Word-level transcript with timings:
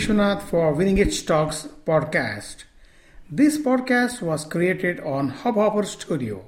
Vishwanath 0.00 0.48
for 0.48 0.72
Winning 0.72 0.98
Edge 0.98 1.26
Talks 1.26 1.68
podcast. 1.84 2.64
This 3.30 3.58
podcast 3.58 4.22
was 4.22 4.46
created 4.46 4.98
on 5.00 5.30
Hubhopper 5.30 5.84
Studio. 5.84 6.42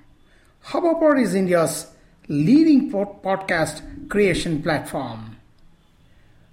Hubhopper 0.65 1.19
is 1.19 1.33
India's 1.33 1.87
leading 2.27 2.91
podcast 2.91 4.09
creation 4.09 4.61
platform. 4.61 5.37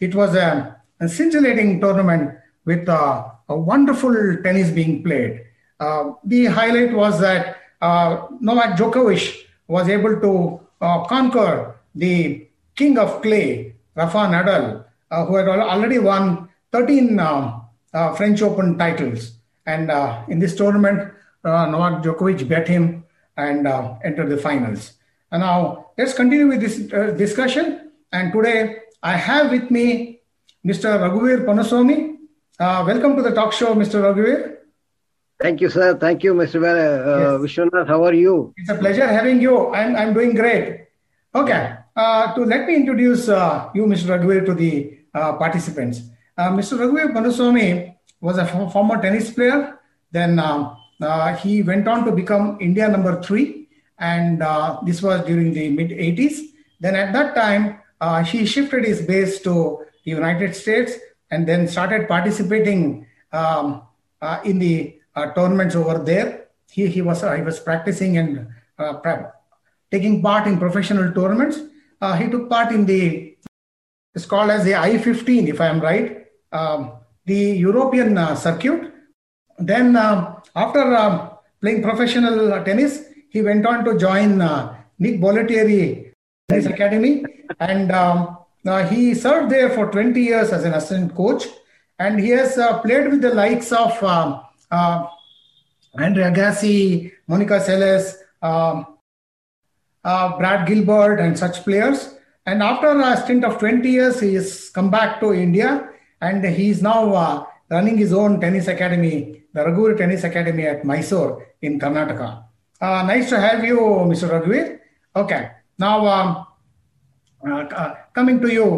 it 0.01 0.15
was 0.15 0.35
a 0.35 0.79
a 1.01 1.09
scintillating 1.09 1.81
tournament 1.81 2.39
with 2.69 2.87
uh, 2.87 3.25
a 3.49 3.57
wonderful 3.57 4.15
tennis 4.45 4.71
being 4.71 5.03
played. 5.03 5.41
Uh, 5.81 6.13
the 6.25 6.45
highlight 6.45 6.93
was 6.93 7.19
that 7.21 7.57
uh, 7.81 8.27
Novak 8.41 8.77
Djokovic 8.77 9.25
was 9.69 9.89
able 9.89 10.21
to 10.21 10.61
uh, 10.85 11.05
conquer 11.05 11.77
the 11.95 12.47
king 12.77 12.99
of 12.99 13.23
clay, 13.23 13.75
Rafa 13.95 14.19
Nadal, 14.35 14.85
uh, 15.11 15.25
who 15.25 15.37
had 15.37 15.49
already 15.49 15.99
won 15.99 16.49
13 16.73 17.19
um, 17.19 17.63
uh, 17.95 18.15
French 18.15 18.43
Open 18.43 18.77
titles. 18.77 19.33
And 19.65 19.91
in 20.29 20.39
this 20.39 20.55
tournament, 20.55 21.13
Novak 21.45 22.03
Djokovic 22.03 22.49
beat 22.49 22.69
him 22.69 23.05
and 23.37 23.67
entered 24.05 24.29
the 24.29 24.37
finals. 24.39 24.93
And 25.31 25.41
now 25.41 25.93
let's 25.97 26.13
continue 26.13 26.49
with 26.49 26.61
this 26.61 26.77
discussion. 27.17 27.93
And 28.13 28.33
today 28.33 28.77
I 29.03 29.17
have 29.17 29.51
with 29.51 29.71
me 29.71 30.21
Mr. 30.65 30.97
Raghuveer 31.01 31.45
Panaswamy. 31.45 32.18
Uh, 32.61 32.83
welcome 32.85 33.15
to 33.15 33.23
the 33.23 33.31
talk 33.31 33.53
show, 33.53 33.73
Mr. 33.73 34.03
Raghuveer. 34.03 34.57
Thank 35.41 35.61
you, 35.61 35.71
sir. 35.71 35.97
Thank 35.97 36.25
you, 36.25 36.35
Mr. 36.35 36.59
Uh, 36.59 37.39
yes. 37.39 37.41
Vishwanath. 37.41 37.87
How 37.87 38.03
are 38.03 38.13
you? 38.13 38.53
It's 38.57 38.69
a 38.69 38.75
pleasure 38.75 39.07
having 39.07 39.41
you. 39.41 39.73
I'm, 39.73 39.95
I'm 39.95 40.13
doing 40.13 40.35
great. 40.35 40.89
Okay. 41.33 41.77
Uh, 41.95 42.35
to 42.35 42.45
let 42.45 42.67
me 42.67 42.75
introduce 42.75 43.29
uh, 43.29 43.71
you, 43.77 43.85
Mr. 43.85 44.19
Raghuveer, 44.19 44.45
to 44.47 44.55
the 44.55 44.99
uh, 45.15 45.35
participants. 45.35 46.01
Uh, 46.37 46.51
Mr. 46.51 46.77
Raghuveer 46.81 47.13
Panaswamy 47.15 47.95
was 48.21 48.39
a 48.39 48.47
former 48.47 49.01
tennis 49.01 49.31
player. 49.31 49.79
Then 50.11 50.41
uh, 50.41 51.37
he 51.37 51.63
went 51.63 51.87
on 51.87 52.05
to 52.07 52.11
become 52.11 52.59
India 52.61 52.89
number 52.89 53.23
three, 53.23 53.69
and 54.01 54.43
this 54.85 55.01
was 55.01 55.25
during 55.25 55.53
the 55.53 55.69
mid 55.69 55.91
80s. 55.91 56.41
Then 56.81 56.97
at 56.97 57.13
that 57.13 57.37
time, 57.37 57.79
he 58.27 58.45
shifted 58.47 58.85
his 58.85 59.01
base 59.03 59.39
to 59.43 59.85
the 60.05 60.11
United 60.11 60.57
States 60.57 60.95
and 61.31 61.47
then 61.47 61.69
started 61.69 62.09
participating 62.09 63.07
um, 63.33 63.83
uh, 64.21 64.41
in 64.45 64.59
the 64.59 64.99
uh, 65.15 65.33
tournaments 65.33 65.75
over 65.75 65.99
there. 65.99 66.47
He, 66.71 66.87
he 66.87 67.03
was 67.03 67.23
uh, 67.23 67.35
he 67.35 67.43
was 67.43 67.61
practicing 67.61 68.19
and 68.19 68.49
uh, 68.79 68.95
taking 69.91 70.23
part 70.23 70.47
in 70.47 70.59
professional 70.59 71.13
tournaments. 71.13 71.59
Uh, 72.01 72.15
he 72.17 72.29
took 72.29 72.49
part 72.49 72.73
in 72.73 72.87
the 72.87 73.37
it's 74.15 74.27
called 74.27 74.51
as 74.51 74.65
the 74.65 74.75
I-15, 74.75 75.49
if 75.49 75.61
I 75.61 75.67
am 75.67 75.81
right, 75.81 76.27
um, 76.51 76.93
the 77.25 77.35
European 77.35 78.19
uh, 78.19 78.35
circuit. 78.35 78.93
Then 79.59 79.97
after 79.97 81.31
playing 81.61 81.83
professional 81.83 82.65
tennis, 82.65 83.05
he 83.29 83.43
went 83.43 83.67
on 83.67 83.85
to 83.85 83.99
join 83.99 84.39
Nick 84.99 85.21
Bollettieri 85.21 86.13
Tennis 86.49 86.67
Academy 86.67 87.25
and 87.61 87.93
um, 87.93 88.39
now, 88.69 88.87
he 88.87 89.15
served 89.15 89.51
there 89.51 89.71
for 89.71 89.91
20 89.91 90.21
years 90.21 90.53
as 90.53 90.63
an 90.63 90.75
assistant 90.75 91.15
coach, 91.15 91.45
and 91.99 92.21
he 92.21 92.29
has 92.31 92.59
uh, 92.59 92.81
played 92.83 93.09
with 93.09 93.23
the 93.23 93.33
likes 93.33 93.73
of 93.73 93.93
uh, 94.03 94.43
uh, 94.71 95.07
Andre 95.99 96.25
Agassi, 96.25 97.11
Monica 97.27 97.61
Seles, 97.61 98.13
um, 98.43 98.99
uh, 100.05 100.37
Brad 100.37 100.69
Gilbert, 100.69 101.19
and 101.19 101.39
such 101.39 101.65
players. 101.65 102.15
And 102.45 102.63
after 102.63 102.89
a 102.89 103.17
stint 103.17 103.43
of 103.47 103.59
20 103.59 103.89
years, 103.89 104.21
he 104.21 104.35
has 104.35 104.69
come 104.69 104.91
back 104.91 105.19
to 105.21 105.33
India, 105.33 105.89
and 106.21 106.45
he 106.45 106.69
is 106.69 106.83
now 106.83 107.15
uh, 107.15 107.47
running 107.71 107.97
his 107.97 108.13
own 108.13 108.39
tennis 108.39 108.69
academy, 108.69 109.45
the 109.55 109.61
Raghuveer 109.61 109.97
Tennis 109.97 110.25
Academy 110.25 110.67
at 110.67 110.85
Mysore 110.85 111.47
in 111.63 111.81
Karnataka. 111.81 112.45
Uh, 112.83 113.03
nice 113.05 113.31
to 113.31 113.41
have 113.41 113.65
you, 113.65 113.79
Mr. 113.79 114.29
Raghuveer. 114.29 114.79
Okay, 115.17 115.53
now. 115.79 116.07
Um, 116.07 116.45
coming 118.19 118.41
to 118.41 118.53
you, 118.53 118.69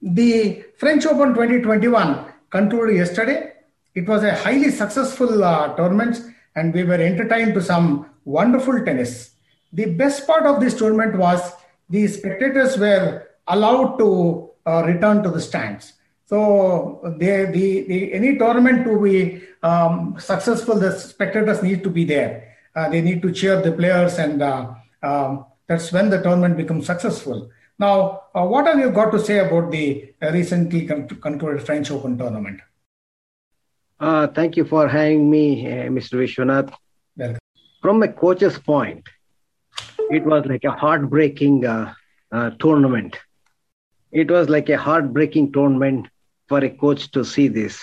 the 0.00 0.64
French 0.76 1.04
Open 1.04 1.30
2021 1.34 2.24
concluded 2.50 2.96
yesterday. 3.02 3.52
It 3.96 4.06
was 4.06 4.22
a 4.22 4.34
highly 4.44 4.70
successful 4.70 5.42
uh, 5.42 5.74
tournament, 5.74 6.14
and 6.54 6.72
we 6.72 6.84
were 6.84 7.00
entertained 7.10 7.54
to 7.54 7.62
some 7.62 8.06
wonderful 8.24 8.84
tennis. 8.84 9.32
The 9.72 9.86
best 10.02 10.24
part 10.24 10.46
of 10.46 10.60
this 10.60 10.74
tournament 10.74 11.16
was 11.18 11.40
the 11.88 12.06
spectators 12.06 12.78
were 12.78 13.26
allowed 13.48 13.98
to 13.98 14.50
uh, 14.64 14.84
return 14.86 15.24
to 15.24 15.30
the 15.30 15.40
stands. 15.40 15.94
So 16.26 17.00
they, 17.18 17.46
the, 17.46 17.66
the, 17.90 18.14
any 18.14 18.38
tournament 18.38 18.84
to 18.84 19.02
be 19.02 19.42
um, 19.64 20.14
successful, 20.20 20.76
the 20.78 20.92
spectators 20.92 21.60
need 21.60 21.82
to 21.82 21.90
be 21.90 22.04
there. 22.04 22.56
Uh, 22.76 22.88
they 22.88 23.00
need 23.00 23.20
to 23.22 23.32
cheer 23.32 23.60
the 23.60 23.72
players, 23.72 24.18
and 24.18 24.40
uh, 24.40 24.72
um, 25.02 25.46
that's 25.66 25.90
when 25.90 26.08
the 26.08 26.22
tournament 26.22 26.56
becomes 26.56 26.86
successful. 26.86 27.50
Now, 27.80 28.24
uh, 28.34 28.44
what 28.44 28.66
have 28.66 28.78
you 28.78 28.90
got 28.90 29.10
to 29.12 29.18
say 29.18 29.38
about 29.38 29.70
the 29.70 30.12
uh, 30.22 30.30
recently 30.32 30.86
con- 30.86 31.08
concluded 31.08 31.64
French 31.64 31.90
Open 31.90 32.18
tournament? 32.18 32.60
Uh, 33.98 34.26
thank 34.26 34.54
you 34.58 34.66
for 34.66 34.86
having 34.86 35.30
me, 35.30 35.66
uh, 35.66 35.88
Mr. 35.88 36.18
Vishwanath. 36.20 36.74
Welcome. 37.16 37.38
From 37.80 38.02
a 38.02 38.08
coach's 38.08 38.58
point, 38.58 39.08
it 40.10 40.26
was 40.26 40.44
like 40.44 40.64
a 40.64 40.72
heartbreaking 40.72 41.64
uh, 41.64 41.94
uh, 42.30 42.50
tournament. 42.58 43.18
It 44.12 44.30
was 44.30 44.50
like 44.50 44.68
a 44.68 44.76
heartbreaking 44.76 45.52
tournament 45.52 46.08
for 46.48 46.58
a 46.58 46.68
coach 46.68 47.10
to 47.12 47.24
see 47.24 47.48
this. 47.48 47.82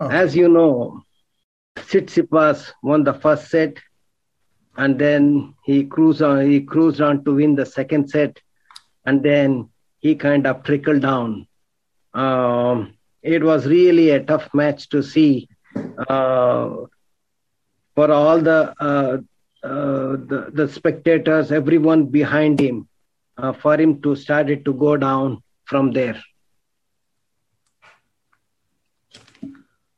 Oh. 0.00 0.08
As 0.08 0.34
you 0.34 0.48
know, 0.48 1.04
Tsitsipas 1.76 2.72
won 2.82 3.04
the 3.04 3.14
first 3.14 3.50
set, 3.52 3.76
and 4.76 4.98
then 4.98 5.54
he 5.64 5.84
cruised 5.84 6.22
on. 6.22 6.44
He 6.50 6.60
cruised 6.60 7.00
on 7.00 7.22
to 7.22 7.36
win 7.36 7.54
the 7.54 7.66
second 7.66 8.10
set 8.10 8.40
and 9.04 9.22
then 9.22 9.68
he 9.98 10.14
kind 10.14 10.46
of 10.46 10.62
trickled 10.62 11.02
down. 11.02 11.46
Um, 12.14 12.94
it 13.22 13.42
was 13.42 13.66
really 13.66 14.10
a 14.10 14.22
tough 14.22 14.48
match 14.54 14.88
to 14.90 15.02
see 15.02 15.48
uh, 16.08 16.70
for 17.94 18.12
all 18.12 18.40
the, 18.40 18.74
uh, 18.80 19.18
uh, 19.66 20.12
the, 20.30 20.50
the 20.52 20.68
spectators, 20.68 21.50
everyone 21.50 22.06
behind 22.06 22.60
him, 22.60 22.88
uh, 23.36 23.52
for 23.52 23.80
him 23.80 24.00
to 24.02 24.14
started 24.14 24.64
to 24.64 24.72
go 24.72 24.96
down 24.96 25.42
from 25.64 25.92
there. 25.92 26.22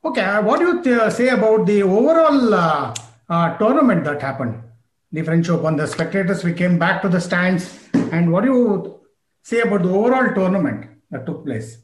Okay, 0.03 0.23
uh, 0.23 0.43
what 0.43 0.61
do 0.61 0.67
you 0.67 0.82
th- 0.82 1.12
say 1.12 1.29
about 1.29 1.67
the 1.67 1.82
overall 1.82 2.55
uh, 2.55 3.58
tournament 3.58 4.05
that 4.05 4.23
happened? 4.23 4.62
The 5.12 5.22
French 5.22 5.48
Open, 5.48 5.76
the 5.76 5.86
spectators, 5.86 6.44
we 6.44 6.52
came 6.52 6.78
back 6.78 7.02
to 7.02 7.08
the 7.08 7.20
stands 7.20 7.88
and 8.12 8.32
what 8.32 8.44
do 8.44 8.52
you 8.52 9.00
say 9.42 9.60
about 9.60 9.82
the 9.82 9.90
overall 9.90 10.32
tournament 10.34 10.86
that 11.10 11.26
took 11.26 11.44
place? 11.44 11.78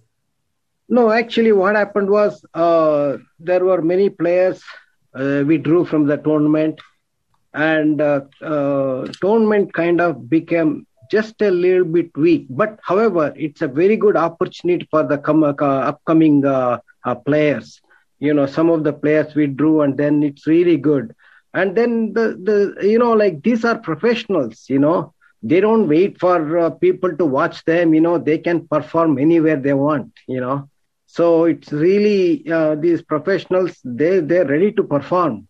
No, 0.88 1.10
actually, 1.10 1.52
what 1.52 1.74
happened 1.74 2.08
was 2.08 2.44
uh, 2.54 3.16
there 3.40 3.64
were 3.64 3.82
many 3.82 4.10
players 4.10 4.62
uh, 5.14 5.42
we 5.44 5.58
drew 5.58 5.84
from 5.84 6.06
the 6.06 6.18
tournament, 6.18 6.80
and 7.54 8.00
uh, 8.00 8.20
uh, 8.42 9.06
tournament 9.20 9.72
kind 9.72 10.00
of 10.00 10.28
became 10.30 10.86
just 11.10 11.40
a 11.42 11.50
little 11.50 11.84
bit 11.84 12.16
weak. 12.16 12.46
But 12.50 12.78
however, 12.82 13.32
it's 13.34 13.62
a 13.62 13.68
very 13.68 13.96
good 13.96 14.16
opportunity 14.16 14.86
for 14.90 15.02
the 15.02 15.18
com- 15.18 15.42
uh, 15.42 15.54
upcoming 15.58 16.44
uh, 16.44 16.78
players. 17.24 17.80
You 18.20 18.34
know, 18.34 18.46
some 18.46 18.70
of 18.70 18.84
the 18.84 18.92
players 18.92 19.34
we 19.34 19.46
drew, 19.48 19.80
and 19.80 19.96
then 19.96 20.22
it's 20.22 20.46
really 20.46 20.76
good. 20.76 21.14
And 21.54 21.76
then 21.76 22.12
the 22.12 22.74
the 22.76 22.86
you 22.86 22.98
know 22.98 23.12
like 23.12 23.42
these 23.42 23.64
are 23.64 23.78
professionals. 23.78 24.66
You 24.68 24.78
know, 24.78 25.14
they 25.42 25.60
don't 25.60 25.88
wait 25.88 26.20
for 26.20 26.70
people 26.72 27.16
to 27.16 27.24
watch 27.24 27.64
them. 27.64 27.94
You 27.94 28.00
know, 28.00 28.18
they 28.18 28.38
can 28.38 28.66
perform 28.68 29.18
anywhere 29.18 29.56
they 29.56 29.74
want. 29.74 30.12
You 30.26 30.40
know 30.40 30.68
so 31.06 31.44
it's 31.44 31.72
really 31.72 32.46
uh, 32.50 32.74
these 32.74 33.00
professionals, 33.00 33.78
they, 33.84 34.20
they're 34.20 34.44
ready 34.44 34.72
to 34.72 34.82
perform. 34.82 35.48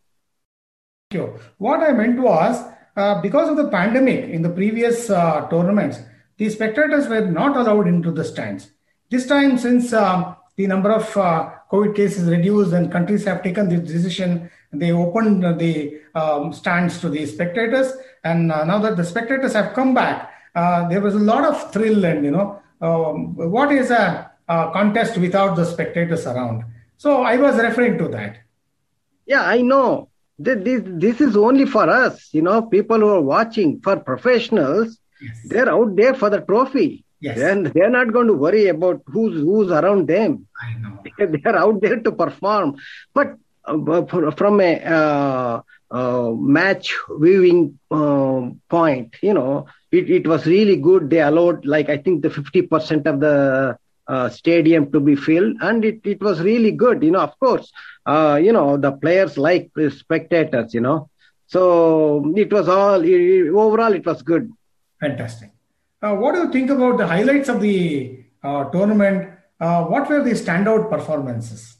Thank 1.10 1.22
you. 1.22 1.40
What 1.58 1.80
I 1.80 1.92
meant 1.92 2.20
was, 2.20 2.62
uh, 2.96 3.20
because 3.20 3.48
of 3.48 3.56
the 3.56 3.68
pandemic 3.68 4.30
in 4.30 4.42
the 4.42 4.50
previous 4.50 5.10
uh, 5.10 5.48
tournaments, 5.48 5.98
the 6.36 6.48
spectators 6.50 7.08
were 7.08 7.26
not 7.26 7.56
allowed 7.56 7.88
into 7.88 8.12
the 8.12 8.24
stands. 8.24 8.70
This 9.10 9.26
time, 9.26 9.58
since 9.58 9.92
uh, 9.92 10.34
the 10.56 10.66
number 10.66 10.92
of 10.92 11.16
uh, 11.16 11.50
COVID 11.72 11.96
cases 11.96 12.28
reduced 12.28 12.72
and 12.72 12.92
countries 12.92 13.24
have 13.24 13.42
taken 13.42 13.68
this 13.68 13.90
decision, 13.90 14.50
they 14.80 14.92
opened 14.92 15.60
the 15.60 16.00
um, 16.14 16.52
stands 16.52 17.00
to 17.00 17.08
the 17.08 17.26
spectators. 17.26 17.92
And 18.24 18.50
uh, 18.50 18.64
now 18.64 18.78
that 18.80 18.96
the 18.96 19.04
spectators 19.04 19.52
have 19.52 19.74
come 19.74 19.94
back, 19.94 20.32
there 20.54 21.00
was 21.00 21.14
a 21.14 21.18
lot 21.18 21.44
of 21.44 21.72
thrill 21.72 22.04
and, 22.04 22.24
you 22.24 22.30
know, 22.30 22.60
um, 22.80 23.34
what 23.36 23.72
is 23.72 23.90
a 23.90 24.30
uh, 24.48 24.70
contest 24.70 25.16
without 25.18 25.56
the 25.56 25.64
spectators 25.64 26.26
around. 26.26 26.64
So 26.98 27.22
I 27.22 27.36
was 27.36 27.56
referring 27.56 27.98
to 27.98 28.08
that. 28.08 28.38
Yeah, 29.26 29.42
I 29.42 29.62
know. 29.62 30.08
This, 30.38 30.62
this, 30.62 30.82
this 30.84 31.20
is 31.20 31.36
only 31.36 31.66
for 31.66 31.88
us, 31.88 32.28
you 32.32 32.42
know, 32.42 32.62
people 32.62 33.00
who 33.00 33.08
are 33.08 33.20
watching. 33.20 33.80
For 33.80 33.96
professionals, 33.96 34.98
yes. 35.20 35.36
they're 35.46 35.70
out 35.70 35.96
there 35.96 36.14
for 36.14 36.30
the 36.30 36.40
trophy. 36.40 37.04
Yes. 37.20 37.38
And 37.38 37.66
they're 37.66 37.90
not 37.90 38.12
going 38.12 38.26
to 38.26 38.34
worry 38.34 38.66
about 38.68 39.02
who's 39.06 39.40
who's 39.40 39.70
around 39.70 40.06
them. 40.06 40.46
I 40.62 40.74
know. 40.78 41.02
They're 41.18 41.56
out 41.56 41.80
there 41.80 41.98
to 41.98 42.12
perform. 42.12 42.76
But 43.14 43.28
uh, 43.28 43.34
from 43.66 44.60
a 44.60 44.80
uh, 44.84 45.60
uh, 45.90 46.30
match 46.30 46.94
viewing 47.18 47.78
uh, 47.90 48.50
point, 48.68 49.16
you 49.22 49.34
know, 49.34 49.66
it, 49.90 50.10
it 50.10 50.26
was 50.26 50.46
really 50.46 50.76
good. 50.76 51.10
They 51.10 51.20
allowed, 51.20 51.64
like, 51.64 51.88
I 51.88 51.98
think 51.98 52.22
the 52.22 52.28
50% 52.28 53.06
of 53.06 53.20
the 53.20 53.78
uh, 54.08 54.28
stadium 54.28 54.92
to 54.92 55.00
be 55.00 55.16
filled 55.16 55.56
and 55.60 55.84
it, 55.84 56.00
it 56.04 56.22
was 56.22 56.40
really 56.40 56.70
good 56.70 57.02
you 57.02 57.10
know. 57.10 57.18
Of 57.18 57.36
course 57.40 57.72
uh, 58.06 58.38
you 58.40 58.52
know 58.52 58.76
the 58.76 58.92
players 58.92 59.36
like 59.36 59.72
the 59.74 59.90
spectators 59.90 60.72
you 60.72 60.80
know. 60.80 61.10
So 61.48 62.32
it 62.36 62.52
was 62.52 62.68
all 62.68 63.02
it, 63.02 63.48
overall 63.48 63.92
it 63.94 64.06
was 64.06 64.22
good. 64.22 64.52
Fantastic. 65.00 65.50
Uh, 66.00 66.14
what 66.14 66.36
do 66.36 66.42
you 66.42 66.52
think 66.52 66.70
about 66.70 66.98
the 66.98 67.06
highlights 67.08 67.48
of 67.48 67.60
the 67.60 68.24
tournament? 68.44 69.28
What 69.58 70.08
were 70.08 70.22
the 70.22 70.34
standout 70.34 70.88
performances 70.88 71.75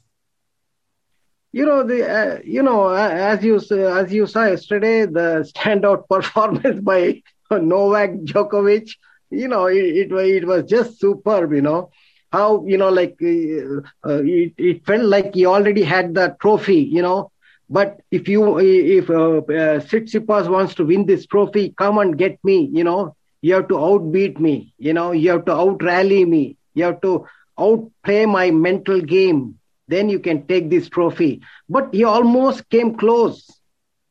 you 1.51 1.65
know 1.65 1.83
the 1.83 1.99
uh, 2.09 2.39
you 2.43 2.61
know 2.63 2.89
as 2.89 3.43
you 3.43 3.55
as 4.01 4.11
you 4.11 4.25
saw 4.27 4.45
yesterday 4.45 5.05
the 5.05 5.27
standout 5.51 6.07
performance 6.09 6.79
by 6.81 7.21
Novak 7.51 8.11
Djokovic 8.25 8.87
you 9.29 9.47
know 9.47 9.65
it, 9.67 9.77
it, 9.77 10.11
it 10.11 10.47
was 10.47 10.63
just 10.63 10.99
superb 10.99 11.53
you 11.53 11.61
know. 11.61 11.89
How 12.31 12.63
you 12.65 12.77
know 12.77 12.89
like 12.89 13.15
uh, 13.23 13.81
uh, 14.09 14.21
it, 14.23 14.53
it 14.57 14.85
felt 14.85 15.03
like 15.03 15.33
he 15.33 15.45
already 15.45 15.83
had 15.83 16.13
the 16.13 16.35
trophy 16.41 16.81
you 16.81 17.01
know. 17.01 17.31
But 17.69 17.99
if 18.11 18.27
you 18.27 18.59
if 18.59 19.09
uh, 19.09 19.37
uh, 19.37 19.79
Tsitsipas 19.87 20.49
wants 20.49 20.75
to 20.75 20.85
win 20.85 21.05
this 21.05 21.25
trophy 21.25 21.73
come 21.77 21.97
and 21.99 22.17
get 22.17 22.37
me 22.43 22.69
you 22.73 22.83
know. 22.83 23.15
You 23.41 23.53
have 23.55 23.67
to 23.69 23.75
outbeat 23.75 24.39
me 24.39 24.73
you 24.77 24.93
know. 24.93 25.11
You 25.11 25.31
have 25.31 25.45
to 25.45 25.53
out 25.53 25.81
rally 25.83 26.25
me. 26.25 26.57
You 26.73 26.85
have 26.85 27.01
to 27.01 27.25
outplay 27.59 28.25
my 28.25 28.51
mental 28.51 29.01
game 29.01 29.55
then 29.87 30.09
you 30.09 30.19
can 30.19 30.45
take 30.47 30.69
this 30.69 30.89
trophy. 30.89 31.41
But 31.69 31.93
he 31.93 32.03
almost 32.03 32.69
came 32.69 32.95
close. 32.95 33.49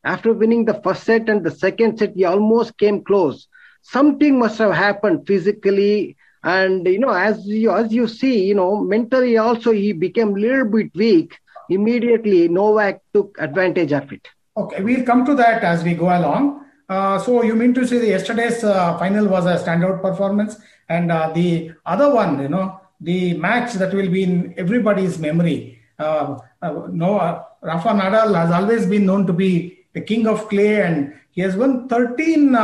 After 0.05 0.33
winning 0.33 0.65
the 0.65 0.81
first 0.83 1.05
set 1.05 1.29
and 1.29 1.45
the 1.45 1.51
second 1.51 1.99
set 1.99 2.15
he 2.15 2.25
almost 2.25 2.79
came 2.79 3.03
close. 3.03 3.49
Something 3.83 4.39
must 4.39 4.59
have 4.59 4.73
happened 4.73 5.27
physically. 5.27 6.17
And 6.43 6.87
you 6.87 6.99
know 6.99 7.11
as 7.13 7.47
you 7.47 7.73
as 7.73 7.93
you 7.93 8.07
see 8.07 8.45
you 8.45 8.55
know 8.55 8.81
mentally 8.81 9.37
also 9.37 9.73
he 9.73 9.93
became 9.93 10.31
a 10.31 10.41
little 10.41 10.67
bit 10.67 10.91
weak. 10.95 11.37
Immediately 11.69 12.49
novak 12.49 13.01
took 13.13 13.37
advantage 13.41 13.93
of 13.93 14.13
it. 14.13 14.29
Okay 14.57 14.83
we'll 14.83 15.05
come 15.05 15.25
to 15.27 15.35
that 15.35 15.65
as 15.65 15.83
we 15.83 15.95
go 15.95 16.07
along. 16.07 16.65
Uh, 16.89 17.19
so 17.19 17.43
you 17.43 17.57
mean 17.57 17.75
to 17.75 17.85
say 17.85 18.09
yesterday's 18.09 18.63
uh, 18.63 18.97
final 18.97 19.27
was 19.27 19.45
a 19.45 19.57
standout 19.59 20.01
performance 20.01 20.57
and 20.89 21.11
uh, 21.11 21.33
the 21.35 21.73
other 21.85 22.15
one 22.15 22.41
you 22.41 22.49
know 22.49 22.81
the 23.01 23.35
match 23.35 23.75
that 23.75 23.93
will 23.93 24.11
be 24.11 24.23
in 24.23 24.55
everybody's 24.57 25.19
memory 25.19 25.79
uh, 25.99 26.39
uh, 26.63 26.87
no 26.91 27.19
uh, 27.19 27.43
rafa 27.63 27.89
nadal 27.89 28.35
has 28.35 28.51
always 28.51 28.87
been 28.87 29.07
known 29.07 29.27
to 29.27 29.33
be 29.33 29.79
the 29.93 30.01
king 30.01 30.27
of 30.27 30.49
clay 30.49 30.83
and 30.83 31.15
he 31.31 31.41
has 31.41 31.57
won 31.57 31.89
13 31.89 32.57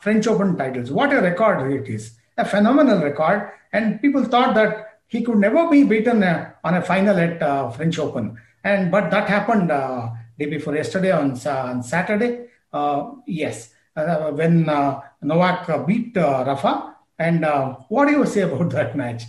french 0.00 0.26
open 0.26 0.56
titles 0.56 0.90
what 0.90 1.12
a 1.12 1.20
record 1.20 1.72
it 1.72 1.88
is 1.88 2.12
a 2.40 2.44
phenomenal 2.44 3.02
record. 3.02 3.52
And 3.72 4.00
people 4.00 4.24
thought 4.24 4.54
that 4.54 4.98
he 5.06 5.22
could 5.22 5.38
never 5.38 5.68
be 5.68 5.84
beaten 5.84 6.22
uh, 6.22 6.52
on 6.64 6.74
a 6.74 6.82
final 6.82 7.16
at 7.18 7.42
uh, 7.42 7.70
French 7.70 7.98
Open. 7.98 8.36
And 8.64 8.90
but 8.90 9.10
that 9.10 9.28
happened 9.28 9.70
uh, 9.70 10.10
day 10.38 10.46
before 10.46 10.74
yesterday 10.74 11.12
on, 11.12 11.38
on 11.46 11.82
Saturday. 11.82 12.46
Uh, 12.72 13.12
yes, 13.26 13.72
uh, 13.96 14.30
when 14.30 14.68
uh, 14.68 15.00
Novak 15.22 15.86
beat 15.86 16.16
Rafa. 16.16 16.96
And 17.18 17.44
what 17.88 18.06
do 18.08 18.12
you 18.12 18.26
say 18.26 18.42
about 18.42 18.70
that 18.78 18.96
match? 18.96 19.24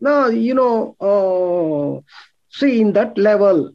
No, 0.00 0.28
you 0.28 0.54
know, 0.54 2.04
see 2.50 2.80
in 2.80 2.92
that 2.94 3.16
level 3.18 3.72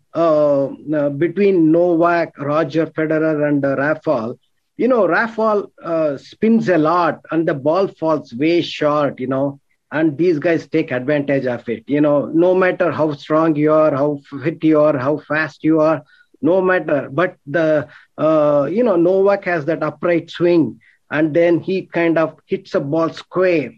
between 1.18 1.72
Novak, 1.72 2.38
Roger 2.40 2.88
Federer, 2.88 3.48
and 3.48 3.64
Rafa, 3.64 4.36
you 4.78 4.88
know, 4.88 5.08
Rafa 5.08 5.64
uh, 5.84 6.18
spins 6.18 6.68
a 6.68 6.78
lot 6.78 7.22
and 7.32 7.48
the 7.48 7.54
ball 7.54 7.88
falls 7.88 8.34
way 8.34 8.62
short, 8.62 9.20
you 9.20 9.28
know, 9.28 9.60
and 9.92 10.18
these 10.18 10.40
guys 10.40 10.68
take 10.68 10.92
advantage 10.92 11.46
of 11.46 11.68
it. 11.70 11.84
You 11.88 12.02
know, 12.02 12.26
no 12.26 12.54
matter 12.54 12.92
how 12.92 13.14
strong 13.14 13.56
you 13.56 13.72
are, 13.72 13.92
how 13.92 14.20
fit 14.44 14.64
you 14.64 14.82
are, 14.82 14.98
how 14.98 15.20
fast 15.20 15.64
you 15.64 15.80
are, 15.80 16.04
no 16.42 16.60
matter. 16.62 17.08
But 17.10 17.38
the, 17.46 17.88
uh, 18.18 18.68
you 18.70 18.84
know, 18.84 18.98
Novak 18.98 19.46
has 19.46 19.66
that 19.66 19.84
upright 19.84 20.30
swing 20.30 20.82
and 21.10 21.34
then 21.34 21.62
he 21.62 21.86
kind 21.86 22.18
of 22.18 22.38
hits 22.46 22.76
a 22.76 22.82
ball 22.82 23.10
square 23.14 23.72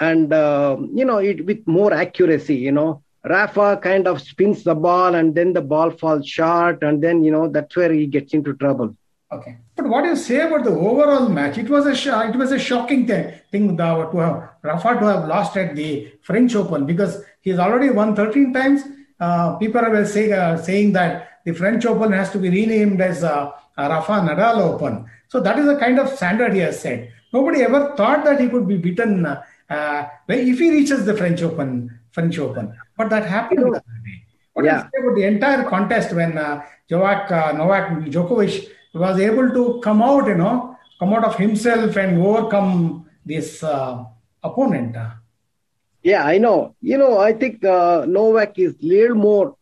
and, 0.00 0.32
uh, 0.32 0.76
you 0.94 1.04
know, 1.04 1.18
it 1.18 1.44
with 1.44 1.66
more 1.66 1.92
accuracy, 1.92 2.56
you 2.56 2.72
know. 2.72 3.02
Rafa 3.24 3.78
kind 3.82 4.06
of 4.06 4.22
spins 4.22 4.62
the 4.62 4.74
ball 4.74 5.14
and 5.16 5.34
then 5.34 5.52
the 5.52 5.60
ball 5.60 5.90
falls 5.90 6.28
short 6.28 6.82
and 6.82 7.02
then, 7.02 7.24
you 7.24 7.32
know, 7.32 7.48
that's 7.48 7.74
where 7.76 7.92
he 7.92 8.06
gets 8.06 8.32
into 8.32 8.54
trouble. 8.54 8.96
Okay, 9.32 9.56
but 9.74 9.86
what 9.88 10.04
do 10.04 10.10
you 10.10 10.16
say 10.16 10.40
about 10.40 10.62
the 10.62 10.70
overall 10.70 11.28
match? 11.28 11.58
It 11.58 11.68
was 11.68 11.84
a 11.86 11.96
sh- 11.96 12.06
it 12.06 12.36
was 12.36 12.52
a 12.52 12.58
shocking 12.60 13.08
thing, 13.08 13.34
thing 13.50 13.76
to 13.76 13.82
have 13.82 14.48
Rafa 14.62 14.94
to 15.00 15.06
have 15.06 15.26
lost 15.26 15.56
at 15.56 15.74
the 15.74 16.12
French 16.22 16.54
Open 16.54 16.86
because 16.86 17.24
he's 17.40 17.58
already 17.58 17.90
won 17.90 18.14
13 18.14 18.52
times. 18.52 18.82
Uh, 19.18 19.56
people 19.56 19.80
are 19.80 20.04
say, 20.04 20.30
uh, 20.30 20.56
saying 20.56 20.92
that 20.92 21.40
the 21.44 21.52
French 21.52 21.84
Open 21.84 22.12
has 22.12 22.30
to 22.30 22.38
be 22.38 22.50
renamed 22.50 23.00
as 23.00 23.24
uh, 23.24 23.50
Rafa 23.76 24.12
Nadal 24.12 24.58
Open. 24.58 25.10
So 25.26 25.40
that 25.40 25.58
is 25.58 25.66
the 25.66 25.76
kind 25.76 25.98
of 25.98 26.08
standard 26.08 26.52
he 26.52 26.60
has 26.60 26.80
set. 26.80 27.10
Nobody 27.32 27.62
ever 27.62 27.96
thought 27.96 28.24
that 28.24 28.40
he 28.40 28.48
could 28.48 28.68
be 28.68 28.76
beaten 28.76 29.26
uh, 29.68 30.06
if 30.28 30.58
he 30.58 30.70
reaches 30.70 31.04
the 31.04 31.16
French 31.16 31.42
Open. 31.42 32.00
French 32.12 32.38
Open, 32.38 32.74
but 32.96 33.10
that 33.10 33.26
happened. 33.26 33.78
What 34.54 34.64
yeah. 34.64 34.78
do 34.78 34.84
you 34.84 34.90
say 34.90 35.06
about 35.06 35.16
the 35.16 35.24
entire 35.24 35.68
contest 35.68 36.14
when 36.14 36.38
uh, 36.38 36.64
Novak, 36.90 37.30
uh, 37.30 37.52
Novak 37.52 37.90
Djokovic 38.06 38.68
was 38.94 39.20
able 39.20 39.50
to 39.50 39.80
come 39.84 40.02
out, 40.02 40.26
you 40.26 40.36
know, 40.36 40.78
come 40.98 41.12
out 41.12 41.24
of 41.24 41.36
himself 41.36 41.94
and 41.96 42.18
overcome 42.18 43.04
this 43.24 43.62
uh, 43.62 44.02
opponent. 44.42 44.96
Yeah, 46.02 46.24
I 46.24 46.38
know. 46.38 46.74
You 46.80 46.96
know, 46.96 47.18
I 47.18 47.32
think 47.34 47.64
uh, 47.64 48.06
Novak 48.08 48.58
is 48.58 48.76
little 48.80 49.16
more 49.16 49.56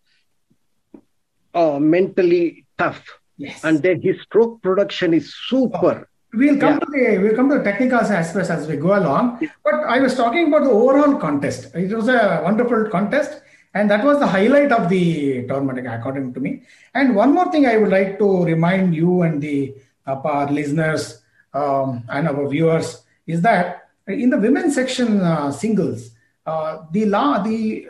uh, 1.53 1.79
mentally 1.81 2.67
tough. 2.79 3.03
Yes. 3.37 3.65
And 3.65 3.83
then 3.83 4.01
his 4.01 4.21
stroke 4.23 4.63
production 4.63 5.13
is 5.13 5.35
super. 5.49 6.09
We'll 6.37 6.59
come 6.59 6.75
yeah. 6.75 6.79
to 6.79 6.87
the 6.91 7.19
we'll 7.19 7.37
come 7.37 7.49
to 7.51 7.59
the 7.59 7.65
technical 7.65 7.99
aspects 7.99 8.51
as 8.51 8.67
we 8.67 8.77
go 8.77 8.99
along. 8.99 9.39
Yeah. 9.41 9.49
But 9.63 9.75
I 9.75 10.01
was 10.01 10.15
talking 10.15 10.49
about 10.49 10.65
the 10.65 10.71
overall 10.71 11.17
contest. 11.17 11.75
It 11.75 11.95
was 11.95 12.09
a 12.09 12.41
wonderful 12.43 12.89
contest. 12.91 13.41
And 13.77 13.91
that 13.91 14.05
was 14.05 14.21
the 14.21 14.27
highlight 14.27 14.71
of 14.71 14.89
the 14.89 15.47
tournament, 15.49 15.85
according 15.89 16.33
to 16.35 16.41
me. 16.41 16.63
And 16.95 17.17
one 17.17 17.35
more 17.35 17.51
thing 17.51 17.67
I 17.67 17.77
would 17.77 17.91
like 17.91 18.19
to 18.21 18.45
remind 18.45 18.95
you 18.95 19.23
and 19.23 19.43
the 19.43 19.75
uh, 20.07 20.21
our 20.25 20.51
listeners 20.51 21.23
um, 21.53 22.05
and 22.09 22.29
our 22.29 22.49
viewers 22.49 23.03
is 23.27 23.41
that 23.43 23.89
in 24.07 24.31
the 24.31 24.39
women's 24.39 24.75
section 24.75 25.21
uh, 25.21 25.51
singles, 25.51 26.11
uh, 26.47 26.85
the 26.93 27.07
la- 27.07 27.43
the 27.43 27.89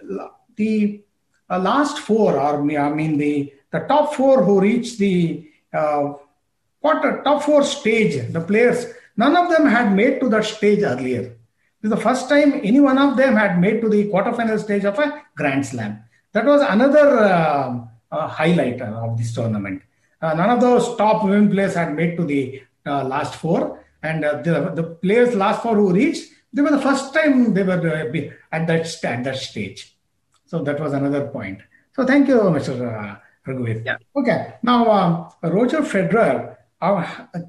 the 0.57 1.03
uh, 1.51 1.59
last 1.59 1.99
four, 1.99 2.39
or 2.39 2.61
I 2.79 2.91
mean 2.91 3.19
the 3.19 3.53
the 3.71 3.81
top 3.81 4.15
four 4.15 4.43
who 4.43 4.61
reached 4.61 4.99
the 4.99 5.51
uh, 6.85 7.21
a 7.21 7.23
top 7.23 7.43
four 7.43 7.65
stage, 7.65 8.33
the 8.33 8.41
players, 8.41 8.87
none 9.17 9.37
of 9.37 9.51
them 9.51 9.67
had 9.67 9.95
made 9.95 10.21
to 10.21 10.29
that 10.29 10.45
stage 10.45 10.83
earlier. 10.83 11.23
This 11.23 11.91
is 11.91 11.91
the 11.91 11.97
first 11.97 12.29
time 12.29 12.61
any 12.63 12.81
one 12.81 12.99
of 12.99 13.17
them 13.17 13.37
had 13.37 13.61
made 13.61 13.81
to 13.81 13.89
the 13.89 14.09
quarterfinal 14.11 14.59
stage 14.59 14.85
of 14.85 14.99
a 14.99 15.23
Grand 15.37 15.67
Slam. 15.67 16.03
That 16.33 16.45
was 16.47 16.63
another 16.63 17.19
uh, 17.19 17.81
uh, 18.11 18.29
highlight 18.29 18.81
of 18.81 19.17
this 19.19 19.35
tournament. 19.35 19.83
Uh, 20.21 20.35
none 20.35 20.51
of 20.51 20.61
those 20.61 20.97
top 20.97 21.25
women 21.25 21.51
players 21.51 21.75
had 21.75 21.95
made 21.95 22.17
to 22.17 22.25
the 22.25 22.63
uh, 22.87 23.05
last 23.05 23.37
four, 23.37 23.85
and 24.03 24.25
uh, 24.25 24.43
the, 24.43 24.73
the 24.75 24.83
players 24.83 25.35
last 25.35 25.63
four 25.63 25.77
who 25.77 25.93
reached, 25.93 26.31
they 26.53 26.63
were 26.63 26.71
the 26.71 26.81
first 26.81 27.13
time 27.13 27.53
they 27.53 27.63
were 27.63 27.73
at 28.53 28.67
that 28.67 29.05
at 29.05 29.25
that 29.25 29.37
stage. 29.37 29.97
So 30.47 30.63
that 30.63 30.79
was 30.81 30.93
another 30.93 31.27
point. 31.29 31.61
So 31.95 32.07
thank 32.07 32.29
you, 32.29 32.37
Mr. 32.37 32.73
Uh, 32.81 33.17
Raghuveer. 33.47 33.85
Yeah. 33.85 33.97
Okay. 34.17 34.55
Now, 34.63 34.91
um, 34.91 35.31
Roger 35.43 35.81
Federer 35.81 36.53
uh, 36.53 36.54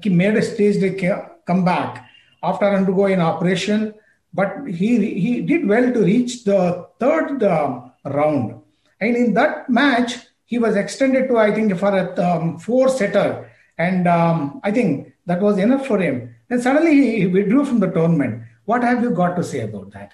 made 0.04 0.36
a 0.36 0.42
stage 0.42 0.76
staged 0.76 1.12
comeback 1.46 2.08
after 2.42 2.66
undergoing 2.66 3.20
operation, 3.20 3.94
but 4.32 4.66
he 4.66 4.90
he 5.24 5.40
did 5.40 5.66
well 5.66 5.92
to 5.92 6.00
reach 6.00 6.44
the 6.44 6.86
third 7.00 7.42
um, 7.42 7.92
round. 8.04 8.60
And 9.00 9.16
in 9.16 9.34
that 9.34 9.68
match, 9.68 10.16
he 10.44 10.58
was 10.58 10.76
extended 10.76 11.28
to 11.28 11.38
I 11.38 11.52
think 11.52 11.76
for 11.78 11.96
a 11.96 12.04
um, 12.28 12.58
four 12.58 12.88
setter, 12.88 13.50
and 13.78 14.06
um, 14.08 14.60
I 14.62 14.70
think 14.70 15.12
that 15.26 15.40
was 15.40 15.58
enough 15.58 15.86
for 15.86 15.98
him. 15.98 16.34
Then 16.48 16.60
suddenly 16.60 16.94
he 16.94 17.26
withdrew 17.26 17.64
from 17.64 17.80
the 17.80 17.90
tournament. 17.90 18.44
What 18.64 18.82
have 18.82 19.02
you 19.02 19.10
got 19.10 19.36
to 19.36 19.44
say 19.44 19.60
about 19.60 19.92
that? 19.92 20.12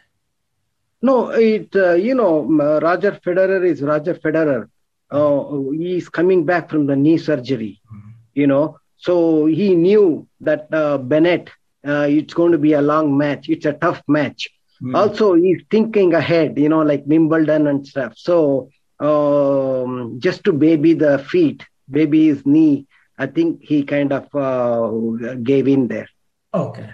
No, 1.00 1.30
it 1.30 1.74
uh, 1.74 1.94
you 1.94 2.14
know 2.14 2.44
Roger 2.80 3.12
Federer 3.24 3.64
is 3.66 3.82
Roger 3.82 4.14
Federer. 4.14 4.68
Uh, 5.10 5.70
he's 5.72 6.08
coming 6.08 6.46
back 6.46 6.70
from 6.70 6.86
the 6.86 6.96
knee 6.96 7.18
surgery, 7.18 7.80
mm-hmm. 7.86 8.10
you 8.34 8.46
know. 8.46 8.78
So 9.02 9.46
he 9.46 9.74
knew 9.74 10.28
that 10.40 10.72
uh, 10.72 10.96
Bennett, 10.98 11.50
uh, 11.84 12.06
it's 12.08 12.34
going 12.34 12.52
to 12.52 12.58
be 12.58 12.74
a 12.74 12.80
long 12.80 13.18
match. 13.18 13.48
It's 13.48 13.66
a 13.66 13.72
tough 13.72 14.00
match. 14.06 14.48
Mm-hmm. 14.80 14.94
Also, 14.94 15.34
he's 15.34 15.60
thinking 15.70 16.14
ahead, 16.14 16.56
you 16.56 16.68
know, 16.68 16.82
like 16.82 17.02
Wimbledon 17.06 17.66
and 17.66 17.84
stuff. 17.84 18.12
So 18.16 18.70
um, 19.00 20.20
just 20.20 20.44
to 20.44 20.52
baby 20.52 20.94
the 20.94 21.18
feet, 21.18 21.66
baby 21.90 22.28
his 22.28 22.46
knee, 22.46 22.86
I 23.18 23.26
think 23.26 23.62
he 23.62 23.82
kind 23.82 24.12
of 24.12 24.32
uh, 24.34 25.34
gave 25.42 25.66
in 25.66 25.88
there. 25.88 26.08
Okay, 26.54 26.90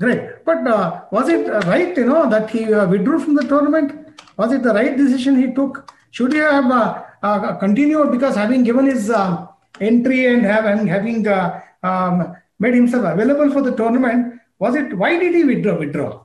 great. 0.00 0.44
But 0.44 0.66
uh, 0.68 1.02
was 1.10 1.28
it 1.28 1.48
right, 1.66 1.96
you 1.96 2.06
know, 2.06 2.30
that 2.30 2.50
he 2.50 2.72
uh, 2.72 2.86
withdrew 2.86 3.18
from 3.18 3.34
the 3.34 3.42
tournament? 3.42 4.14
Was 4.36 4.52
it 4.52 4.62
the 4.62 4.72
right 4.72 4.96
decision 4.96 5.36
he 5.36 5.52
took? 5.52 5.92
Should 6.12 6.32
he 6.32 6.38
have 6.38 6.70
uh, 6.70 7.02
uh, 7.24 7.56
continued 7.56 8.12
because 8.12 8.36
having 8.36 8.62
given 8.62 8.86
his 8.86 9.10
uh, 9.10 9.48
entry 9.80 10.26
and 10.26 10.44
having 10.44 10.86
having 10.86 11.26
um, 11.28 12.36
made 12.58 12.74
himself 12.74 13.04
available 13.04 13.50
for 13.50 13.62
the 13.62 13.74
tournament, 13.74 14.40
was 14.58 14.74
it? 14.74 14.96
Why 14.96 15.18
did 15.18 15.34
he 15.34 15.44
withdraw? 15.44 15.78
Withdraw? 15.78 16.24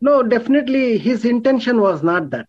No, 0.00 0.22
definitely 0.22 0.98
his 0.98 1.24
intention 1.24 1.80
was 1.80 2.02
not 2.02 2.30
that. 2.30 2.46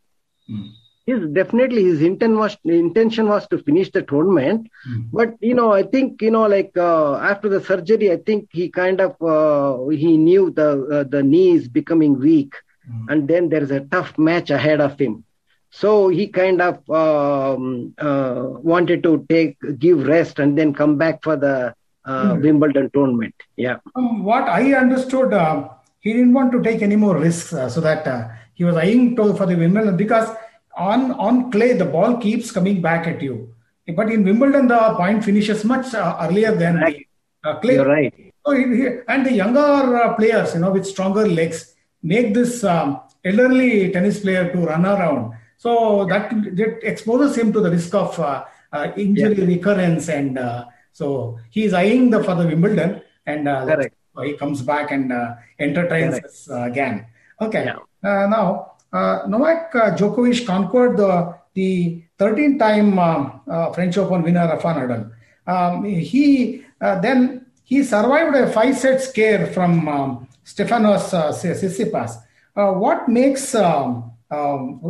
Hmm 0.48 0.69
his 1.09 1.27
definitely 1.39 1.83
his 1.83 2.01
intent 2.01 2.36
was 2.41 2.57
intention 2.63 3.27
was 3.33 3.48
to 3.51 3.57
finish 3.67 3.89
the 3.91 4.01
tournament 4.12 4.67
mm. 4.88 5.03
but 5.12 5.36
you 5.50 5.55
know 5.59 5.71
i 5.79 5.83
think 5.93 6.21
you 6.21 6.31
know 6.36 6.45
like 6.55 6.71
uh, 6.77 7.15
after 7.31 7.50
the 7.53 7.62
surgery 7.69 8.12
i 8.12 8.17
think 8.27 8.48
he 8.59 8.69
kind 8.81 9.00
of 9.07 9.13
uh, 9.36 9.71
he 10.03 10.12
knew 10.27 10.43
the 10.59 10.69
uh, 10.98 11.03
the 11.15 11.24
knee 11.31 11.51
is 11.59 11.67
becoming 11.79 12.19
weak 12.27 12.53
mm. 12.89 13.05
and 13.09 13.27
then 13.27 13.50
there's 13.50 13.71
a 13.79 13.86
tough 13.95 14.12
match 14.29 14.50
ahead 14.59 14.81
of 14.88 15.00
him 15.03 15.24
so 15.69 16.09
he 16.09 16.27
kind 16.27 16.61
of 16.61 16.89
um, 16.89 17.93
uh, 17.99 18.43
wanted 18.61 19.03
to 19.03 19.25
take 19.29 19.57
give 19.77 20.07
rest 20.07 20.39
and 20.39 20.57
then 20.57 20.73
come 20.73 20.97
back 20.97 21.23
for 21.23 21.35
the 21.35 21.73
mm. 22.07 22.41
wimbledon 22.41 22.89
tournament. 22.91 23.35
Yeah. 23.55 23.77
Um, 23.95 24.23
what 24.23 24.43
i 24.43 24.73
understood 24.73 25.33
uh, 25.33 25.69
he 25.99 26.13
didn't 26.13 26.33
want 26.33 26.51
to 26.53 26.61
take 26.61 26.81
any 26.81 26.95
more 26.95 27.17
risks 27.17 27.49
so 27.49 27.81
that 27.81 28.07
he 28.53 28.63
was 28.63 28.75
eyeing 28.75 29.15
to 29.15 29.33
for 29.35 29.45
the 29.45 29.55
wimbledon 29.55 29.95
because 29.95 30.29
on 30.75 31.11
on 31.11 31.51
clay 31.51 31.73
the 31.73 31.85
ball 31.85 32.17
keeps 32.17 32.51
coming 32.51 32.81
back 32.81 33.07
at 33.07 33.21
you. 33.21 33.53
But 33.95 34.11
in 34.11 34.23
wimbledon 34.23 34.67
the 34.67 34.79
point 34.95 35.23
finishes 35.23 35.65
much 35.65 35.93
uh, 35.93 36.17
earlier 36.21 36.53
than 36.55 36.75
right. 36.75 37.07
uh, 37.43 37.59
clay. 37.59 37.75
You're 37.75 37.88
right. 37.88 38.13
So 38.45 38.53
and 38.53 39.25
the 39.25 39.33
younger 39.33 39.97
uh, 39.97 40.13
players 40.15 40.53
you 40.53 40.61
know 40.61 40.71
with 40.71 40.85
stronger 40.85 41.27
legs 41.27 41.75
make 42.01 42.33
this 42.33 42.63
um, 42.63 43.01
elderly 43.25 43.91
tennis 43.91 44.19
player 44.19 44.51
to 44.53 44.59
run 44.59 44.85
around 44.85 45.33
so 45.60 46.06
that, 46.06 46.32
that 46.56 46.80
exposes 46.84 47.38
him 47.38 47.51
to 47.51 47.60
the 47.60 47.70
risk 47.70 47.94
of 47.94 48.18
uh, 48.20 48.46
uh, 48.72 48.92
injury 48.96 49.36
yeah. 49.36 49.46
recurrence 49.46 50.08
and 50.08 50.39
uh, 50.39 50.66
so 50.94 51.38
he 51.51 51.66
is 51.66 51.74
eyeing 51.74 52.10
the 52.10 52.24
for 52.24 52.34
the 52.36 52.48
wimbledon 52.48 53.01
and 53.28 53.46
Correct. 53.46 53.94
he 54.24 54.34
comes 54.38 54.62
back 54.62 54.92
and 54.92 55.12
entertains 55.60 56.16
us 56.24 56.48
again 56.51 57.06
okay 57.42 57.66
yeah. 57.66 58.25
now 58.36 58.70
uh, 58.92 59.28
Novak 59.28 59.75
uh, 59.75 59.96
Djokovic 59.96 60.46
conquered 60.48 60.98
the, 60.98 61.36
the 61.54 62.04
13-time 62.18 62.98
uh, 62.98 63.72
French 63.72 63.98
Open 63.98 64.24
winner 64.24 64.48
Rafa 64.48 64.68
Nadal. 64.68 65.12
Um, 65.46 65.84
he 65.84 66.63
then 66.80 67.46
he 67.63 67.84
survived 67.84 68.36
a 68.36 68.51
five-set 68.51 69.01
scare 69.01 69.48
from 69.48 69.88
um, 69.88 70.28
Stefanos 70.46 71.13
Tsitsipas. 71.13 72.18
what 72.56 73.08
makes 73.08 73.54
um, 73.54 74.12
um, 74.32 74.82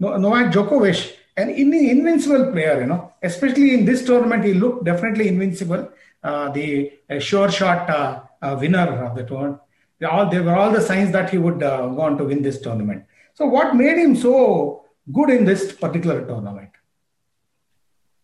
Novak 0.00 0.52
Djokovic 0.52 1.16
an 1.36 1.48
invincible 1.50 2.50
player, 2.52 2.80
you 2.80 2.86
know, 2.86 3.12
especially 3.22 3.72
in 3.72 3.84
this 3.84 4.04
tournament, 4.04 4.44
he 4.44 4.52
looked 4.52 4.84
definitely 4.84 5.28
invincible. 5.28 5.90
Uh, 6.22 6.50
the 6.50 6.92
uh, 7.08 7.18
sure 7.18 7.50
shot 7.50 7.88
uh, 7.88 8.56
winner 8.60 9.04
of 9.04 9.16
the 9.16 9.24
tournament 9.24 9.60
they 10.00 10.06
all 10.06 10.28
they 10.28 10.40
were 10.40 10.56
all 10.56 10.72
the 10.72 10.80
signs 10.80 11.12
that 11.12 11.30
he 11.30 11.38
would 11.38 11.62
uh, 11.62 11.86
go 11.86 12.00
on 12.00 12.16
to 12.18 12.24
win 12.24 12.42
this 12.42 12.60
tournament. 12.60 13.04
So, 13.34 13.46
what 13.46 13.76
made 13.76 13.98
him 13.98 14.16
so 14.16 14.86
good 15.12 15.30
in 15.30 15.44
this 15.44 15.72
particular 15.72 16.24
tournament? 16.26 16.70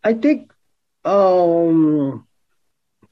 I 0.03 0.15
think, 0.15 0.53
um, 1.05 2.27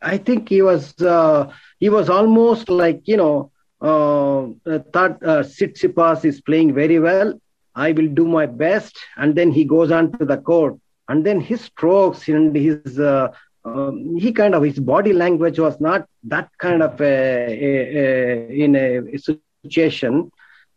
I 0.00 0.16
think 0.16 0.48
he 0.48 0.62
was 0.62 0.94
uh, 1.00 1.52
he 1.78 1.90
was 1.90 2.08
almost 2.08 2.68
like 2.70 3.06
you 3.06 3.18
know 3.18 3.52
uh, 3.80 4.78
thought 4.92 5.22
uh, 5.22 5.42
Tsitsipas 5.42 6.24
is 6.24 6.40
playing 6.40 6.74
very 6.74 6.98
well. 6.98 7.38
I 7.74 7.92
will 7.92 8.08
do 8.08 8.26
my 8.26 8.46
best, 8.46 8.96
and 9.16 9.34
then 9.34 9.50
he 9.52 9.64
goes 9.64 9.90
on 9.90 10.12
to 10.18 10.24
the 10.24 10.36
court, 10.36 10.76
and 11.08 11.24
then 11.24 11.40
his 11.40 11.62
strokes 11.62 12.28
and 12.28 12.54
his 12.54 12.98
uh, 12.98 13.28
um, 13.64 14.16
he 14.16 14.32
kind 14.32 14.54
of 14.54 14.62
his 14.62 14.78
body 14.78 15.12
language 15.12 15.58
was 15.58 15.80
not 15.80 16.06
that 16.24 16.50
kind 16.58 16.82
of 16.82 17.00
a, 17.00 17.04
a, 17.04 17.98
a, 18.02 18.64
in 18.64 18.76
a 18.76 19.18
situation. 19.18 20.30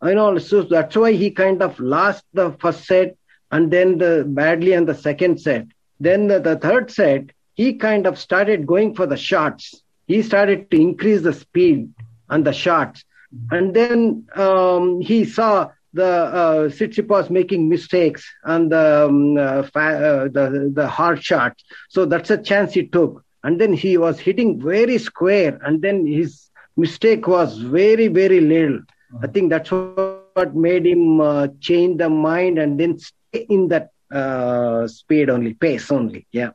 You 0.04 0.16
know 0.16 0.38
so 0.38 0.62
that's 0.62 0.96
why 0.96 1.13
he 1.13 1.32
kind 1.32 1.62
of 1.62 1.80
lost 1.80 2.24
the 2.34 2.51
first 2.60 2.86
set 2.86 3.18
and 3.51 3.72
then 3.72 3.98
the 3.98 4.25
badly 4.27 4.75
on 4.75 4.86
the 4.86 4.96
second 4.96 5.42
set. 5.42 5.66
Then 6.00 6.27
the, 6.27 6.39
the 6.39 6.58
third 6.58 6.92
set 6.92 7.32
he 7.58 7.74
kind 7.74 8.06
of 8.06 8.20
started 8.20 8.68
going 8.68 8.94
for 8.94 9.08
the 9.08 9.18
shots. 9.18 9.82
He 10.06 10.22
started 10.22 10.70
to 10.72 10.80
increase 10.80 11.24
the 11.24 11.34
speed 11.34 11.92
on 12.30 12.44
the 12.44 12.54
shots. 12.54 13.04
And 13.51 13.75
then 13.75 14.27
um, 14.36 15.01
he 15.01 15.25
saw 15.25 15.72
the 16.01 16.13
uh, 16.42 16.62
Tsitsipas 16.75 17.30
making 17.39 17.62
mistakes 17.75 18.22
and 18.44 18.72
the, 18.72 18.86
um, 19.08 19.38
uh, 19.38 19.63
fa- 19.74 20.00
uh, 20.10 20.24
the 20.36 20.46
the 20.80 20.88
hard 20.98 21.20
shots. 21.30 21.60
So 21.89 22.00
that's 22.12 22.32
a 22.38 22.39
chance 22.50 22.70
he 22.80 22.84
took. 22.98 23.13
And 23.46 23.54
then 23.62 23.74
he 23.84 23.92
was 24.06 24.16
hitting 24.27 24.50
very 24.74 24.98
square, 25.10 25.54
and 25.66 25.82
then 25.86 25.98
his 26.20 26.32
mistake 26.84 27.24
was 27.36 27.50
very 27.80 28.08
very 28.22 28.42
little. 28.54 28.80
Mm-hmm. 28.80 29.25
I 29.25 29.27
think 29.34 29.46
that's 29.54 29.72
what 29.72 30.56
made 30.68 30.86
him 30.94 31.22
uh, 31.22 31.48
change 31.68 31.94
the 32.04 32.10
mind 32.10 32.56
and 32.63 32.80
then 32.80 32.92
stay 33.00 33.46
in 33.56 33.62
that 33.74 33.86
uh, 34.12 34.88
speed 34.88 35.30
only, 35.36 35.54
pace 35.66 35.92
only. 35.92 36.22
Yeah. 36.32 36.51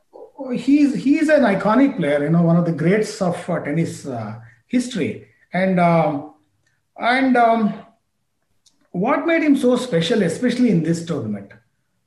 He's 0.67 0.91
he's 1.05 1.29
an 1.37 1.43
iconic 1.55 1.91
player. 1.97 2.19
You 2.25 2.31
know, 2.33 2.43
one 2.51 2.57
of 2.61 2.65
the 2.69 2.77
greats 2.83 3.21
of 3.21 3.37
uh, 3.49 3.59
tennis 3.65 3.93
uh, 4.05 4.39
history, 4.67 5.11
and 5.61 5.79
um, 5.79 6.33
and. 6.97 7.35
Um, 7.47 7.61
what 8.93 9.27
made 9.27 9.43
him 9.43 9.57
so 9.57 9.75
special, 9.75 10.23
especially 10.23 10.69
in 10.69 10.83
this 10.83 11.05
tournament? 11.05 11.51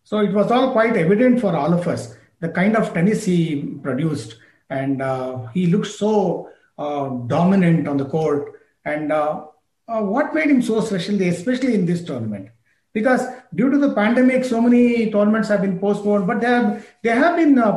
So 0.05 0.21
it 0.21 0.33
was 0.33 0.50
all 0.50 0.73
quite 0.73 0.97
evident 0.97 1.40
for 1.40 1.55
all 1.55 1.75
of 1.75 1.87
us 1.87 2.16
the 2.40 2.49
kind 2.49 2.76
of 2.76 2.93
tennis 2.93 3.25
he 3.25 3.76
produced, 3.83 4.37
and 4.71 5.02
uh, 5.02 5.47
he 5.49 5.66
looked 5.66 5.87
so 5.87 6.50
uh, 6.78 7.09
dominant 7.26 7.88
on 7.88 7.97
the 7.97 8.05
court. 8.05 8.61
And 8.85 9.12
uh, 9.12 9.47
uh 9.88 10.02
what 10.02 10.35
made 10.35 10.50
him 10.50 10.62
so 10.62 10.81
special, 10.81 11.21
especially 11.23 11.75
in 11.75 11.87
this 11.87 12.05
tournament? 12.05 12.50
Because 12.93 13.26
due 13.55 13.71
to 13.71 13.78
the 13.78 13.95
pandemic, 13.95 14.45
so 14.45 14.61
many 14.61 15.11
tournaments 15.11 15.49
have 15.49 15.62
been 15.62 15.78
postponed, 15.78 16.26
but 16.26 16.40
they 16.40 16.47
have 16.47 16.87
they 17.02 17.11
have 17.11 17.37
been 17.37 17.59
uh, 17.59 17.76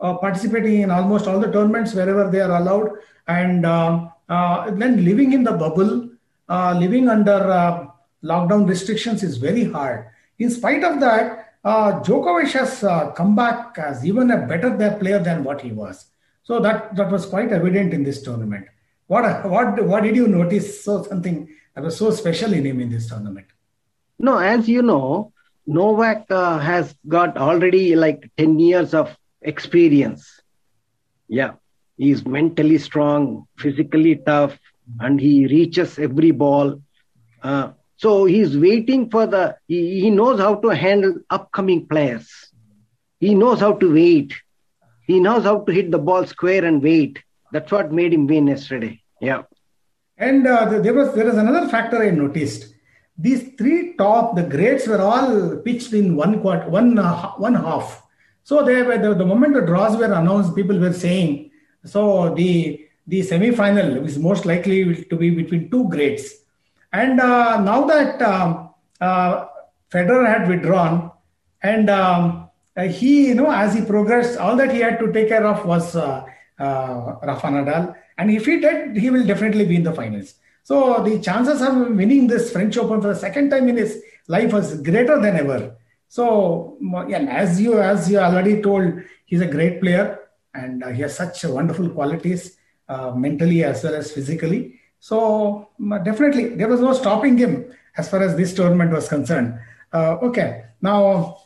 uh, 0.00 0.14
participating 0.18 0.82
in 0.82 0.90
almost 0.90 1.26
all 1.26 1.40
the 1.40 1.52
tournaments 1.52 1.94
wherever 1.94 2.30
they 2.30 2.40
are 2.40 2.56
allowed, 2.56 2.90
and 3.28 3.64
then 4.80 5.04
living 5.04 5.32
in 5.32 5.44
the 5.44 5.52
bubble, 5.52 6.08
living 6.80 7.08
under 7.08 7.88
lockdown 8.22 8.68
restrictions 8.68 9.22
is 9.22 9.36
very 9.36 9.64
hard. 9.64 10.06
in 10.38 10.50
spite 10.50 10.84
of 10.84 11.00
that, 11.00 11.54
uh, 11.64 12.00
Djokovic 12.00 12.52
has 12.52 12.84
uh, 12.84 13.10
come 13.12 13.34
back 13.34 13.76
as 13.78 14.04
even 14.04 14.30
a 14.30 14.46
better 14.46 14.70
player 14.98 15.18
than 15.18 15.42
what 15.42 15.60
he 15.60 15.72
was. 15.72 16.06
So 16.44 16.60
that, 16.60 16.94
that 16.96 17.10
was 17.10 17.26
quite 17.26 17.52
evident 17.52 17.92
in 17.92 18.04
this 18.04 18.22
tournament. 18.22 18.66
What, 19.08 19.48
what, 19.48 19.84
what 19.84 20.02
did 20.04 20.16
you 20.16 20.28
notice? 20.28 20.84
So 20.84 21.02
something 21.02 21.48
that 21.74 21.82
was 21.82 21.96
so 21.96 22.10
special 22.10 22.52
in 22.52 22.64
him 22.64 22.80
in 22.80 22.90
this 22.90 23.08
tournament. 23.08 23.46
No, 24.18 24.38
as 24.38 24.68
you 24.68 24.82
know, 24.82 25.32
Novak 25.66 26.30
uh, 26.30 26.58
has 26.58 26.94
got 27.06 27.36
already 27.36 27.94
like 27.94 28.30
10 28.38 28.58
years 28.58 28.94
of 28.94 29.16
experience. 29.42 30.40
Yeah, 31.28 31.52
he's 31.96 32.24
mentally 32.24 32.78
strong, 32.78 33.46
physically 33.58 34.16
tough, 34.16 34.58
and 35.00 35.20
he 35.20 35.46
reaches 35.46 35.98
every 35.98 36.30
ball. 36.30 36.80
Uh, 37.42 37.72
so 37.98 38.24
he's 38.26 38.56
waiting 38.56 39.10
for 39.10 39.26
the, 39.26 39.56
he, 39.66 40.00
he 40.02 40.10
knows 40.10 40.38
how 40.38 40.54
to 40.54 40.68
handle 40.68 41.14
upcoming 41.30 41.86
players. 41.86 42.30
He 43.18 43.34
knows 43.34 43.58
how 43.58 43.72
to 43.72 43.92
wait. 43.92 44.32
He 45.04 45.18
knows 45.18 45.42
how 45.42 45.64
to 45.64 45.72
hit 45.72 45.90
the 45.90 45.98
ball 45.98 46.24
square 46.24 46.64
and 46.64 46.80
wait. 46.80 47.18
That's 47.50 47.72
what 47.72 47.92
made 47.92 48.14
him 48.14 48.28
win 48.28 48.46
yesterday. 48.46 49.02
Yeah. 49.20 49.42
And 50.16 50.46
uh, 50.46 50.78
there 50.78 50.94
was 50.94 51.12
there 51.14 51.26
was 51.26 51.36
another 51.36 51.68
factor 51.68 52.00
I 52.00 52.10
noticed. 52.10 52.72
These 53.16 53.54
three 53.58 53.94
top, 53.96 54.36
the 54.36 54.44
grades 54.44 54.86
were 54.86 55.00
all 55.00 55.56
pitched 55.56 55.92
in 55.92 56.14
one 56.14 56.40
quarter, 56.40 56.68
one 56.70 56.98
uh, 56.98 57.32
one 57.32 57.54
half. 57.54 58.04
So 58.44 58.64
they 58.64 58.82
were, 58.82 58.98
the, 58.98 59.14
the 59.14 59.26
moment 59.26 59.54
the 59.54 59.62
draws 59.62 59.96
were 59.96 60.12
announced, 60.12 60.54
people 60.54 60.78
were 60.78 60.92
saying, 60.92 61.50
so 61.84 62.32
the 62.34 62.86
the 63.08 63.22
semi-final 63.22 64.04
is 64.04 64.18
most 64.18 64.46
likely 64.46 65.04
to 65.04 65.16
be 65.16 65.30
between 65.30 65.68
two 65.68 65.88
grades. 65.88 66.32
And 66.92 67.20
uh, 67.20 67.60
now 67.60 67.84
that 67.86 68.20
um, 68.22 68.70
uh, 69.00 69.46
Federer 69.90 70.26
had 70.26 70.48
withdrawn, 70.48 71.12
and 71.62 71.90
um, 71.90 72.48
uh, 72.76 72.84
he, 72.84 73.28
you 73.28 73.34
know, 73.34 73.50
as 73.50 73.74
he 73.74 73.82
progressed, 73.82 74.38
all 74.38 74.56
that 74.56 74.72
he 74.72 74.80
had 74.80 74.98
to 75.00 75.12
take 75.12 75.28
care 75.28 75.46
of 75.46 75.66
was 75.66 75.96
uh, 75.96 76.24
uh, 76.58 77.16
Rafa 77.22 77.48
Nadal. 77.48 77.94
And 78.16 78.30
if 78.30 78.46
he 78.46 78.60
did, 78.60 78.96
he 78.96 79.10
will 79.10 79.26
definitely 79.26 79.66
be 79.66 79.76
in 79.76 79.82
the 79.82 79.92
finals. 79.92 80.34
So 80.62 81.02
the 81.02 81.18
chances 81.18 81.60
of 81.62 81.74
winning 81.74 82.26
this 82.26 82.52
French 82.52 82.76
Open 82.76 83.00
for 83.00 83.08
the 83.08 83.16
second 83.16 83.50
time 83.50 83.68
in 83.68 83.76
his 83.76 84.02
life 84.28 84.52
was 84.52 84.80
greater 84.82 85.20
than 85.20 85.36
ever. 85.36 85.76
So 86.08 86.78
yeah, 87.08 87.18
as 87.18 87.60
you 87.60 87.80
as 87.80 88.10
you 88.10 88.18
already 88.18 88.60
told, 88.60 88.92
he's 89.24 89.40
a 89.40 89.46
great 89.46 89.80
player 89.80 90.18
and 90.54 90.82
uh, 90.82 90.88
he 90.88 91.02
has 91.02 91.16
such 91.16 91.44
wonderful 91.44 91.88
qualities 91.90 92.56
mentally 93.14 93.64
as 93.64 93.84
well 93.84 93.94
as 93.94 94.12
physically. 94.12 94.77
So 95.00 95.68
definitely 96.04 96.56
there 96.56 96.68
was 96.68 96.80
no 96.80 96.92
stopping 96.92 97.38
him 97.38 97.72
as 97.96 98.08
far 98.08 98.22
as 98.22 98.36
this 98.36 98.54
tournament 98.54 98.92
was 98.92 99.08
concerned. 99.08 99.58
Uh, 99.92 100.18
okay, 100.22 100.64
now 100.82 101.38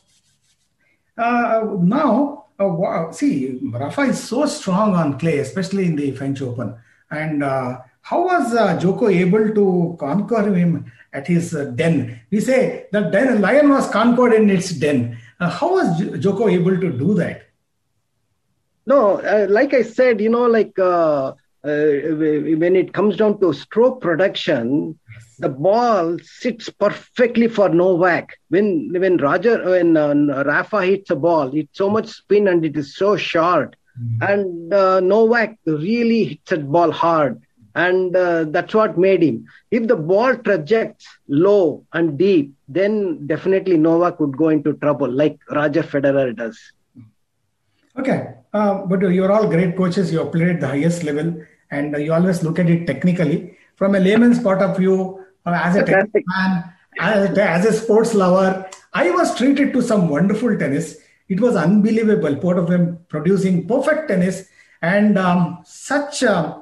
uh, 1.17 1.77
now 1.81 2.43
uh, 2.61 2.69
wow, 2.69 3.11
see, 3.11 3.59
Rafa 3.63 4.03
is 4.03 4.23
so 4.23 4.47
strong 4.47 4.95
on 4.95 5.19
clay, 5.19 5.39
especially 5.39 5.87
in 5.87 5.97
the 5.97 6.13
French 6.13 6.41
Open. 6.43 6.77
And 7.11 7.43
uh, 7.43 7.81
how 8.03 8.25
was 8.25 8.55
uh, 8.55 8.79
Joko 8.79 9.09
able 9.09 9.55
to 9.55 9.97
conquer 9.99 10.55
him 10.55 10.91
at 11.13 11.27
his 11.27 11.55
uh, 11.55 11.67
den? 11.67 12.21
We 12.31 12.41
say 12.41 12.87
the 12.93 13.03
den, 13.03 13.41
lion 13.41 13.69
was 13.69 13.89
conquered 13.91 14.35
in 14.35 14.51
its 14.51 14.71
den. 14.71 15.19
How 15.41 15.73
was 15.73 16.21
Joko 16.21 16.49
able 16.49 16.79
to 16.81 16.93
do 16.93 17.15
that? 17.15 17.49
No, 18.87 19.15
like 19.49 19.75
I 19.75 19.83
said, 19.83 20.21
you 20.21 20.29
know, 20.29 20.47
like 20.47 20.75
when 21.63 22.77
it 22.77 22.93
comes 22.93 23.17
down 23.17 23.39
to 23.41 23.53
stroke 23.53 24.01
production, 24.01 24.99
the 25.39 25.49
ball 25.49 26.19
sits 26.23 26.69
perfectly 26.71 27.49
for 27.49 27.69
Novak. 27.69 28.39
When 28.49 28.93
when 28.93 29.17
Roger 29.17 29.63
when 29.65 29.97
uh, 29.97 30.43
Rafa 30.45 30.85
hits 30.85 31.11
a 31.11 31.17
ball, 31.17 31.55
it's 31.55 31.79
so 31.79 31.89
much 31.89 32.09
spin 32.09 32.49
and 32.49 32.65
it 32.65 32.77
is 32.77 32.97
so 32.97 33.17
short, 33.17 33.77
mm-hmm. 34.01 34.23
and 34.23 34.75
uh, 34.75 35.01
Novak 35.01 35.57
really 35.67 36.25
hits 36.25 36.51
that 36.51 36.71
ball 36.71 36.91
hard, 36.91 37.43
and 37.75 38.15
uh, 38.15 38.45
that's 38.45 38.75
what 38.75 38.99
made 38.99 39.23
him. 39.23 39.47
If 39.71 39.89
the 39.89 39.97
ball 39.97 40.37
trajects 40.37 41.07
low 41.29 41.87
and 41.93 42.19
deep, 42.19 42.55
then 42.69 43.27
definitely 43.27 43.79
Novak 43.79 44.21
would 44.21 44.37
go 44.37 44.49
into 44.49 44.75
trouble, 44.75 45.11
like 45.11 45.39
Roger 45.51 45.83
Federer 45.83 46.37
does. 46.37 46.59
Okay, 47.99 48.35
uh, 48.55 48.87
but 48.87 49.01
you're 49.01 49.31
all 49.31 49.49
great 49.49 49.77
coaches. 49.77 50.13
You 50.13 50.21
have 50.21 50.33
played 50.33 50.49
at 50.49 50.61
the 50.61 50.69
highest 50.69 51.03
level, 51.05 51.45
and 51.71 51.97
you 51.97 52.13
always 52.13 52.43
look 52.43 52.59
at 52.59 52.69
it 52.69 52.87
technically. 52.87 53.57
From 53.77 53.95
a 53.95 54.01
layman's 54.01 54.39
point 54.39 54.63
of 54.63 54.77
view, 54.77 55.25
as 55.45 55.77
a 55.77 55.85
tennis 55.85 56.11
fan, 56.13 56.73
as, 56.99 57.39
as 57.39 57.65
a 57.67 57.73
sports 57.73 58.15
lover, 58.15 58.69
I 58.93 59.11
was 59.11 59.37
treated 59.37 59.73
to 59.73 59.83
some 59.83 60.09
wonderful 60.09 60.57
tennis. 60.57 60.99
It 61.29 61.41
was 61.41 61.57
unbelievable. 61.57 62.35
Both 62.37 62.59
of 62.59 62.69
them 62.69 62.99
producing 63.09 63.67
perfect 63.67 64.09
tennis 64.09 64.49
and 64.83 65.19
um, 65.19 65.61
such 65.65 66.23
uh, 66.23 66.59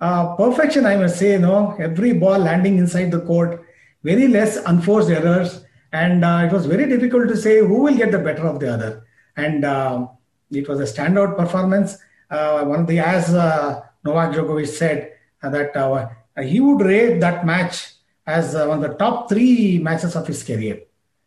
uh, 0.00 0.36
perfection, 0.36 0.86
I 0.86 0.96
must 0.96 1.18
say. 1.18 1.32
You 1.32 1.38
know, 1.40 1.76
every 1.78 2.12
ball 2.12 2.38
landing 2.38 2.78
inside 2.78 3.10
the 3.10 3.20
court, 3.20 3.64
very 4.02 4.28
less 4.28 4.56
unforced 4.56 5.10
errors, 5.10 5.64
and 5.92 6.24
uh, 6.24 6.42
it 6.46 6.52
was 6.52 6.66
very 6.66 6.86
difficult 6.88 7.28
to 7.28 7.36
say 7.36 7.58
who 7.58 7.82
will 7.82 7.96
get 7.96 8.12
the 8.12 8.18
better 8.18 8.46
of 8.46 8.60
the 8.60 8.72
other. 8.72 9.04
And 9.36 9.64
um, 9.64 10.10
it 10.50 10.68
was 10.68 10.80
a 10.80 10.84
standout 10.84 11.36
performance. 11.36 11.98
Uh, 12.30 12.64
one 12.64 12.80
of 12.80 12.86
the, 12.86 12.98
as 12.98 13.34
uh, 13.34 13.82
Novak 14.04 14.34
Djokovic 14.34 14.68
said, 14.68 15.12
uh, 15.42 15.50
that 15.50 16.16
he 16.42 16.60
would 16.60 16.84
rate 16.84 17.20
that 17.20 17.46
match 17.46 17.94
as 18.26 18.54
one 18.54 18.82
of 18.82 18.90
the 18.90 18.96
top 18.96 19.28
three 19.28 19.78
matches 19.78 20.14
of 20.14 20.26
his 20.26 20.42
career, 20.42 20.80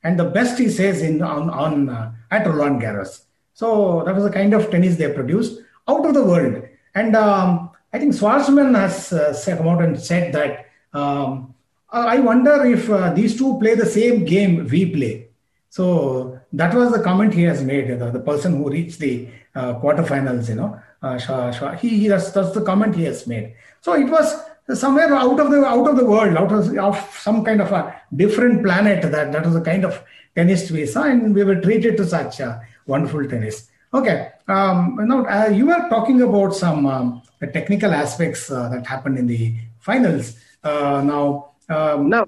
and 0.04 0.20
the 0.20 0.26
best 0.26 0.58
he 0.60 0.70
says 0.70 1.02
in 1.02 1.22
on 1.22 1.50
on 1.50 1.90
at 2.30 2.46
Roland 2.46 2.82
Garros. 2.82 3.24
So 3.54 4.04
that 4.06 4.16
was 4.16 4.24
the 4.24 4.32
kind 4.32 4.54
of 4.54 4.70
tennis 4.70 4.96
they 4.98 5.12
produced 5.12 5.62
out 5.88 6.06
of 6.06 6.14
the 6.14 6.24
world. 6.24 6.64
And 6.96 7.16
um, 7.16 7.72
I 7.94 8.00
think 8.00 8.14
Schwartzman 8.14 8.76
has 8.76 9.12
uh, 9.12 9.56
come 9.58 9.68
out 9.68 9.82
and 9.82 10.00
said 10.00 10.34
that 10.34 10.68
um, 10.94 11.54
I 11.92 12.20
wonder 12.20 12.66
if 12.66 12.90
uh, 12.90 13.14
these 13.14 13.38
two 13.38 13.60
play 13.60 13.76
the 13.76 13.86
same 13.86 14.24
game 14.26 14.68
we 14.70 14.86
play. 14.86 15.30
So 15.70 16.40
that 16.54 16.74
was 16.74 16.92
the 16.92 17.02
comment 17.02 17.34
he 17.34 17.44
has 17.44 17.64
made. 17.64 17.88
The, 18.00 18.12
the 18.12 18.20
person 18.20 18.58
who 18.58 18.70
reached 18.70 19.00
the 19.00 19.28
uh, 19.56 19.80
quarterfinals, 19.80 20.50
you 20.50 20.56
know, 20.56 20.80
uh, 21.02 21.76
he, 21.78 21.90
he 21.90 22.08
that's, 22.08 22.32
that's 22.32 22.52
the 22.52 22.62
comment 22.62 22.96
he 22.96 23.04
has 23.06 23.28
made. 23.28 23.56
So 23.82 23.94
it 23.94 24.10
was 24.10 24.36
somewhere 24.74 25.14
out 25.14 25.40
of 25.40 25.52
the 25.52 25.66
out 25.66 25.88
of 25.90 25.96
the 25.98 26.06
world, 26.06 26.38
out 26.38 26.52
of, 26.52 26.78
of 26.78 27.18
some 27.20 27.44
kind 27.44 27.62
of 27.62 27.72
a 27.72 28.00
different 28.16 28.64
planet. 28.64 29.02
That 29.12 29.32
that 29.32 29.46
was 29.46 29.54
the 29.54 29.62
kind 29.62 29.86
of 29.86 30.02
tennis 30.36 30.70
we 30.72 30.86
saw, 30.86 31.04
and 31.04 31.34
we 31.34 31.44
were 31.44 31.60
treated 31.60 31.98
to 31.98 32.06
such 32.06 32.40
a 32.40 32.62
wonderful 32.86 33.28
tennis. 33.28 33.70
Okay, 33.94 34.30
um, 34.48 34.98
now 35.02 35.26
uh, 35.26 35.50
you 35.50 35.66
were 35.66 35.90
talking 35.90 36.22
about 36.22 36.56
some 36.56 36.86
um, 36.86 37.22
technical 37.54 37.92
aspects 37.94 38.50
uh, 38.50 38.70
that 38.70 38.86
happened 38.86 39.18
in 39.18 39.28
the 39.28 39.56
finals. 39.80 40.38
Uh, 40.64 41.02
now, 41.04 41.52
um, 41.68 42.10
now, 42.10 42.26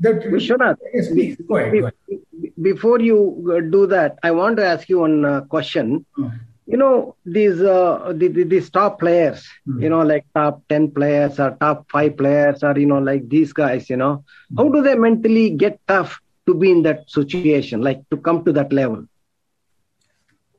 that, 0.00 0.22
Vishwanath, 0.22 0.78
yes, 0.94 1.08
please, 1.08 1.36
go 1.46 1.56
ahead, 1.56 1.72
go 1.72 1.78
ahead. 1.86 2.20
Before 2.60 3.00
you 3.00 3.54
uh, 3.54 3.60
do 3.70 3.86
that, 3.86 4.18
I 4.22 4.30
want 4.30 4.56
to 4.56 4.66
ask 4.66 4.88
you 4.88 5.00
one 5.00 5.24
uh, 5.24 5.40
question. 5.42 6.06
Hmm 6.14 6.28
you 6.66 6.76
know 6.76 7.14
these 7.24 7.60
uh, 7.62 8.12
the, 8.14 8.28
the, 8.28 8.42
these 8.42 8.68
top 8.70 8.98
players 8.98 9.46
mm-hmm. 9.66 9.82
you 9.82 9.88
know 9.88 10.02
like 10.02 10.26
top 10.34 10.62
10 10.68 10.90
players 10.90 11.38
or 11.38 11.56
top 11.60 11.86
5 11.90 12.16
players 12.16 12.62
or 12.62 12.78
you 12.78 12.86
know 12.86 12.98
like 12.98 13.28
these 13.28 13.52
guys 13.52 13.88
you 13.88 13.96
know 13.96 14.16
mm-hmm. 14.16 14.56
how 14.58 14.68
do 14.68 14.82
they 14.82 14.94
mentally 14.94 15.50
get 15.50 15.80
tough 15.86 16.20
to 16.46 16.54
be 16.54 16.70
in 16.70 16.82
that 16.82 17.08
situation 17.08 17.80
like 17.80 18.02
to 18.10 18.16
come 18.16 18.44
to 18.44 18.52
that 18.52 18.72
level 18.72 19.06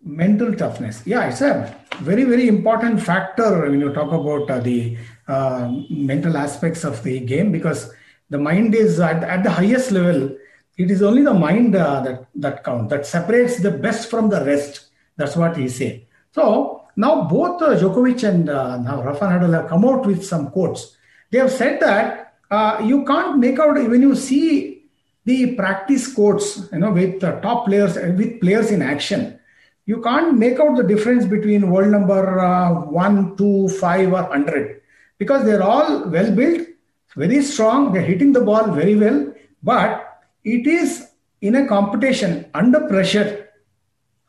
mental 0.01 0.53
toughness 0.53 1.03
yeah 1.05 1.27
it's 1.27 1.41
a 1.41 1.75
very 1.99 2.23
very 2.23 2.47
important 2.47 3.01
factor 3.01 3.69
when 3.69 3.79
you 3.81 3.91
talk 3.93 4.11
about 4.11 4.49
uh, 4.49 4.59
the 4.59 4.97
uh, 5.27 5.69
mental 5.89 6.37
aspects 6.37 6.85
of 6.85 7.03
the 7.03 7.19
game 7.19 7.51
because 7.51 7.91
the 8.29 8.37
mind 8.37 8.75
is 8.75 8.99
at, 8.99 9.23
at 9.23 9.43
the 9.43 9.49
highest 9.49 9.91
level 9.91 10.29
it 10.77 10.91
is 10.91 11.01
only 11.01 11.23
the 11.23 11.33
mind 11.33 11.75
uh, 11.75 12.01
that 12.01 12.27
that 12.35 12.63
counts 12.63 12.89
that 12.91 13.05
separates 13.05 13.59
the 13.59 13.71
best 13.71 14.09
from 14.09 14.29
the 14.29 14.43
rest 14.45 14.87
that's 15.17 15.35
what 15.35 15.57
he 15.57 15.67
said. 15.67 16.05
So 16.31 16.85
now 16.95 17.23
both 17.23 17.61
uh, 17.61 17.75
Djokovic 17.75 18.27
and 18.27 18.49
uh, 18.49 18.77
now 18.77 19.01
Rafa 19.01 19.25
Nadal 19.25 19.53
have 19.53 19.69
come 19.69 19.85
out 19.85 20.05
with 20.05 20.23
some 20.23 20.51
quotes. 20.51 20.95
They 21.31 21.39
have 21.39 21.51
said 21.51 21.79
that 21.81 22.35
uh, 22.49 22.81
you 22.83 23.03
can't 23.03 23.39
make 23.39 23.59
out 23.59 23.75
when 23.75 24.01
you 24.01 24.15
see 24.15 24.83
the 25.25 25.55
practice 25.55 26.13
quotes, 26.13 26.71
you 26.71 26.79
know, 26.79 26.91
with 26.91 27.21
uh, 27.23 27.41
top 27.41 27.65
players 27.65 27.97
uh, 27.97 28.13
with 28.15 28.39
players 28.39 28.71
in 28.71 28.81
action. 28.81 29.39
You 29.85 30.01
can't 30.01 30.37
make 30.37 30.59
out 30.59 30.77
the 30.77 30.83
difference 30.83 31.25
between 31.25 31.71
world 31.71 31.91
number 31.91 32.39
uh, 32.39 32.73
one, 32.73 33.35
two, 33.35 33.67
five, 33.69 34.11
or 34.13 34.23
hundred 34.23 34.81
because 35.17 35.45
they're 35.45 35.63
all 35.63 36.07
well 36.09 36.31
built, 36.31 36.67
very 37.15 37.41
strong. 37.41 37.93
They're 37.93 38.01
hitting 38.01 38.33
the 38.33 38.41
ball 38.41 38.71
very 38.71 38.95
well, 38.95 39.33
but 39.63 40.06
it 40.55 40.65
is 40.79 40.89
in 41.41 41.55
a 41.55 41.67
competition 41.67 42.31
under 42.53 42.81
pressure 42.87 43.27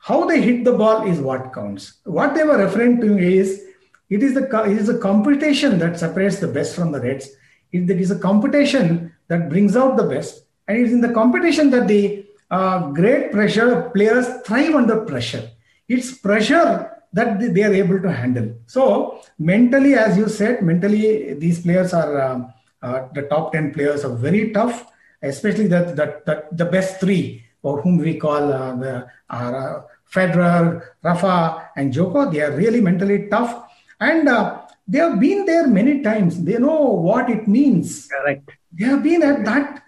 how 0.08 0.18
they 0.26 0.40
hit 0.40 0.64
the 0.64 0.72
ball 0.72 1.06
is 1.10 1.18
what 1.20 1.52
counts. 1.52 1.98
What 2.04 2.34
they 2.34 2.44
were 2.44 2.58
referring 2.64 3.00
to 3.00 3.18
is 3.18 3.64
it 4.08 4.22
is 4.22 4.34
the 4.34 4.44
it 4.64 4.78
is 4.82 4.88
a 4.88 4.98
competition 4.98 5.78
that 5.80 5.98
separates 5.98 6.38
the 6.38 6.48
best 6.48 6.74
from 6.76 6.92
the 6.92 7.00
reds. 7.00 7.28
It 7.72 7.90
is 7.90 8.10
a 8.10 8.18
competition 8.18 9.12
that 9.28 9.48
brings 9.50 9.76
out 9.76 9.96
the 9.96 10.04
best, 10.04 10.44
and 10.66 10.78
it 10.78 10.86
is 10.86 10.92
in 10.92 11.02
the 11.06 11.12
competition 11.12 11.70
that 11.70 11.88
the 11.88 12.24
uh, 12.50 12.78
great 13.00 13.32
pressure 13.32 13.90
players 13.94 14.26
thrive 14.46 14.74
under 14.74 15.00
pressure. 15.04 15.50
It's 15.88 16.16
pressure 16.28 16.70
that 17.12 17.54
they 17.54 17.62
are 17.62 17.74
able 17.74 18.00
to 18.00 18.12
handle. 18.12 18.54
So 18.66 19.20
mentally, 19.38 19.94
as 19.94 20.16
you 20.16 20.28
said, 20.28 20.62
mentally 20.62 21.34
these 21.34 21.60
players 21.62 21.92
are 21.92 22.12
uh, 22.20 22.38
uh, 22.82 23.08
the 23.12 23.22
top 23.22 23.52
ten 23.52 23.74
players 23.74 24.04
are 24.04 24.14
very 24.14 24.52
tough, 24.52 24.86
especially 25.22 25.66
the 25.66 25.80
the, 25.94 26.22
the, 26.26 26.44
the 26.52 26.64
best 26.64 27.00
three, 27.00 27.44
or 27.62 27.80
whom 27.82 27.98
we 27.98 28.16
call 28.16 28.52
uh, 28.52 28.74
the 28.76 29.06
uh, 29.30 29.82
Federer, 30.10 30.82
Rafa, 31.02 31.70
and 31.76 31.92
Joko. 31.92 32.30
They 32.30 32.40
are 32.40 32.52
really 32.52 32.80
mentally 32.80 33.28
tough, 33.28 33.64
and 34.00 34.28
uh, 34.28 34.62
they 34.86 34.98
have 34.98 35.20
been 35.20 35.44
there 35.44 35.66
many 35.66 36.02
times. 36.02 36.42
They 36.42 36.58
know 36.58 36.80
what 36.80 37.28
it 37.28 37.46
means. 37.46 38.08
Correct. 38.08 38.50
They 38.72 38.86
have 38.86 39.02
been 39.02 39.22
at 39.22 39.44
that 39.44 39.82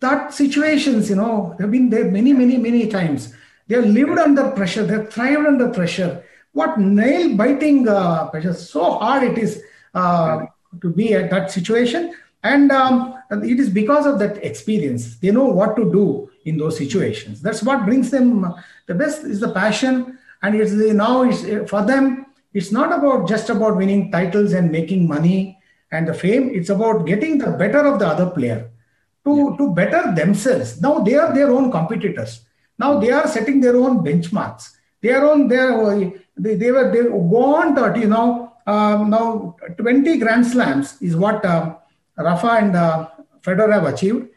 that 0.00 0.32
situations. 0.32 1.10
You 1.10 1.16
know, 1.16 1.54
they've 1.58 1.70
been 1.70 1.90
there 1.90 2.10
many, 2.10 2.32
many, 2.32 2.56
many 2.56 2.88
times. 2.88 3.34
They 3.66 3.76
have 3.76 3.86
lived 3.86 4.18
under 4.18 4.50
pressure. 4.52 4.84
They 4.84 4.94
have 4.94 5.12
thrived 5.12 5.46
under 5.46 5.68
pressure. 5.68 6.24
What 6.52 6.78
nail 6.80 7.36
biting 7.36 7.88
uh, 7.88 8.30
pressure! 8.30 8.54
So 8.54 8.92
hard 8.92 9.24
it 9.24 9.38
is 9.38 9.62
uh, 9.94 10.46
to 10.80 10.90
be 10.90 11.14
at 11.14 11.30
that 11.30 11.50
situation, 11.50 12.14
and 12.42 12.72
um, 12.72 13.17
it 13.30 13.60
is 13.60 13.68
because 13.68 14.06
of 14.06 14.18
that 14.18 14.42
experience. 14.44 15.16
They 15.18 15.30
know 15.30 15.46
what 15.46 15.76
to 15.76 15.90
do 15.90 16.30
in 16.44 16.56
those 16.56 16.78
situations. 16.78 17.42
That's 17.42 17.62
what 17.62 17.84
brings 17.84 18.10
them 18.10 18.54
the 18.86 18.94
best. 18.94 19.24
Is 19.24 19.40
the 19.40 19.52
passion, 19.52 20.18
and 20.42 20.54
it's 20.54 20.72
the, 20.72 20.94
now 20.94 21.22
it's 21.22 21.70
for 21.70 21.82
them 21.82 22.26
it's 22.54 22.72
not 22.72 22.92
about 22.92 23.28
just 23.28 23.50
about 23.50 23.76
winning 23.76 24.10
titles 24.10 24.52
and 24.52 24.72
making 24.72 25.06
money 25.06 25.58
and 25.92 26.08
the 26.08 26.14
fame. 26.14 26.50
It's 26.52 26.70
about 26.70 27.06
getting 27.06 27.38
the 27.38 27.50
better 27.52 27.86
of 27.86 27.98
the 27.98 28.06
other 28.06 28.30
player 28.30 28.70
to, 29.24 29.36
yeah. 29.36 29.56
to 29.58 29.74
better 29.74 30.14
themselves. 30.14 30.80
Now 30.80 31.00
they 31.00 31.14
are 31.14 31.34
their 31.34 31.50
own 31.50 31.70
competitors. 31.70 32.40
Now 32.78 32.98
they 32.98 33.10
are 33.10 33.26
setting 33.28 33.60
their 33.60 33.76
own 33.76 33.98
benchmarks. 34.04 34.70
They 35.02 35.12
are 35.12 35.30
on 35.30 35.48
their 35.48 36.12
they, 36.36 36.54
they 36.54 36.70
were 36.70 36.90
they 36.90 37.02
go 37.02 37.54
on 37.56 37.74
to 37.74 38.00
you 38.00 38.08
know 38.08 38.52
um, 38.66 39.10
now 39.10 39.56
20 39.76 40.18
Grand 40.18 40.46
Slams 40.46 41.00
is 41.00 41.16
what 41.16 41.44
uh, 41.44 41.76
Rafa 42.16 42.48
and 42.48 42.76
uh, 42.76 43.08
Federer 43.42 43.72
have 43.72 43.84
achieved. 43.84 44.28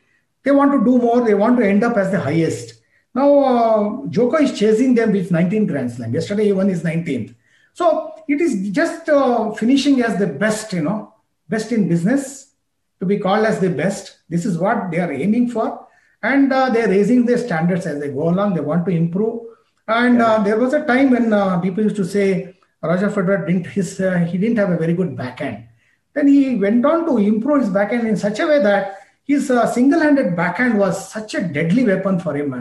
They 0.44 0.52
want 0.52 0.72
to 0.72 0.84
do 0.84 0.98
more. 0.98 1.24
They 1.24 1.34
want 1.34 1.58
to 1.58 1.68
end 1.68 1.84
up 1.84 1.98
as 1.98 2.12
the 2.12 2.20
highest. 2.20 2.82
Now 3.14 3.40
uh, 3.40 4.08
Joko 4.08 4.38
is 4.38 4.58
chasing 4.58 4.96
them 4.96 5.12
with 5.12 5.32
19 5.32 5.68
Grand 5.68 5.92
Slam. 5.92 6.14
Yesterday 6.14 6.46
he 6.46 6.54
won 6.54 6.70
his 6.70 6.84
19th. 6.84 7.36
So 7.74 8.16
it 8.28 8.42
is 8.42 8.70
just 8.70 9.10
uh, 9.10 9.52
finishing 9.52 10.02
as 10.02 10.18
the 10.18 10.28
best, 10.28 10.74
you 10.74 10.82
know, 10.82 11.14
best 11.50 11.72
in 11.72 11.88
business 11.88 12.54
to 13.00 13.06
be 13.06 13.18
called 13.18 13.46
as 13.46 13.60
the 13.60 13.70
best. 13.70 14.20
This 14.30 14.46
is 14.46 14.58
what 14.58 14.92
they 14.92 15.00
are 15.00 15.12
aiming 15.12 15.50
for. 15.50 15.88
And 16.24 16.54
uh, 16.54 16.70
they're 16.70 16.88
raising 16.88 17.26
their 17.26 17.38
standards 17.38 17.86
as 17.86 18.00
they 18.00 18.10
go 18.10 18.30
along. 18.30 18.54
They 18.54 18.62
want 18.62 18.86
to 18.86 18.92
improve. 18.92 19.42
And 19.88 20.22
uh, 20.22 20.44
there 20.44 20.60
was 20.60 20.74
a 20.74 20.86
time 20.86 21.10
when 21.10 21.34
uh, 21.34 21.60
people 21.60 21.84
used 21.84 21.96
to 21.98 22.06
say 22.06 22.56
Roger 22.82 23.10
Federer 23.10 23.46
didn't 23.46 23.68
his 23.68 24.00
uh, 24.00 24.20
he 24.20 24.38
didn't 24.38 24.58
have 24.58 24.70
a 24.72 24.78
very 24.78 24.94
good 24.94 25.16
backhand. 25.16 25.68
Then 26.14 26.28
he 26.28 26.56
went 26.56 26.86
on 26.86 27.06
to 27.06 27.18
improve 27.18 27.62
his 27.62 27.70
backhand 27.70 28.08
in 28.08 28.18
such 28.18 28.40
a 28.40 28.48
way 28.48 28.62
that 28.62 28.98
his 29.24 29.50
uh, 29.50 29.66
single-handed 29.72 30.36
backhand 30.36 30.78
was 30.78 31.12
such 31.12 31.36
a 31.36 31.42
deadly 31.42 31.86
weapon 31.86 32.20
for 32.20 32.36
him 32.36 32.54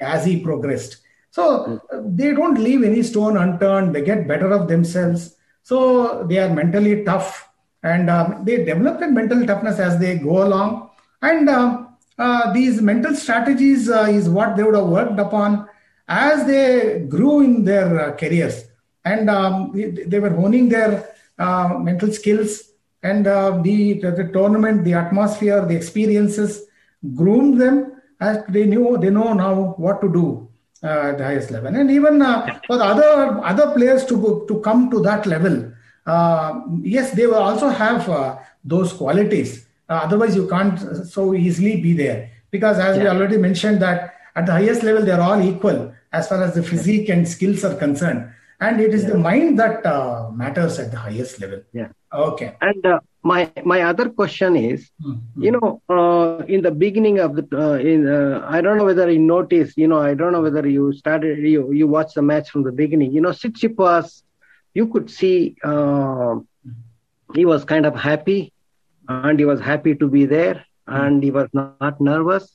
as 0.00 0.24
he 0.24 0.40
progressed. 0.40 0.96
So 1.30 1.80
they 2.04 2.32
don't 2.32 2.58
leave 2.58 2.82
any 2.82 3.02
stone 3.02 3.36
unturned. 3.36 3.94
They 3.94 4.02
get 4.02 4.26
better 4.26 4.50
of 4.50 4.66
themselves. 4.66 5.36
So 5.62 6.24
they 6.24 6.38
are 6.38 6.52
mentally 6.52 7.04
tough 7.04 7.48
and 7.82 8.10
um, 8.10 8.44
they 8.44 8.64
develop 8.64 8.98
that 9.00 9.12
mental 9.12 9.46
toughness 9.46 9.78
as 9.78 9.98
they 9.98 10.18
go 10.18 10.42
along. 10.42 10.90
And 11.22 11.48
uh, 11.48 11.84
uh, 12.18 12.52
these 12.52 12.82
mental 12.82 13.14
strategies 13.14 13.88
uh, 13.88 14.06
is 14.10 14.28
what 14.28 14.56
they 14.56 14.62
would 14.62 14.74
have 14.74 14.88
worked 14.88 15.18
upon 15.18 15.68
as 16.08 16.46
they 16.46 17.00
grew 17.08 17.40
in 17.40 17.64
their 17.64 18.00
uh, 18.00 18.16
careers. 18.16 18.64
And 19.04 19.30
um, 19.30 19.72
they, 19.74 19.90
they, 19.90 20.18
were 20.18 20.30
honing 20.30 20.68
their 20.68 21.14
uh, 21.38 21.78
mental 21.78 22.12
skills 22.12 22.69
and 23.02 23.26
uh, 23.26 23.58
the, 23.62 23.94
the, 23.94 24.30
tournament, 24.32 24.84
the 24.84 24.94
atmosphere, 24.94 25.64
the 25.64 25.74
experiences 25.74 26.66
groomed 27.14 27.60
them 27.60 28.00
as 28.20 28.44
they 28.48 28.66
knew 28.66 28.98
they 28.98 29.10
know 29.10 29.32
now 29.32 29.74
what 29.78 30.00
to 30.02 30.12
do 30.12 30.48
uh, 30.82 31.12
the 31.12 31.24
highest 31.24 31.50
level. 31.50 31.74
And 31.74 31.90
even 31.90 32.20
uh, 32.20 32.60
for 32.66 32.76
the 32.76 32.84
other 32.84 33.40
other 33.44 33.72
players 33.72 34.04
to 34.06 34.44
to 34.48 34.60
come 34.60 34.90
to 34.90 35.00
that 35.00 35.26
level, 35.26 35.72
uh, 36.06 36.60
yes, 36.82 37.12
they 37.12 37.26
will 37.26 37.42
also 37.42 37.68
have 37.68 38.08
uh, 38.08 38.36
those 38.64 38.92
qualities. 38.92 39.66
Uh, 39.88 40.00
otherwise, 40.04 40.36
you 40.36 40.46
can't 40.48 40.78
so 41.06 41.34
easily 41.34 41.80
be 41.80 41.92
there 41.94 42.30
because, 42.50 42.78
as 42.78 42.96
yeah. 42.96 43.02
we 43.04 43.08
already 43.08 43.36
mentioned, 43.36 43.80
that 43.80 44.14
at 44.36 44.46
the 44.46 44.52
highest 44.52 44.82
level 44.82 45.04
they 45.04 45.12
are 45.12 45.20
all 45.20 45.40
equal 45.40 45.92
as 46.12 46.28
far 46.28 46.42
as 46.42 46.54
the 46.54 46.62
physique 46.62 47.08
and 47.08 47.26
skills 47.26 47.64
are 47.64 47.74
concerned, 47.76 48.30
and 48.60 48.80
it 48.80 48.92
is 48.92 49.04
yeah. 49.04 49.10
the 49.10 49.18
mind 49.18 49.58
that 49.58 49.84
uh, 49.86 50.30
matters 50.30 50.78
at 50.78 50.90
the 50.90 50.98
highest 50.98 51.40
level. 51.40 51.62
Yeah. 51.72 51.88
Okay. 52.12 52.56
And 52.60 53.00
my 53.22 53.50
my 53.64 53.82
other 53.82 54.08
question 54.08 54.56
is 54.56 54.90
mm-hmm. 55.02 55.42
you 55.42 55.52
know 55.52 55.82
uh, 55.88 56.42
in 56.46 56.62
the 56.62 56.70
beginning 56.70 57.18
of 57.18 57.36
the 57.36 57.46
uh, 57.52 57.74
in 57.74 58.08
uh, 58.08 58.46
i 58.48 58.60
don't 58.60 58.78
know 58.78 58.84
whether 58.84 59.10
you 59.10 59.18
noticed 59.18 59.76
you 59.76 59.86
know 59.86 60.00
i 60.00 60.14
don't 60.14 60.32
know 60.32 60.40
whether 60.40 60.66
you 60.66 60.92
started 60.92 61.38
you 61.38 61.70
you 61.72 61.86
watched 61.86 62.14
the 62.14 62.22
match 62.22 62.50
from 62.50 62.62
the 62.62 62.72
beginning 62.72 63.12
you 63.12 63.20
know 63.20 63.30
Tsitsipas, 63.30 64.22
you 64.72 64.86
could 64.86 65.10
see 65.10 65.54
uh, 65.62 66.36
he 67.34 67.44
was 67.44 67.64
kind 67.64 67.84
of 67.84 67.94
happy 67.94 68.52
and 69.08 69.38
he 69.38 69.44
was 69.44 69.60
happy 69.60 69.94
to 69.94 70.08
be 70.08 70.24
there 70.24 70.54
mm-hmm. 70.54 71.04
and 71.04 71.22
he 71.22 71.30
was 71.30 71.48
not, 71.52 72.00
nervous 72.00 72.50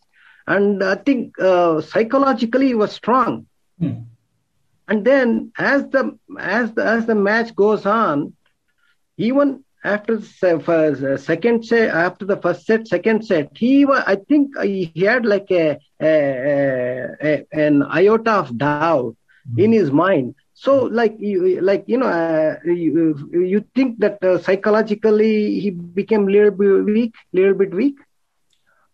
and 0.47 0.83
i 0.83 0.95
think 0.95 1.37
uh, 1.39 1.79
psychologically 1.79 2.67
he 2.67 2.75
was 2.75 2.91
strong 2.91 3.45
mm-hmm. 3.79 4.01
and 4.87 5.05
then 5.05 5.51
as 5.59 5.87
the 5.89 6.17
as 6.39 6.73
the 6.73 6.83
as 6.83 7.05
the 7.05 7.15
match 7.15 7.55
goes 7.55 7.85
on 7.85 8.33
even 9.17 9.63
after 9.83 10.17
the 10.17 11.17
second 11.21 11.65
set, 11.65 11.89
after 11.89 12.25
the 12.25 12.37
first 12.37 12.65
set, 12.65 12.87
second 12.87 13.25
set, 13.25 13.49
he 13.55 13.85
was, 13.85 14.03
I 14.05 14.15
think 14.15 14.57
he 14.59 14.91
had 14.95 15.25
like 15.25 15.51
a, 15.51 15.77
a, 16.01 17.07
a 17.21 17.45
an 17.51 17.83
iota 17.83 18.31
of 18.31 18.57
doubt 18.57 19.15
mm-hmm. 19.47 19.59
in 19.59 19.71
his 19.71 19.91
mind. 19.91 20.35
So, 20.53 20.83
like 20.85 21.15
you, 21.19 21.61
like 21.61 21.83
you 21.87 21.97
know, 21.97 22.07
uh, 22.07 22.55
you, 22.65 23.29
you 23.31 23.63
think 23.75 23.99
that 23.99 24.23
uh, 24.23 24.39
psychologically 24.39 25.59
he 25.59 25.69
became 25.69 26.27
a 26.27 26.31
little 26.31 26.51
bit 26.51 26.85
weak, 26.85 27.13
little 27.33 27.53
bit 27.53 27.73
weak. 27.73 27.97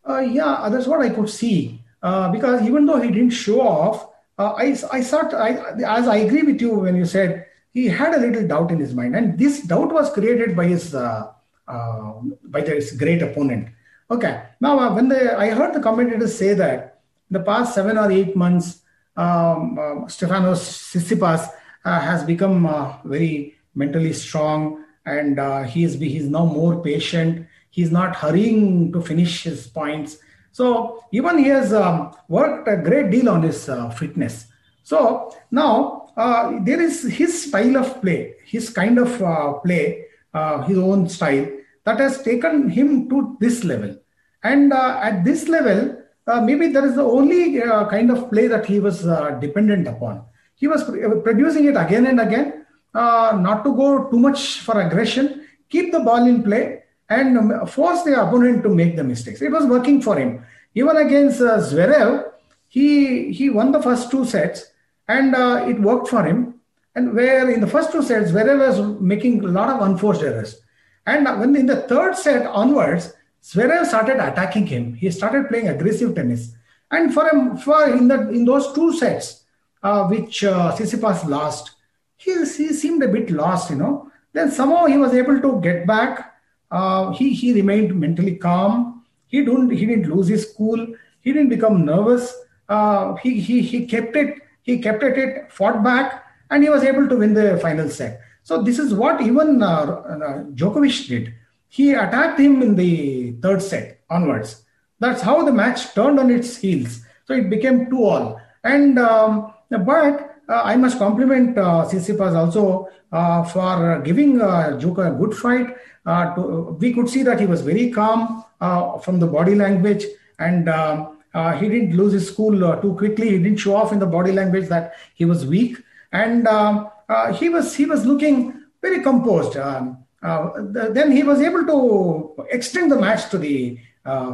Uh, 0.08 0.20
yeah, 0.20 0.68
that's 0.70 0.88
what 0.88 1.02
I 1.02 1.10
could 1.10 1.30
see. 1.30 1.82
Uh, 2.02 2.32
because 2.32 2.64
even 2.64 2.86
though 2.86 3.00
he 3.00 3.12
didn't 3.12 3.30
show 3.30 3.62
off, 3.62 4.10
uh, 4.38 4.54
I 4.58 4.76
I 4.92 5.02
thought 5.04 5.34
I 5.34 5.50
as 5.86 6.08
I 6.08 6.18
agree 6.18 6.42
with 6.42 6.60
you 6.60 6.74
when 6.74 6.96
you 6.96 7.06
said 7.06 7.46
he 7.74 7.88
had 7.88 8.14
a 8.14 8.20
little 8.20 8.48
doubt 8.48 8.72
in 8.72 8.80
his 8.80 8.94
mind, 8.94 9.16
and 9.16 9.38
this 9.38 9.62
doubt 9.62 9.94
was 9.94 10.12
created 10.12 10.56
by 10.56 10.66
his 10.66 10.94
uh, 10.94 11.32
uh, 11.68 12.14
by 12.44 12.62
his 12.62 12.92
great 12.98 13.22
opponent. 13.22 13.70
Okay, 14.10 14.44
now 14.60 14.78
uh, 14.78 14.94
when 14.94 15.08
the 15.08 15.38
I 15.38 15.52
heard 15.52 15.74
the 15.74 15.80
commentators 15.80 16.38
say 16.38 16.54
that 16.54 17.00
in 17.30 17.36
the 17.36 17.40
past 17.40 17.74
seven 17.74 17.98
or 17.98 18.12
eight 18.12 18.36
months, 18.36 18.82
um, 19.16 19.80
uh, 19.80 19.96
Stefanos 20.08 21.50
uh, 21.86 22.00
has 22.00 22.24
become 22.24 22.66
uh, 22.66 22.98
very 23.06 23.56
mentally 23.74 24.12
strong, 24.12 24.84
and 25.06 25.40
he 25.70 25.86
is 25.86 25.94
he's 25.94 26.28
now 26.28 26.46
more 26.46 26.82
patient. 26.82 27.48
He's 27.70 27.92
not 27.92 28.18
hurrying 28.18 28.92
to 28.92 29.02
finish 29.02 29.44
his 29.44 29.66
points. 29.66 30.18
So 30.52 31.06
even 31.14 31.38
he 31.38 31.46
has 31.46 31.72
um, 31.72 32.14
worked 32.28 32.68
a 32.68 32.76
great 32.76 33.12
deal 33.12 33.30
on 33.30 33.44
his 33.44 33.70
fitness. 33.98 34.48
So 34.84 35.34
now 35.52 36.01
uh, 36.18 36.60
there 36.62 36.82
is 36.82 37.04
his 37.04 37.48
style 37.48 37.78
of 37.78 38.02
play, 38.02 38.36
his 38.46 38.70
kind 38.70 38.98
of 38.98 39.22
uh, 39.22 39.54
play, 39.54 40.06
uh, 40.34 40.62
his 40.64 40.78
own 40.78 41.08
style 41.10 41.48
that 41.86 42.00
has 42.00 42.22
taken 42.22 42.70
him 42.70 43.10
to 43.10 43.38
this 43.40 43.64
level. 43.64 43.98
And 44.44 44.74
uh, 44.74 45.00
at 45.02 45.24
this 45.24 45.48
level, 45.48 45.98
uh, 46.28 46.42
maybe 46.42 46.68
that 46.68 46.84
is 46.84 46.96
the 46.96 47.04
only 47.04 47.60
kind 47.62 48.12
of 48.12 48.30
play 48.30 48.48
that 48.48 48.66
he 48.66 48.80
was 48.80 49.04
dependent 49.40 49.88
upon. 49.88 50.24
He 50.56 50.68
was 50.68 50.84
producing 50.84 51.66
it 51.66 51.76
again 51.76 52.06
and 52.08 52.20
again, 52.20 52.66
not 52.94 53.64
to 53.64 53.76
go 53.76 54.10
too 54.10 54.20
much 54.20 54.60
for 54.60 54.80
aggression, 54.80 55.48
keep 55.70 55.92
the 55.92 56.00
ball 56.00 56.26
in 56.28 56.44
play, 56.44 56.84
and 57.10 57.38
um, 57.38 57.68
force 57.68 58.04
the 58.04 58.22
opponent 58.22 58.64
to 58.64 58.70
make 58.70 58.96
the 58.96 59.04
mistakes. 59.04 59.42
It 59.42 59.52
was 59.52 59.66
working 59.66 60.02
for 60.02 60.18
him. 60.18 60.46
Even 60.76 60.96
against 60.98 61.42
Zverev, 61.42 62.32
he 62.70 63.34
he 63.34 63.50
won 63.50 63.72
the 63.74 63.82
first 63.82 64.10
two 64.10 64.24
sets 64.24 64.72
and 65.08 65.36
uh, 65.36 65.66
it 65.68 65.80
worked 65.80 66.08
for 66.08 66.24
him. 66.24 66.56
And 66.96 67.14
where 67.14 67.50
in 67.50 67.62
the 67.62 67.68
first 67.68 67.92
two 67.92 68.04
sets, 68.04 68.32
Zverev 68.32 68.60
was 68.60 69.02
making 69.02 69.44
a 69.44 69.48
lot 69.48 69.70
of 69.70 69.82
unforced 69.82 70.22
errors. 70.22 70.62
And 71.06 71.26
when 71.40 71.56
in 71.56 71.66
the 71.66 71.84
third 71.84 72.16
set 72.16 72.46
onwards, 72.46 73.14
Zverev 73.42 73.86
started 73.86 74.18
attacking 74.18 74.68
him. 74.68 74.94
He 74.94 75.10
started 75.10 75.48
playing 75.48 75.70
aggressive 75.70 76.14
tennis. 76.16 76.54
And 76.92 77.14
for 77.14 77.28
him, 77.30 77.58
for 77.58 77.90
in 77.90 78.08
the 78.08 78.30
in 78.30 78.44
those 78.46 78.74
two 78.74 78.94
sets, 78.94 79.44
uh, 79.82 80.08
which 80.08 80.44
uh, 80.44 80.76
Tsitsipas 80.76 81.26
lost, 81.26 81.72
he, 82.18 82.34
he 82.34 82.74
seemed 82.74 83.02
a 83.04 83.08
bit 83.08 83.32
lost, 83.32 83.70
you 83.70 83.78
know. 83.78 84.12
Then 84.34 84.52
somehow 84.52 84.86
he 84.86 84.98
was 84.98 85.14
able 85.14 85.40
to 85.42 85.62
get 85.62 85.88
back. 85.88 86.34
Uh, 86.70 87.12
he 87.12 87.34
he 87.34 87.54
remained 87.54 87.98
mentally 87.98 88.36
calm. 88.36 89.06
He 89.28 89.46
don't 89.46 89.70
he 89.70 89.86
didn't 89.86 90.10
lose 90.14 90.28
his 90.28 90.54
cool. 90.58 90.86
He 91.22 91.32
didn't 91.32 91.50
become 91.50 91.86
nervous 91.86 92.36
uh, 92.72 93.16
he, 93.16 93.40
he, 93.40 93.62
he 93.62 93.86
kept 93.86 94.16
it, 94.16 94.41
he 94.64 94.80
kept 94.80 95.04
at 95.04 95.18
it, 95.18 95.52
fought 95.52 95.84
back, 95.84 96.24
and 96.50 96.64
he 96.64 96.70
was 96.70 96.84
able 96.84 97.08
to 97.08 97.18
win 97.18 97.34
the 97.34 97.58
final 97.58 97.90
set. 97.90 98.22
So 98.44 98.62
this 98.62 98.80
is 98.80 98.94
what 98.94 99.22
even 99.22 99.62
uh, 99.62 99.68
uh, 99.68 100.44
Djokovic 100.56 101.08
did. 101.08 101.34
He 101.70 101.94
attacked 101.94 102.40
him 102.40 102.62
in 102.62 102.76
the 102.76 103.34
third 103.42 103.62
set 103.62 104.02
onwards. 104.10 104.64
That's 105.00 105.22
how 105.22 105.44
the 105.44 105.54
match 105.54 105.94
turned 105.94 106.20
on 106.20 106.30
its 106.30 106.58
heels. 106.58 107.02
So 107.26 107.34
it 107.34 107.50
became 107.50 107.90
two 107.90 108.04
all. 108.04 108.42
And 108.64 109.00
um, 109.00 109.54
but 109.70 110.36
uh, 110.50 110.62
I 110.64 110.76
must 110.76 110.98
compliment 110.98 111.58
uh, 111.58 111.86
Tsitsipas 111.86 112.36
also 112.36 112.90
uh, 113.12 113.44
for 113.44 114.02
giving 114.04 114.42
uh, 114.42 114.78
a 114.78 115.12
good 115.12 115.34
fight. 115.34 115.78
Uh, 116.06 116.36
to, 116.36 116.78
we 116.80 116.94
could 116.94 117.08
see 117.08 117.24
that 117.24 117.40
he 117.40 117.46
was 117.46 117.62
very 117.62 117.92
calm 117.92 118.44
uh, 118.60 118.98
from 118.98 119.20
the 119.20 119.28
body 119.28 119.56
language 119.56 120.06
and 120.40 120.68
um, 120.68 121.20
uh, 121.34 121.58
he 121.58 121.70
didn't 121.70 121.96
lose 121.96 122.14
his 122.14 122.30
cool 122.30 122.64
uh, 122.66 122.76
too 122.78 122.94
quickly. 122.96 123.30
He 123.30 123.38
didn't 123.38 123.58
show 123.58 123.76
off 123.76 123.92
in 123.92 124.00
the 124.00 124.06
body 124.06 124.32
language 124.32 124.68
that 124.70 124.96
he 125.14 125.26
was 125.26 125.46
weak, 125.46 125.78
and 126.12 126.48
um, 126.48 126.90
uh, 127.08 127.34
he 127.34 127.50
was 127.50 127.76
he 127.76 127.86
was 127.86 128.06
looking 128.06 128.62
very 128.82 129.02
composed. 129.02 129.58
Um, 129.58 130.04
uh, 130.22 130.52
then 130.70 131.12
he 131.12 131.24
was 131.24 131.42
able 131.42 131.66
to 131.66 132.46
extend 132.52 132.92
the 132.92 133.00
match 133.00 133.30
to 133.32 133.38
the 133.38 133.80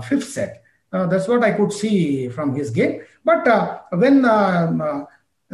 fifth 0.08 0.30
set. 0.30 0.64
that's 0.92 1.28
what 1.28 1.44
I 1.44 1.52
could 1.52 1.72
see 1.72 2.28
from 2.30 2.56
his 2.56 2.72
game. 2.72 3.04
But 3.24 3.88
when 3.92 4.26
um, 4.26 5.08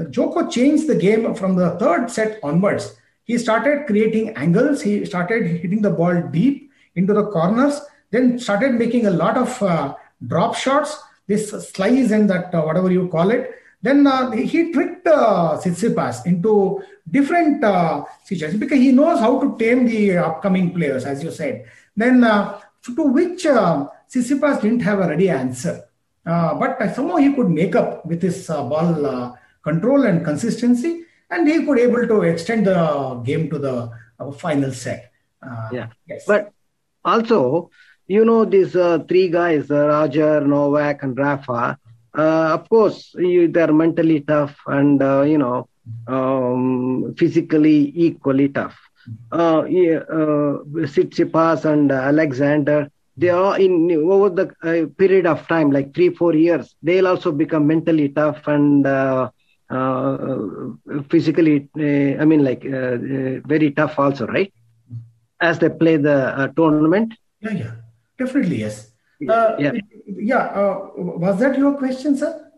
Joko 0.09 0.49
changed 0.49 0.87
the 0.87 0.95
game 0.95 1.35
from 1.35 1.55
the 1.55 1.71
third 1.71 2.09
set 2.09 2.39
onwards, 2.41 2.95
he 3.23 3.37
started 3.37 3.85
creating 3.87 4.35
angles. 4.35 4.81
He 4.81 5.05
started 5.05 5.45
hitting 5.47 5.81
the 5.81 5.91
ball 5.91 6.21
deep 6.31 6.71
into 6.95 7.13
the 7.13 7.27
corners. 7.27 7.79
Then 8.11 8.37
started 8.37 8.73
making 8.75 9.07
a 9.07 9.11
lot 9.11 9.37
of 9.37 9.61
uh, 9.63 9.95
drop 10.27 10.55
shots, 10.55 11.01
this 11.27 11.49
slice 11.49 12.11
and 12.11 12.29
that 12.29 12.53
uh, 12.53 12.61
whatever 12.61 12.91
you 12.91 13.07
call 13.07 13.31
it. 13.31 13.51
Then 13.81 14.07
uh, 14.07 14.31
he 14.31 14.71
tricked 14.71 15.05
uh, 15.07 15.57
Tsitsipas 15.61 16.25
into 16.25 16.81
different 17.09 17.63
uh, 17.63 18.05
situations 18.23 18.59
because 18.59 18.79
he 18.79 18.91
knows 18.93 19.19
how 19.19 19.39
to 19.41 19.57
tame 19.57 19.85
the 19.85 20.17
upcoming 20.17 20.73
players, 20.73 21.03
as 21.03 21.21
you 21.21 21.31
said. 21.31 21.65
Then 21.95 22.23
uh, 22.23 22.59
to 22.85 23.03
which 23.03 23.45
uh, 23.45 23.87
Tsitsipas 24.09 24.61
didn't 24.61 24.81
have 24.81 24.99
a 24.99 25.07
ready 25.07 25.29
answer. 25.29 25.83
Uh, 26.25 26.55
but 26.55 26.79
somehow 26.95 27.17
he 27.17 27.33
could 27.33 27.49
make 27.49 27.75
up 27.75 28.05
with 28.05 28.21
his 28.21 28.49
uh, 28.49 28.63
ball 28.63 29.05
uh, 29.05 29.33
control 29.61 30.05
and 30.05 30.23
consistency, 30.23 31.03
and 31.29 31.47
he 31.47 31.65
could 31.65 31.79
able 31.79 32.07
to 32.07 32.21
extend 32.21 32.65
the 32.65 33.21
game 33.25 33.49
to 33.49 33.59
the 33.59 33.91
uh, 34.19 34.31
final 34.31 34.71
set. 34.71 35.11
Uh, 35.41 35.69
yeah, 35.73 35.87
yes. 36.07 36.23
but 36.25 36.53
also 37.03 37.69
you 38.07 38.25
know 38.25 38.45
these 38.45 38.75
uh, 38.75 38.99
three 39.07 39.29
guys, 39.29 39.69
uh, 39.71 39.87
Roger, 39.87 40.41
Novak, 40.41 41.03
and 41.03 41.17
Rafa. 41.17 41.77
Uh, 42.17 42.51
of 42.53 42.69
course, 42.69 43.13
you, 43.17 43.47
they're 43.47 43.73
mentally 43.73 44.21
tough 44.21 44.55
and 44.67 45.01
uh, 45.01 45.21
you 45.21 45.37
know 45.37 45.67
um, 46.07 47.13
physically 47.17 47.91
equally 47.95 48.49
tough. 48.49 48.77
Uh, 49.31 49.63
uh, 49.63 50.57
and 51.65 51.91
Alexander, 51.91 52.89
they 53.17 53.29
are 53.29 53.59
in 53.59 53.91
over 53.91 54.29
the 54.29 54.91
period 54.97 55.25
of 55.25 55.45
time, 55.47 55.71
like 55.71 55.93
three, 55.93 56.09
four 56.09 56.33
years, 56.33 56.75
they'll 56.81 57.07
also 57.07 57.31
become 57.31 57.67
mentally 57.67 58.09
tough 58.09 58.47
and 58.47 58.85
physically, 61.09 61.67
I 61.75 62.25
mean, 62.25 62.43
like 62.43 62.63
very 62.63 63.71
tough 63.71 63.99
also, 63.99 64.27
right? 64.27 64.53
As 65.41 65.59
they 65.59 65.69
play 65.69 65.97
the 65.97 66.53
tournament. 66.55 67.13
Yeah, 67.41 67.51
yeah. 67.51 67.71
Definitely, 68.23 68.59
yes. 68.59 68.91
Uh, 69.29 69.55
yeah. 69.59 69.71
Yeah. 70.05 70.45
Uh, 70.61 70.89
was 70.95 71.39
that 71.39 71.57
your 71.57 71.73
question, 71.77 72.17
sir? 72.17 72.51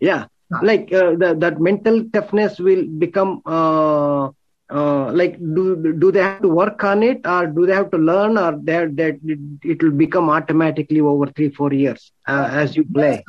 Yeah. 0.00 0.26
Ah. 0.52 0.60
Like 0.62 0.92
uh, 0.92 1.14
the, 1.16 1.34
that 1.38 1.60
mental 1.60 2.04
toughness 2.12 2.58
will 2.58 2.84
become 2.86 3.42
uh, 3.46 4.30
uh, 4.70 5.12
like 5.12 5.38
do 5.38 5.94
do 5.98 6.10
they 6.12 6.22
have 6.22 6.42
to 6.42 6.48
work 6.48 6.82
on 6.84 7.02
it 7.02 7.26
or 7.26 7.46
do 7.46 7.66
they 7.66 7.74
have 7.74 7.90
to 7.90 7.98
learn 7.98 8.38
or 8.38 8.52
that 8.64 8.96
that 8.96 9.18
it 9.62 9.82
will 9.82 9.96
become 10.04 10.28
automatically 10.30 11.00
over 11.00 11.26
three 11.26 11.50
four 11.50 11.72
years 11.72 12.12
uh, 12.26 12.48
as 12.50 12.76
you 12.76 12.84
play? 12.84 13.24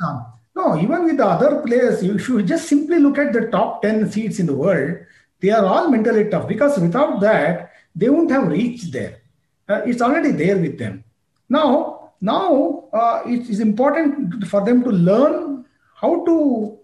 No, 0.56 0.80
even 0.80 1.04
with 1.04 1.16
the 1.16 1.26
other 1.26 1.60
players, 1.62 2.04
you 2.04 2.16
should 2.16 2.46
just 2.46 2.68
simply 2.68 2.98
look 2.98 3.18
at 3.18 3.32
the 3.32 3.48
top 3.50 3.82
ten 3.82 4.08
seeds 4.10 4.38
in 4.38 4.46
the 4.46 4.54
world. 4.54 4.98
They 5.40 5.50
are 5.50 5.64
all 5.64 5.90
mentally 5.90 6.30
tough 6.30 6.46
because 6.46 6.78
without 6.78 7.20
that, 7.20 7.72
they 7.94 8.08
won't 8.08 8.30
have 8.30 8.46
reached 8.48 8.92
there. 8.92 9.20
it's 9.68 10.02
already 10.02 10.30
there 10.30 10.56
with 10.58 10.78
them. 10.78 11.04
Now, 11.48 12.12
now 12.20 12.88
uh, 12.92 13.22
it 13.26 13.48
is 13.48 13.60
important 13.60 14.46
for 14.46 14.64
them 14.64 14.82
to 14.84 14.90
learn 14.90 15.64
how 15.94 16.24
to 16.24 16.78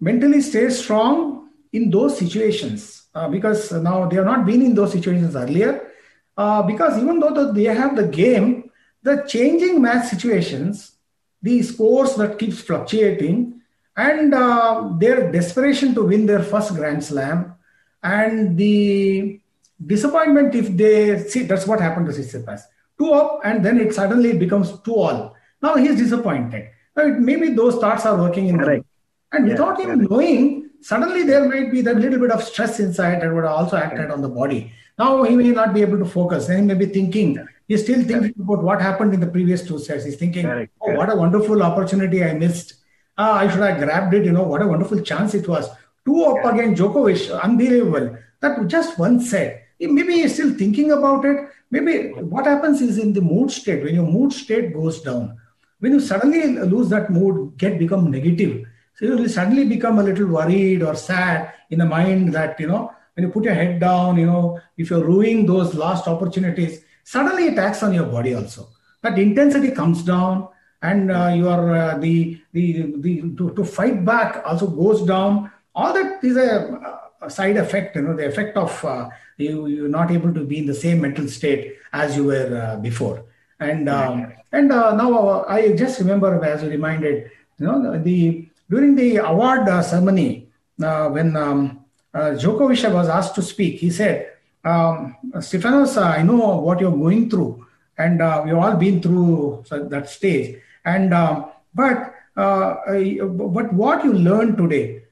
mentally 0.00 0.40
stay 0.40 0.68
strong 0.70 1.48
in 1.72 1.90
those 1.90 2.18
situations 2.18 3.06
uh, 3.14 3.28
because 3.28 3.72
now 3.72 4.08
they 4.08 4.16
have 4.16 4.26
not 4.26 4.46
been 4.46 4.62
in 4.62 4.74
those 4.74 4.92
situations 4.92 5.34
earlier. 5.36 5.90
Uh, 6.36 6.62
because 6.62 7.00
even 7.00 7.20
though 7.20 7.52
they 7.52 7.64
have 7.64 7.94
the 7.94 8.08
game, 8.08 8.70
the 9.02 9.24
changing 9.28 9.80
match 9.80 10.08
situations, 10.08 10.96
the 11.40 11.62
scores 11.62 12.16
that 12.16 12.38
keeps 12.38 12.60
fluctuating, 12.60 13.60
and 13.96 14.34
uh, 14.34 14.90
their 14.98 15.30
desperation 15.30 15.94
to 15.94 16.02
win 16.02 16.26
their 16.26 16.42
first 16.42 16.74
Grand 16.74 17.04
Slam, 17.04 17.54
and 18.02 18.58
the 18.58 19.40
disappointment 19.84 20.54
if 20.54 20.76
they 20.76 21.18
see 21.28 21.42
that's 21.44 21.66
what 21.66 21.80
happened 21.80 22.06
to 22.06 22.12
Tsitsipas 22.12 22.62
two 22.98 23.12
up, 23.12 23.40
and 23.44 23.64
then 23.64 23.80
it 23.80 23.94
suddenly 23.94 24.36
becomes 24.38 24.78
two 24.80 24.94
all. 24.94 25.36
Now 25.62 25.76
he's 25.76 25.96
disappointed. 25.96 26.70
Now 26.96 27.04
it, 27.04 27.18
maybe 27.18 27.50
those 27.50 27.76
thoughts 27.76 28.06
are 28.06 28.16
working 28.16 28.48
in 28.48 28.58
right. 28.58 28.84
And 29.32 29.48
without 29.48 29.80
him 29.80 29.88
right. 29.88 30.10
knowing, 30.10 30.70
suddenly 30.80 31.22
there 31.22 31.48
might 31.48 31.72
be 31.72 31.80
that 31.80 31.96
little 31.96 32.20
bit 32.20 32.30
of 32.30 32.42
stress 32.42 32.78
inside 32.78 33.22
that 33.22 33.34
would 33.34 33.44
also 33.44 33.76
acted 33.76 34.00
right. 34.00 34.10
on 34.10 34.22
the 34.22 34.28
body. 34.28 34.72
Now 34.98 35.24
he 35.24 35.34
may 35.34 35.50
not 35.50 35.74
be 35.74 35.82
able 35.82 35.98
to 35.98 36.04
focus. 36.04 36.46
Then 36.46 36.60
he 36.60 36.66
may 36.66 36.74
be 36.74 36.86
thinking, 36.86 37.44
he's 37.66 37.82
still 37.82 38.04
thinking 38.04 38.34
about 38.38 38.62
what 38.62 38.80
happened 38.80 39.12
in 39.12 39.20
the 39.20 39.26
previous 39.26 39.66
two 39.66 39.78
sets. 39.78 40.04
He's 40.04 40.16
thinking, 40.16 40.46
oh, 40.46 40.66
what 40.94 41.10
a 41.10 41.16
wonderful 41.16 41.62
opportunity 41.62 42.22
I 42.22 42.34
missed. 42.34 42.74
Uh, 43.18 43.32
I 43.32 43.50
should 43.50 43.60
have 43.60 43.78
grabbed 43.78 44.14
it. 44.14 44.24
You 44.24 44.32
know, 44.32 44.44
what 44.44 44.62
a 44.62 44.68
wonderful 44.68 45.00
chance 45.00 45.34
it 45.34 45.48
was. 45.48 45.68
Two 46.04 46.24
up 46.24 46.44
against 46.52 46.80
Djokovic, 46.80 47.42
unbelievable. 47.42 48.16
That 48.40 48.66
just 48.68 48.98
one 48.98 49.20
set. 49.20 49.66
Maybe 49.80 50.14
he's 50.14 50.34
still 50.34 50.54
thinking 50.54 50.92
about 50.92 51.24
it. 51.24 51.48
Maybe 51.70 52.12
what 52.12 52.46
happens 52.46 52.80
is 52.80 52.98
in 52.98 53.12
the 53.12 53.20
mood 53.20 53.50
state, 53.50 53.82
when 53.82 53.94
your 53.94 54.06
mood 54.06 54.32
state 54.32 54.72
goes 54.72 55.00
down, 55.00 55.36
when 55.80 55.92
you 55.92 56.00
suddenly 56.00 56.56
lose 56.58 56.88
that 56.90 57.10
mood, 57.10 57.56
get 57.58 57.78
become 57.78 58.10
negative. 58.10 58.64
So 58.96 59.06
you 59.06 59.28
suddenly 59.28 59.64
become 59.64 59.98
a 59.98 60.02
little 60.02 60.28
worried 60.28 60.82
or 60.82 60.94
sad 60.94 61.52
in 61.70 61.78
the 61.78 61.84
mind 61.84 62.32
that, 62.34 62.58
you 62.60 62.68
know, 62.68 62.92
when 63.14 63.26
you 63.26 63.32
put 63.32 63.44
your 63.44 63.54
head 63.54 63.80
down, 63.80 64.16
you 64.16 64.26
know, 64.26 64.60
if 64.76 64.90
you're 64.90 65.04
ruining 65.04 65.46
those 65.46 65.74
last 65.74 66.06
opportunities, 66.06 66.84
suddenly 67.02 67.46
it 67.46 67.58
acts 67.58 67.82
on 67.82 67.92
your 67.92 68.06
body 68.06 68.34
also. 68.34 68.68
That 69.02 69.18
intensity 69.18 69.70
comes 69.72 70.02
down 70.02 70.48
and 70.82 71.10
uh, 71.10 71.32
your 71.34 71.74
uh, 71.74 71.98
the 71.98 72.40
the 72.52 72.94
the 72.98 73.20
to, 73.36 73.54
to, 73.54 73.64
fight 73.64 74.04
back 74.04 74.42
also 74.46 74.66
goes 74.66 75.02
down. 75.02 75.50
All 75.74 75.92
that 75.92 76.22
is 76.22 76.36
a, 76.36 77.03
a 77.22 77.30
side 77.30 77.56
effect, 77.56 77.96
you 77.96 78.02
know, 78.02 78.14
the 78.14 78.26
effect 78.26 78.56
of 78.56 78.84
uh, 78.84 79.08
you 79.36 79.66
you're 79.66 79.88
not 79.88 80.10
able 80.10 80.32
to 80.32 80.44
be 80.44 80.58
in 80.58 80.66
the 80.66 80.74
same 80.74 81.00
mental 81.00 81.28
state 81.28 81.76
as 81.92 82.16
you 82.16 82.24
were 82.24 82.50
uh, 82.56 82.76
before. 82.76 83.24
And 83.60 83.88
um, 83.88 84.32
and 84.54 84.70
uh, 84.70 84.94
now 84.94 85.10
uh, 85.28 85.44
i 85.48 85.72
just 85.82 85.98
remember 85.98 86.30
as 86.44 86.62
you 86.62 86.70
reminded 86.70 87.30
you 87.58 87.66
know 87.66 87.98
the 88.08 88.48
during 88.70 88.94
the 88.94 89.16
award 89.16 89.68
uh, 89.68 89.82
ceremony 89.82 90.48
uh, 90.82 91.08
when 91.08 91.36
um, 91.36 91.84
uh, 92.14 92.30
Djokovic 92.40 92.82
was 92.92 93.08
asked 93.08 93.34
to 93.34 93.42
speak 93.42 93.80
he 93.80 93.90
said 93.90 94.32
um, 94.64 95.16
Stefanos 95.48 96.00
I 96.00 96.22
know 96.22 96.56
what 96.66 96.80
you're 96.80 97.00
going 97.06 97.28
through 97.28 97.66
and 97.98 98.20
we've 98.44 98.56
all 98.56 98.76
been 98.76 99.00
through 99.00 99.64
that 99.70 100.08
stage. 100.08 100.56
And 100.84 101.14
um, 101.14 101.50
but 101.74 102.14
but 102.34 103.72
what 103.72 104.04
you 104.04 104.12
learned 104.12 104.56
today 104.56 105.02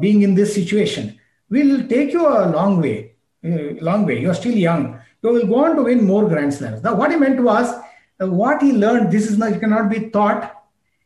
being 0.00 0.22
in 0.22 0.34
this 0.34 0.54
situation 0.54 1.20
will 1.52 1.86
take 1.88 2.12
you 2.12 2.26
a 2.26 2.46
long 2.48 2.80
way 2.80 3.12
long 3.42 4.06
way. 4.06 4.20
You're 4.20 4.34
still 4.34 4.54
young. 4.54 5.00
You 5.22 5.30
will 5.30 5.46
go 5.46 5.64
on 5.64 5.76
to 5.76 5.82
win 5.84 6.04
more 6.04 6.28
Grand 6.28 6.52
Slams. 6.54 6.82
Now, 6.82 6.94
what 6.94 7.10
he 7.10 7.16
meant 7.16 7.40
was 7.42 7.72
uh, 8.20 8.26
what 8.26 8.62
he 8.62 8.72
learned. 8.72 9.12
This 9.12 9.30
is 9.30 9.38
not. 9.38 9.52
It 9.52 9.60
cannot 9.60 9.90
be 9.90 10.10
taught. 10.10 10.64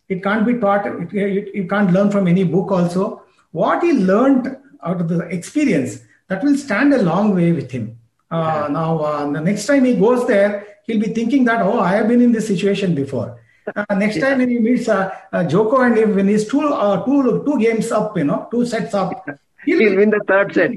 It 0.09 0.22
can't 0.22 0.46
be 0.46 0.59
taught. 0.59 0.87
It, 0.87 1.12
it, 1.12 1.54
you 1.54 1.66
can't 1.66 1.92
learn 1.92 2.11
from 2.11 2.28
any 2.28 2.44
book. 2.44 2.70
Also, 2.70 3.22
what 3.52 3.82
he 3.82 3.92
learned 3.92 4.56
out 4.82 5.00
of 5.00 5.09
the 5.09 5.20
experience 5.28 6.00
that 6.28 6.42
will 6.42 6.56
stand 6.56 6.92
a 6.94 7.02
long 7.02 7.35
way 7.35 7.52
with 7.52 7.70
him. 7.70 7.98
Uh, 8.30 8.66
yeah. 8.66 8.72
Now, 8.72 8.98
uh, 8.98 9.30
the 9.30 9.40
next 9.40 9.66
time 9.66 9.85
he 9.85 9.94
goes 9.94 10.26
there, 10.26 10.66
he'll 10.87 11.00
be 11.00 11.09
thinking 11.09 11.44
that, 11.44 11.62
oh, 11.62 11.80
I 11.80 11.92
have 11.92 12.09
been 12.09 12.20
in 12.20 12.32
this 12.32 12.46
situation 12.46 12.94
before. 12.94 13.40
Uh, 13.74 13.85
next 13.94 14.16
yeah. 14.16 14.30
time 14.30 14.38
when 14.38 14.48
he 14.48 14.59
meets 14.59 14.88
uh, 14.88 15.14
uh, 15.32 15.44
Joko 15.44 15.80
and 15.80 15.96
if, 15.96 16.09
when 16.09 16.28
he's 16.28 16.46
two, 16.48 16.61
uh, 16.61 17.04
two, 17.04 17.44
two 17.44 17.59
games 17.59 17.90
up, 17.92 18.16
you 18.16 18.24
know, 18.24 18.48
two 18.50 18.66
sets 18.66 18.94
up, 18.94 19.26
he'll, 19.66 19.96
win 19.96 20.11
the 20.11 20.20
third 20.26 20.55
set. 20.55 20.70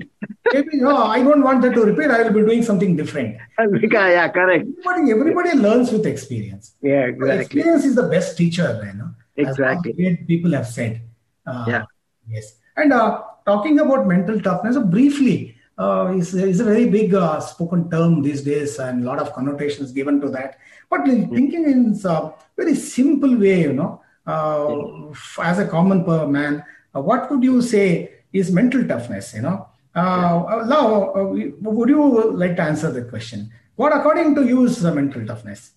maybe 0.53 0.77
no, 0.77 0.97
I 0.97 1.23
don't 1.23 1.43
want 1.43 1.61
that 1.61 1.73
to 1.73 1.81
repeat. 1.81 2.11
I 2.11 2.23
will 2.23 2.33
be 2.33 2.41
doing 2.41 2.63
something 2.63 2.95
different. 2.95 3.37
yeah, 3.59 4.27
correct. 4.27 4.67
Everybody, 4.85 5.11
everybody 5.11 5.53
learns 5.57 5.91
with 5.91 6.05
experience. 6.05 6.75
Yeah, 6.81 7.05
exactly. 7.05 7.45
Experience 7.45 7.85
is 7.85 7.95
the 7.95 8.03
best 8.03 8.37
teacher, 8.37 8.81
you 8.85 8.97
know. 8.97 9.09
Exactly. 9.37 10.17
people 10.27 10.51
have 10.51 10.67
said. 10.67 11.01
Uh, 11.45 11.65
yeah. 11.67 11.83
Yes. 12.27 12.55
And 12.75 12.91
uh, 12.91 13.23
talking 13.45 13.79
about 13.79 14.07
mental 14.07 14.39
toughness, 14.41 14.77
briefly, 14.77 15.55
uh, 15.77 16.13
is, 16.15 16.33
is 16.33 16.59
a 16.59 16.65
very 16.65 16.89
big 16.89 17.13
uh, 17.13 17.39
spoken 17.39 17.89
term 17.89 18.21
these 18.21 18.41
days 18.41 18.79
and 18.79 19.03
a 19.03 19.07
lot 19.07 19.19
of 19.19 19.33
connotations 19.33 19.91
given 19.91 20.19
to 20.21 20.29
that. 20.29 20.57
But 20.89 21.01
mm-hmm. 21.01 21.33
thinking 21.33 21.63
in 21.63 21.99
a 22.03 22.33
very 22.57 22.75
simple 22.75 23.35
way, 23.37 23.61
you 23.61 23.73
know, 23.73 24.01
uh, 24.27 25.41
as 25.41 25.59
a 25.59 25.67
common 25.67 26.05
man, 26.31 26.63
uh, 26.95 27.01
what 27.01 27.31
would 27.31 27.43
you 27.43 27.61
say 27.61 28.18
is 28.33 28.51
mental 28.51 28.87
toughness? 28.87 29.33
You 29.33 29.41
know, 29.41 29.67
uh, 29.95 30.65
now 30.67 31.13
uh, 31.13 31.23
would 31.61 31.89
you 31.89 32.31
like 32.31 32.55
to 32.57 32.61
answer 32.61 32.91
the 32.91 33.03
question? 33.03 33.51
What, 33.75 33.95
according 33.95 34.35
to 34.35 34.45
you, 34.45 34.65
is 34.65 34.81
the 34.81 34.93
mental 34.93 35.25
toughness? 35.25 35.71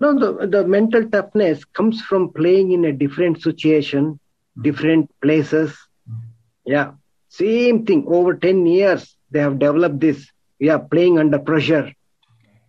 No, 0.00 0.18
the, 0.18 0.46
the 0.46 0.66
mental 0.66 1.08
toughness 1.08 1.64
comes 1.64 2.02
from 2.02 2.32
playing 2.32 2.72
in 2.72 2.84
a 2.84 2.92
different 2.92 3.40
situation, 3.40 4.14
mm-hmm. 4.14 4.62
different 4.62 5.10
places. 5.20 5.70
Mm-hmm. 6.10 6.20
Yeah, 6.66 6.92
same 7.28 7.86
thing. 7.86 8.04
Over 8.08 8.34
10 8.34 8.66
years, 8.66 9.16
they 9.30 9.40
have 9.40 9.58
developed 9.58 10.00
this. 10.00 10.28
Yeah, 10.58 10.78
playing 10.78 11.18
under 11.18 11.38
pressure. 11.38 11.92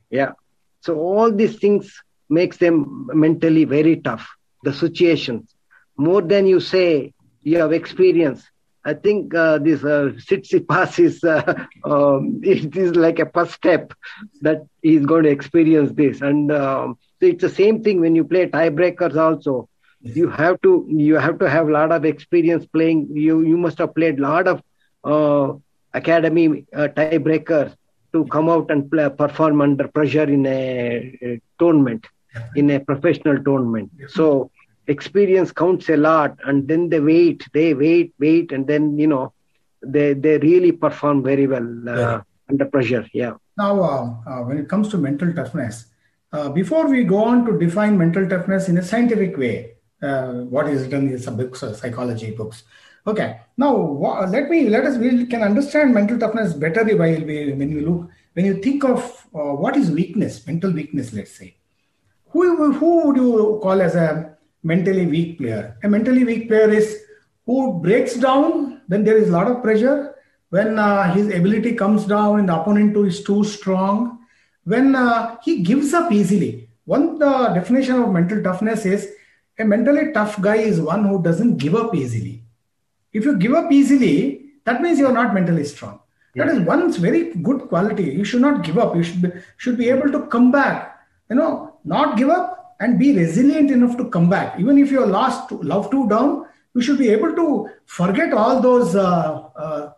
Yeah. 0.09 0.33
So 0.81 0.99
all 0.99 1.31
these 1.31 1.57
things 1.57 1.91
makes 2.29 2.57
them 2.57 3.09
mentally 3.13 3.65
very 3.65 3.97
tough. 3.97 4.27
The 4.63 4.73
situations, 4.73 5.53
more 5.97 6.21
than 6.21 6.47
you 6.47 6.59
say 6.59 7.13
you 7.45 7.59
have 7.59 7.73
experience. 7.73 8.51
I 8.85 8.93
think 8.95 9.33
uh, 9.35 9.59
this 9.59 9.83
uh, 9.83 10.11
Tsitsipas 10.27 10.99
is 10.99 11.23
uh, 11.23 11.65
um, 11.85 12.41
it 12.43 12.75
is 12.75 12.95
like 12.95 13.19
a 13.19 13.29
first 13.31 13.53
step 13.53 13.93
that 14.41 14.65
he's 14.83 15.05
going 15.05 15.23
to 15.23 15.29
experience 15.31 15.91
this, 15.93 16.21
and 16.21 16.51
um, 16.51 16.97
so 17.19 17.27
it's 17.27 17.41
the 17.41 17.49
same 17.49 17.83
thing 17.83 18.01
when 18.01 18.15
you 18.15 18.25
play 18.25 18.47
tiebreakers 18.47 19.15
also. 19.17 19.69
You 20.01 20.29
have 20.29 20.61
to 20.63 20.85
you 20.89 21.15
have 21.15 21.39
to 21.39 21.49
have 21.49 21.67
a 21.69 21.71
lot 21.71 21.91
of 21.91 22.05
experience 22.05 22.65
playing. 22.65 23.09
You 23.13 23.41
you 23.41 23.57
must 23.57 23.79
have 23.79 23.95
played 23.95 24.19
a 24.19 24.23
lot 24.23 24.47
of 24.47 24.61
uh, 25.03 25.53
academy 25.93 26.65
uh, 26.75 26.89
tiebreakers 26.95 27.75
to 28.13 28.25
come 28.25 28.49
out 28.49 28.69
and 28.71 28.89
play, 28.89 29.09
perform 29.09 29.61
under 29.61 29.87
pressure 29.87 30.23
in 30.23 30.45
a, 30.45 31.17
a 31.21 31.41
tournament, 31.59 32.05
in 32.55 32.69
a 32.71 32.79
professional 32.79 33.43
tournament. 33.43 33.91
So 34.07 34.51
experience 34.87 35.51
counts 35.51 35.89
a 35.89 35.97
lot 35.97 36.37
and 36.45 36.67
then 36.67 36.89
they 36.89 36.99
wait 36.99 37.45
they 37.53 37.73
wait 37.73 38.13
wait 38.19 38.51
and 38.51 38.67
then 38.67 38.97
you 38.97 39.07
know 39.07 39.33
they 39.81 40.13
they 40.13 40.37
really 40.39 40.71
perform 40.71 41.23
very 41.23 41.47
well 41.47 41.67
uh, 41.89 41.95
yeah. 41.95 42.21
under 42.49 42.65
pressure 42.65 43.05
yeah. 43.13 43.33
Now 43.57 43.81
uh, 43.81 44.15
uh, 44.29 44.43
when 44.43 44.57
it 44.57 44.69
comes 44.69 44.89
to 44.89 44.97
mental 44.97 45.33
toughness 45.33 45.85
uh, 46.31 46.49
before 46.49 46.87
we 46.87 47.03
go 47.03 47.23
on 47.23 47.45
to 47.45 47.57
define 47.57 47.97
mental 47.97 48.27
toughness 48.27 48.67
in 48.69 48.77
a 48.77 48.83
scientific 48.83 49.37
way 49.37 49.73
uh, 50.01 50.33
what 50.55 50.67
is 50.67 50.83
written 50.83 51.09
in 51.09 51.19
some 51.19 51.37
books 51.37 51.59
psychology 51.59 52.31
books. 52.31 52.63
Okay 53.07 53.39
now 53.57 53.75
let 54.29 54.49
me 54.49 54.69
let 54.69 54.85
us 54.85 54.97
we 54.97 55.25
can 55.25 55.41
understand 55.41 55.93
mental 55.93 56.19
toughness 56.19 56.53
better 56.53 56.83
while 56.83 57.21
we, 57.23 57.53
when 57.53 57.69
you 57.69 57.81
look 57.81 58.09
when 58.33 58.45
you 58.45 58.61
think 58.61 58.83
of 58.83 59.27
what 59.31 59.75
is 59.77 59.91
weakness 59.91 60.45
mental 60.45 60.71
weakness 60.71 61.13
let's 61.13 61.31
say. 61.31 61.55
Who, 62.29 62.73
who 62.73 63.07
would 63.07 63.15
you 63.15 63.59
call 63.63 63.81
as 63.81 63.95
a 63.95 64.34
mentally 64.65 65.05
weak 65.05 65.37
player. 65.37 65.77
A 65.83 65.87
mentally 65.87 66.23
weak 66.23 66.47
player 66.49 66.69
is 66.69 67.03
who 67.45 67.79
breaks 67.79 68.15
down 68.15 68.81
when 68.87 69.03
there 69.03 69.17
is 69.17 69.29
a 69.29 69.31
lot 69.31 69.47
of 69.47 69.61
pressure, 69.61 70.15
when 70.49 70.79
uh, 70.79 71.13
his 71.13 71.27
ability 71.27 71.75
comes 71.75 72.05
down 72.05 72.39
and 72.39 72.49
the 72.49 72.59
opponent 72.59 72.97
is 72.97 73.23
too 73.23 73.43
strong, 73.43 74.19
when 74.63 74.95
uh, 74.95 75.37
he 75.43 75.61
gives 75.61 75.93
up 75.93 76.11
easily. 76.11 76.69
One 76.85 77.19
the 77.19 77.49
definition 77.49 77.95
of 78.01 78.11
mental 78.11 78.41
toughness 78.43 78.85
is 78.85 79.11
a 79.59 79.65
mentally 79.65 80.11
tough 80.11 80.41
guy 80.41 80.57
is 80.57 80.81
one 80.81 81.05
who 81.05 81.21
doesn't 81.21 81.57
give 81.57 81.75
up 81.75 81.95
easily. 81.95 82.43
If 83.13 83.23
you 83.25 83.37
give 83.37 83.53
up 83.53 83.71
easily, 83.71 84.51
that 84.65 84.81
means 84.81 84.99
you 84.99 85.07
are 85.07 85.13
not 85.13 85.33
mentally 85.33 85.63
strong. 85.63 85.99
That 86.35 86.49
is 86.49 86.59
one 86.59 86.91
very 86.91 87.33
good 87.33 87.69
quality. 87.69 88.03
You 88.03 88.25
should 88.25 88.41
not 88.41 88.63
give 88.63 88.77
up. 88.77 88.95
You 88.95 89.03
should 89.03 89.21
be, 89.21 89.31
should 89.57 89.77
be 89.77 89.89
able 89.89 90.11
to 90.11 90.25
come 90.27 90.51
back. 90.51 90.99
You 91.29 91.37
know, 91.37 91.77
not 91.85 92.17
give 92.17 92.29
up 92.29 92.64
and 92.79 92.99
be 92.99 93.15
resilient 93.15 93.71
enough 93.71 93.97
to 93.97 94.09
come 94.09 94.29
back. 94.29 94.59
Even 94.59 94.77
if 94.77 94.91
you're 94.91 95.07
lost, 95.07 95.51
love 95.51 95.89
two 95.89 96.07
down, 96.09 96.45
you 96.73 96.81
should 96.81 96.97
be 96.97 97.09
able 97.09 97.33
to 97.33 97.69
forget 97.85 98.33
all 98.33 98.59
those, 98.61 98.95
uh, 98.95 99.49
uh, 99.55 99.93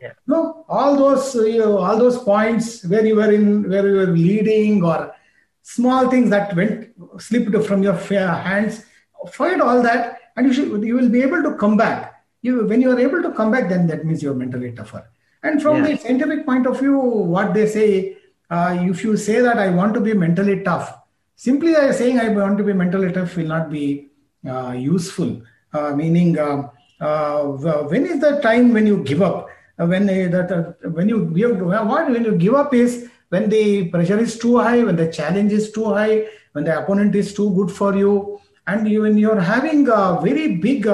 yeah. 0.00 0.12
no, 0.26 0.64
all 0.68 0.96
those, 0.96 1.34
uh, 1.34 1.42
you 1.42 1.58
know, 1.58 1.78
all 1.78 1.98
those 1.98 2.18
points 2.18 2.84
where 2.84 3.04
you 3.04 3.16
were 3.16 3.32
in, 3.32 3.68
where 3.68 3.86
you 3.86 3.96
were 3.96 4.06
leading, 4.06 4.84
or 4.84 5.12
small 5.62 6.08
things 6.08 6.30
that 6.30 6.54
went 6.54 6.90
slipped 7.18 7.54
from 7.66 7.82
your 7.82 7.94
hands. 7.94 8.84
Forget 9.32 9.60
all 9.60 9.82
that, 9.82 10.18
and 10.36 10.46
you 10.46 10.52
should, 10.52 10.82
you 10.84 10.94
will 10.94 11.08
be 11.08 11.22
able 11.22 11.42
to 11.42 11.56
come 11.56 11.76
back. 11.76 12.24
You, 12.42 12.64
when 12.66 12.80
you 12.80 12.90
are 12.90 12.98
able 12.98 13.22
to 13.22 13.32
come 13.32 13.50
back, 13.50 13.68
then 13.68 13.86
that 13.88 14.04
means 14.04 14.22
you're 14.22 14.34
mentally 14.34 14.72
tougher. 14.72 15.10
And 15.42 15.60
from 15.60 15.76
yeah. 15.76 15.90
the 15.90 15.96
scientific 15.98 16.46
point 16.46 16.66
of 16.66 16.78
view, 16.78 16.98
what 16.98 17.52
they 17.54 17.66
say, 17.66 18.16
uh, 18.50 18.78
if 18.80 19.02
you 19.02 19.16
say 19.16 19.40
that 19.40 19.58
I 19.58 19.70
want 19.70 19.94
to 19.94 20.00
be 20.00 20.14
mentally 20.14 20.62
tough, 20.62 20.96
Simply 21.40 21.72
saying 21.92 22.20
I 22.20 22.28
want 22.28 22.58
to 22.58 22.64
be 22.64 22.74
mentally 22.74 23.10
tough 23.12 23.34
will 23.34 23.46
not 23.46 23.70
be 23.70 24.10
uh, 24.46 24.72
useful. 24.72 25.40
Uh, 25.72 25.92
meaning, 25.96 26.38
uh, 26.38 26.68
uh 27.00 27.44
when 27.92 28.04
is 28.04 28.20
the 28.20 28.32
time 28.42 28.74
when 28.74 28.86
you 28.86 29.02
give 29.02 29.22
up? 29.22 29.48
Uh, 29.78 29.86
when 29.86 30.02
uh, 30.10 30.28
that 30.34 30.76
when 30.96 31.08
you 31.08 31.30
give 31.34 31.58
what 31.62 32.10
when 32.10 32.24
you 32.24 32.34
give 32.36 32.52
up 32.52 32.74
is 32.74 33.08
when 33.30 33.48
the 33.48 33.88
pressure 33.88 34.18
is 34.18 34.38
too 34.38 34.58
high, 34.58 34.84
when 34.84 34.96
the 34.96 35.10
challenge 35.10 35.50
is 35.50 35.72
too 35.72 35.86
high, 35.86 36.26
when 36.52 36.64
the 36.64 36.78
opponent 36.78 37.14
is 37.14 37.32
too 37.32 37.48
good 37.54 37.70
for 37.70 37.96
you, 37.96 38.38
and 38.66 38.86
you, 38.86 39.00
when 39.00 39.16
you're 39.16 39.40
having 39.40 39.86
very 39.86 40.56
big 40.56 40.86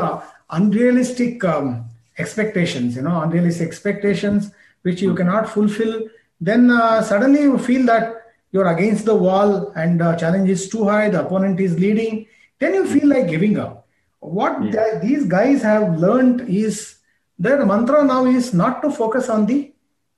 unrealistic 0.51 1.43
um, 1.43 1.87
expectations, 2.19 2.95
you 2.95 3.03
know, 3.03 3.21
unrealistic 3.21 3.67
expectations 3.67 4.53
which 4.83 5.03
you 5.03 5.13
cannot 5.13 5.49
fulfill, 5.49 6.09
then 6.41 6.71
suddenly 7.03 7.43
you 7.43 7.59
feel 7.59 7.85
that 7.87 8.26
you're 8.57 8.75
against 8.75 9.05
the 9.05 9.15
wall 9.15 9.71
and 9.83 10.01
the 10.01 10.11
challenge 10.17 10.49
is 10.49 10.69
too 10.75 10.85
high, 10.89 11.09
the 11.11 11.21
opponent 11.25 11.61
is 11.61 11.79
leading, 11.79 12.27
then 12.59 12.73
you 12.73 12.87
feel 12.87 13.09
like 13.15 13.29
giving 13.29 13.59
up. 13.59 13.87
What 14.21 14.63
yeah. 14.65 14.99
these 14.99 15.27
guys 15.27 15.63
have 15.63 15.99
learned 15.99 16.49
is 16.49 16.97
their 17.39 17.65
mantra 17.67 18.03
now 18.03 18.25
is 18.25 18.55
not 18.55 18.81
to 18.83 18.91
focus 18.91 19.29
on 19.29 19.45
the 19.45 19.59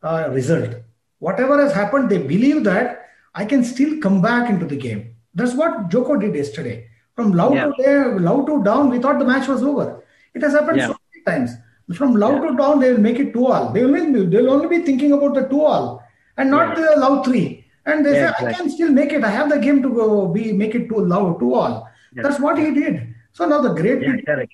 uh, 0.04 0.28
result. 0.30 0.76
Whatever 1.18 1.60
has 1.60 1.72
happened, 1.72 2.08
they 2.08 2.18
believe 2.18 2.62
that 2.62 3.08
I 3.34 3.44
can 3.44 3.64
still 3.64 3.98
come 4.00 4.22
back 4.22 4.48
into 4.48 4.66
the 4.66 4.76
game. 4.76 5.16
That's 5.34 5.54
what 5.54 5.88
Joko 5.88 6.16
did 6.16 6.36
yesterday. 6.36 6.88
From 7.16 7.32
low 7.32 7.52
yeah. 7.52 7.64
to 7.64 7.72
there, 7.78 8.20
low 8.20 8.46
to 8.46 8.62
down, 8.62 8.90
we 8.90 9.00
thought 9.00 9.18
the 9.18 9.24
match 9.24 9.48
was 9.48 9.64
over. 9.64 10.04
It 10.34 10.42
has 10.42 10.52
happened 10.52 10.78
yeah. 10.78 10.86
so 10.86 10.96
many 11.06 11.24
times. 11.30 11.56
From 11.96 12.14
low 12.14 12.34
yeah. 12.34 12.50
to 12.50 12.56
down, 12.56 12.78
they 12.78 12.92
will 12.92 13.00
make 13.00 13.18
it 13.18 13.32
two 13.32 13.46
all. 13.48 13.72
They 13.72 13.84
will, 13.84 14.28
they 14.30 14.42
will 14.42 14.50
only 14.50 14.68
be 14.78 14.84
thinking 14.84 15.12
about 15.12 15.34
the 15.34 15.48
two 15.48 15.62
all 15.62 16.02
and 16.36 16.50
not 16.50 16.76
the 16.76 16.94
low 16.96 17.22
three. 17.24 17.57
And 17.88 18.04
they 18.04 18.14
yeah, 18.14 18.32
say, 18.36 18.46
exactly. 18.46 18.48
I 18.48 18.52
can 18.52 18.70
still 18.70 18.92
make 18.92 19.12
it. 19.12 19.24
I 19.24 19.30
have 19.30 19.48
the 19.50 19.58
game 19.58 19.82
to 19.82 19.88
go 19.88 20.28
be 20.28 20.52
make 20.52 20.74
it 20.74 20.88
to 20.88 20.96
love 20.96 21.38
to 21.40 21.54
all. 21.54 21.88
Yeah. 22.14 22.22
That's 22.22 22.40
what 22.40 22.58
he 22.58 22.72
did. 22.72 23.14
So 23.32 23.46
now 23.46 23.60
the 23.60 23.74
great 23.74 24.02
yeah, 24.02 24.16
people 24.16 24.46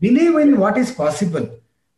believe 0.00 0.36
in 0.36 0.58
what 0.58 0.78
is 0.78 0.92
possible. 0.92 1.48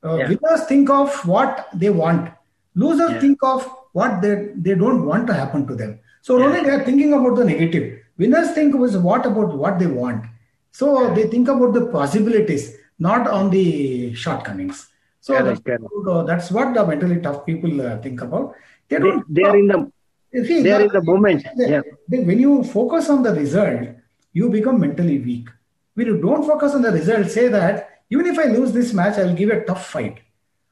Uh, 0.02 0.16
winners 0.16 0.64
think 0.66 0.90
of 0.90 1.14
what 1.26 1.68
they 1.74 1.90
want. 1.90 2.32
Losers 2.74 3.20
think 3.20 3.38
of 3.42 3.68
what 3.92 4.22
they, 4.22 4.48
they 4.56 4.74
don't 4.74 5.04
want 5.04 5.26
to 5.26 5.34
happen 5.34 5.66
to 5.66 5.74
them. 5.74 5.98
So 6.22 6.42
only 6.42 6.62
they 6.62 6.70
are 6.70 6.84
thinking 6.84 7.12
about 7.12 7.36
the 7.36 7.44
negative. 7.44 8.00
Winners 8.16 8.52
think 8.52 8.74
was 8.74 8.96
what 8.96 9.26
about 9.26 9.56
what 9.56 9.78
they 9.78 9.86
want. 9.86 10.24
So 10.72 11.12
they 11.14 11.26
think 11.26 11.48
about 11.48 11.74
the 11.74 11.86
possibilities, 11.86 12.76
not 12.98 13.26
on 13.26 13.50
the 13.50 14.14
shortcomings. 14.14 14.88
So 15.20 15.34
that's, 15.34 15.60
that's, 15.60 16.50
what 16.50 16.74
the 16.74 16.86
mentally 16.86 17.20
tough 17.20 17.44
people 17.44 17.80
uh, 17.80 17.98
think 17.98 18.22
about. 18.22 18.54
They, 18.88 18.98
don't, 18.98 19.24
they, 19.32 19.42
they 19.42 19.48
are 19.48 19.56
in 19.56 19.66
the 19.66 19.92
See, 20.32 20.62
there 20.62 20.82
is 20.82 20.94
a 20.94 21.02
moment. 21.02 21.44
Yeah. 21.56 21.82
When 22.08 22.38
you 22.38 22.62
focus 22.64 23.10
on 23.10 23.22
the 23.22 23.32
result, 23.34 23.88
you 24.32 24.48
become 24.48 24.80
mentally 24.80 25.18
weak. 25.18 25.48
When 25.94 26.06
you 26.06 26.20
don't 26.20 26.46
focus 26.46 26.74
on 26.74 26.82
the 26.82 26.92
result, 26.92 27.28
say 27.30 27.48
that 27.48 28.02
even 28.10 28.26
if 28.26 28.38
I 28.38 28.44
lose 28.44 28.72
this 28.72 28.92
match, 28.92 29.18
I 29.18 29.24
will 29.24 29.34
give 29.34 29.50
a 29.50 29.64
tough 29.64 29.88
fight. 29.88 30.20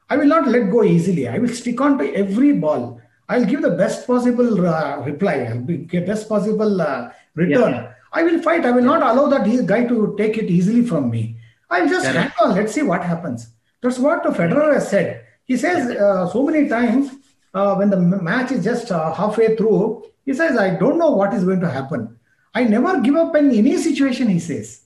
I 0.09 0.17
will 0.17 0.25
not 0.25 0.47
let 0.47 0.71
go 0.71 0.83
easily. 0.83 1.27
I 1.27 1.37
will 1.39 1.49
stick 1.49 1.79
on 1.81 1.97
to 1.99 2.13
every 2.15 2.53
ball. 2.53 3.01
I'll 3.27 3.45
give 3.45 3.61
the 3.61 3.71
best 3.71 4.07
possible 4.07 4.65
uh, 4.65 5.01
reply. 5.01 5.45
I'll 5.49 5.61
be 5.61 5.77
the 5.77 6.01
best 6.01 6.27
possible 6.27 6.81
uh, 6.81 7.11
return. 7.35 7.73
Yeah. 7.73 7.93
I 8.11 8.23
will 8.23 8.41
fight. 8.41 8.65
I 8.65 8.71
will 8.71 8.83
not 8.83 9.03
allow 9.03 9.27
that 9.27 9.45
guy 9.67 9.85
to 9.85 10.15
take 10.17 10.37
it 10.37 10.49
easily 10.49 10.83
from 10.83 11.11
me. 11.11 11.37
I'll 11.69 11.87
just 11.87 12.07
hang 12.07 12.31
on. 12.41 12.55
Let's 12.55 12.73
see 12.73 12.81
what 12.81 13.03
happens. 13.03 13.49
That's 13.81 13.99
what 13.99 14.23
Federer 14.23 14.73
has 14.73 14.89
said. 14.89 15.25
He 15.45 15.57
says 15.57 15.91
uh, 15.95 16.27
so 16.29 16.43
many 16.43 16.67
times 16.67 17.11
uh, 17.53 17.75
when 17.75 17.89
the 17.89 17.97
match 17.97 18.51
is 18.51 18.63
just 18.63 18.91
uh, 18.91 19.13
halfway 19.13 19.55
through, 19.55 20.05
he 20.25 20.33
says, 20.33 20.57
I 20.57 20.75
don't 20.75 20.97
know 20.97 21.11
what 21.11 21.33
is 21.33 21.43
going 21.43 21.59
to 21.61 21.69
happen. 21.69 22.17
I 22.53 22.63
never 22.63 22.99
give 23.01 23.15
up 23.15 23.35
in 23.35 23.51
any 23.51 23.77
situation, 23.77 24.27
he 24.27 24.39
says. 24.39 24.83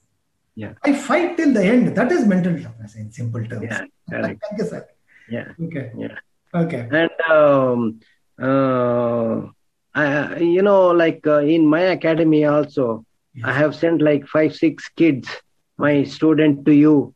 Yeah. 0.55 0.73
I 0.83 0.93
fight 0.93 1.37
till 1.37 1.53
the 1.53 1.63
end. 1.63 1.95
That 1.95 2.11
is 2.11 2.25
mental 2.25 2.61
toughness 2.61 2.95
in 2.95 3.11
simple 3.11 3.45
terms. 3.45 3.67
Yeah, 3.69 3.85
Thank 4.09 4.39
you, 4.57 4.65
sir. 4.65 4.87
Yeah. 5.29 5.47
Okay. 5.61 5.91
Yeah. 5.97 6.17
Okay. 6.53 6.87
And, 6.91 7.11
um, 7.29 7.99
uh, 8.41 9.47
I, 9.95 10.37
you 10.39 10.61
know, 10.61 10.89
like 10.89 11.25
uh, 11.25 11.39
in 11.39 11.65
my 11.65 11.81
academy 11.81 12.45
also. 12.45 13.05
I 13.43 13.51
have 13.51 13.75
sent 13.75 13.99
like 13.99 14.27
five, 14.27 14.55
six 14.55 14.89
kids, 14.89 15.27
my 15.77 16.03
student 16.03 16.65
to 16.67 16.71
you. 16.71 17.15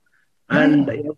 and 0.50 0.88
yeah 0.88 1.12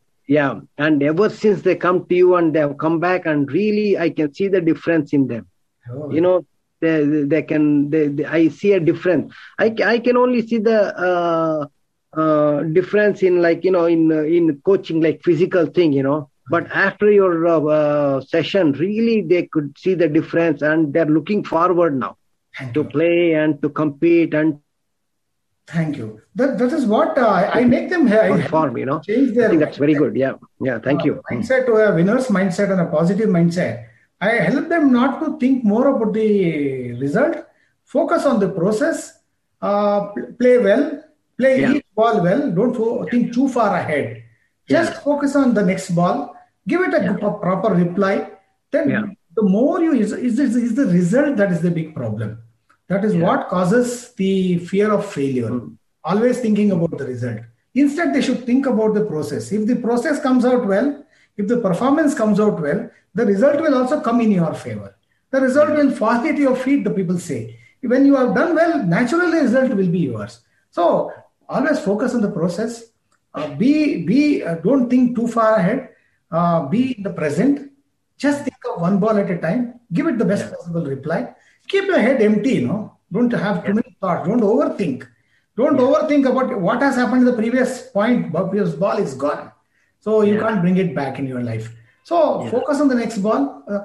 and 0.78 1.02
ever 1.02 1.28
since 1.28 1.64
they 1.64 1.76
come 1.76 2.06
to 2.06 2.16
you 2.16 2.36
and 2.36 2.54
they 2.54 2.60
have 2.60 2.78
come 2.78 3.00
back 3.00 3.26
and 3.26 3.52
really 3.52 3.98
i 3.98 4.10
can 4.10 4.34
see 4.34 4.48
the 4.48 4.62
difference 4.62 5.12
in 5.12 5.28
them. 5.28 5.48
Oh. 5.92 6.12
you 6.12 6.22
know 6.22 6.46
they, 6.82 7.04
they 7.04 7.42
can 7.42 7.90
they, 7.90 8.08
they, 8.08 8.26
i 8.26 8.48
see 8.48 8.74
a 8.74 8.80
difference. 8.80 9.34
I, 9.58 9.76
I 9.84 10.00
can 10.00 10.16
only 10.18 10.46
see 10.48 10.60
the 10.60 10.80
uh, 10.98 11.66
uh, 12.14 12.64
difference 12.64 13.24
in 13.24 13.42
like 13.42 13.64
you 13.64 13.72
know 13.72 13.86
in 13.86 14.12
uh, 14.12 14.22
in 14.22 14.62
coaching 14.64 15.02
like 15.02 15.22
physical 15.24 15.66
thing 15.66 15.94
you 15.94 16.04
know. 16.04 16.30
But 16.52 16.72
after 16.72 17.12
your 17.12 17.48
uh, 17.48 17.60
uh, 17.62 18.22
session 18.22 18.72
really 18.74 19.22
they 19.22 19.48
could 19.48 19.78
see 19.78 19.96
the 19.96 20.08
difference 20.08 20.62
and 20.62 20.94
they're 20.94 21.06
looking 21.06 21.44
forward 21.44 22.00
now 22.00 22.18
to 22.74 22.84
play 22.84 23.34
and 23.34 23.62
to 23.62 23.70
compete 23.70 24.34
and 24.34 24.60
Thank 25.72 25.97
you. 25.97 26.22
That, 26.36 26.57
that 26.57 26.74
is 26.74 26.86
what 26.86 27.17
uh, 27.17 27.51
I 27.53 27.63
make 27.63 27.89
them 27.89 28.07
perform. 28.07 28.78
You 28.78 28.86
know, 28.86 28.99
change 29.05 29.36
their. 29.36 29.45
I 29.45 29.49
think 29.49 29.59
that's 29.59 29.78
very 29.78 29.93
good. 29.93 30.15
Yeah, 30.15 30.34
yeah. 30.59 30.80
Thank 30.80 31.01
uh, 31.01 31.05
you. 31.05 31.22
Mindset 31.32 31.67
to 31.67 31.74
a 31.74 31.93
winner's 31.93 32.28
mindset 32.28 32.72
and 32.72 32.82
a 32.82 32.88
positive 32.88 33.30
mindset. 33.30 33.86
I 34.20 34.32
help 34.49 34.67
them 34.67 34.91
not 34.91 35.20
to 35.24 35.38
think 35.38 35.63
more 35.63 35.88
about 35.88 36.13
the 36.13 36.93
result. 36.93 37.45
Focus 37.86 38.26
on 38.26 38.39
the 38.39 38.49
process. 38.49 39.20
Uh, 39.61 40.07
play 40.39 40.57
well. 40.57 41.03
Play 41.38 41.61
yeah. 41.61 41.74
each 41.74 41.86
ball 41.95 42.24
well. 42.24 42.51
Don't 42.51 42.76
fo- 42.76 43.05
think 43.05 43.34
too 43.34 43.47
far 43.47 43.76
ahead. 43.78 44.24
Just 44.67 44.93
yeah. 44.93 44.99
focus 45.01 45.36
on 45.36 45.53
the 45.53 45.63
next 45.63 45.91
ball. 45.91 46.36
Give 46.67 46.82
it 46.82 46.93
a, 46.93 47.03
yeah. 47.03 47.15
a 47.15 47.32
proper 47.38 47.74
reply. 47.76 48.32
Then 48.72 49.17
the 49.36 49.43
more 49.43 49.82
you 49.82 49.93
is, 49.93 50.13
is, 50.13 50.39
is 50.39 50.76
the 50.76 50.86
result 50.86 51.38
that 51.38 51.51
is 51.51 51.61
the 51.61 51.72
big 51.72 51.95
problem 51.95 52.39
that 52.90 53.06
is 53.06 53.16
yeah. 53.16 53.24
what 53.24 53.50
causes 53.50 54.14
the 54.16 54.58
fear 54.58 54.92
of 54.92 55.06
failure. 55.06 55.50
Mm. 55.50 55.78
Always 56.04 56.40
thinking 56.40 56.72
about 56.72 56.98
the 56.98 57.06
result. 57.06 57.42
Instead, 57.76 58.14
they 58.14 58.22
should 58.22 58.46
think 58.46 58.66
about 58.66 58.96
the 58.96 59.06
process. 59.06 59.52
If 59.52 59.68
the 59.68 59.76
process 59.76 60.20
comes 60.20 60.44
out 60.44 60.66
well, 60.66 61.06
if 61.38 61.48
the 61.48 61.58
performance 61.58 62.16
comes 62.16 62.40
out 62.40 62.60
well, 62.60 62.90
the 63.14 63.26
result 63.26 63.62
will 63.62 63.76
also 63.76 64.02
come 64.02 64.22
in 64.22 64.32
your 64.32 64.54
favor. 64.56 64.96
The 65.30 65.40
result 65.42 65.70
will 65.70 65.92
fall 65.92 66.28
at 66.28 66.38
your 66.38 66.56
feet, 66.56 66.84
the 66.84 66.90
people 66.90 67.20
say. 67.20 67.60
When 67.82 68.06
you 68.06 68.16
have 68.16 68.34
done 68.34 68.56
well, 68.56 68.84
naturally 68.84 69.32
the 69.32 69.44
result 69.44 69.70
will 69.76 69.88
be 69.88 70.00
yours. 70.00 70.40
So 70.72 71.14
always 71.48 71.80
focus 71.80 72.16
on 72.16 72.22
the 72.22 72.32
process. 72.32 72.86
Uh, 73.34 73.54
be 73.54 74.04
be 74.04 74.44
uh, 74.44 74.56
don't 74.56 74.90
think 74.90 75.16
too 75.16 75.28
far 75.28 75.56
ahead. 75.56 75.90
Uh, 76.32 76.66
be 76.66 76.98
in 76.98 77.04
the 77.04 77.12
present. 77.12 77.72
Just 78.18 78.44
think 78.44 78.58
of 78.74 78.82
one 78.82 79.00
ball 79.00 79.18
at 79.18 79.30
a 79.30 79.38
time. 79.38 79.80
Give 79.94 80.08
it 80.08 80.18
the 80.18 80.26
best 80.26 80.46
yeah. 80.46 80.56
possible 80.56 80.86
reply 80.86 81.36
keep 81.70 81.86
your 81.86 81.99
head 81.99 82.22
empty, 82.22 82.55
you 82.55 82.67
know. 82.67 82.97
Don't 83.11 83.32
have 83.32 83.65
too 83.65 83.74
many 83.74 83.95
thoughts. 84.01 84.28
Don't 84.28 84.41
overthink. 84.41 85.07
Don't 85.55 85.80
yeah. 85.80 85.86
overthink 85.86 86.30
about 86.30 86.59
what 86.59 86.82
has 86.82 86.95
happened 86.95 87.22
in 87.22 87.26
the 87.26 87.34
previous 87.34 87.89
point. 87.91 88.32
Previous 88.34 88.74
ball 88.76 88.97
is 88.97 89.13
gone. 89.13 89.51
So 89.99 90.22
you 90.22 90.36
yeah. 90.36 90.41
can't 90.41 90.61
bring 90.61 90.78
it 90.78 90.95
back 90.95 91.20
in 91.20 91.28
your 91.28 91.41
life. 91.41 91.74
So 92.03 92.43
yeah. 92.43 92.51
focus 92.51 92.82
on 92.82 92.88
the 92.88 92.95
next 92.95 93.20
ball. 93.20 93.63
Uh, 93.67 93.80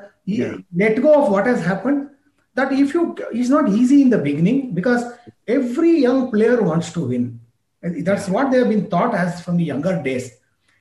let 0.74 1.00
go 1.02 1.22
of 1.22 1.30
what 1.30 1.46
has 1.46 1.64
happened. 1.64 2.10
That 2.54 2.72
if 2.72 2.94
you, 2.94 3.16
it's 3.32 3.48
not 3.48 3.68
easy 3.68 4.02
in 4.02 4.10
the 4.10 4.18
beginning 4.18 4.74
because 4.74 5.12
every 5.48 5.98
young 6.00 6.30
player 6.30 6.62
wants 6.62 6.92
to 6.92 7.00
win. 7.08 7.40
That's 7.82 8.28
what 8.28 8.50
they 8.50 8.58
have 8.58 8.68
been 8.68 8.88
taught 8.88 9.14
as 9.14 9.40
from 9.42 9.56
the 9.56 9.64
younger 9.64 10.00
days. 10.02 10.30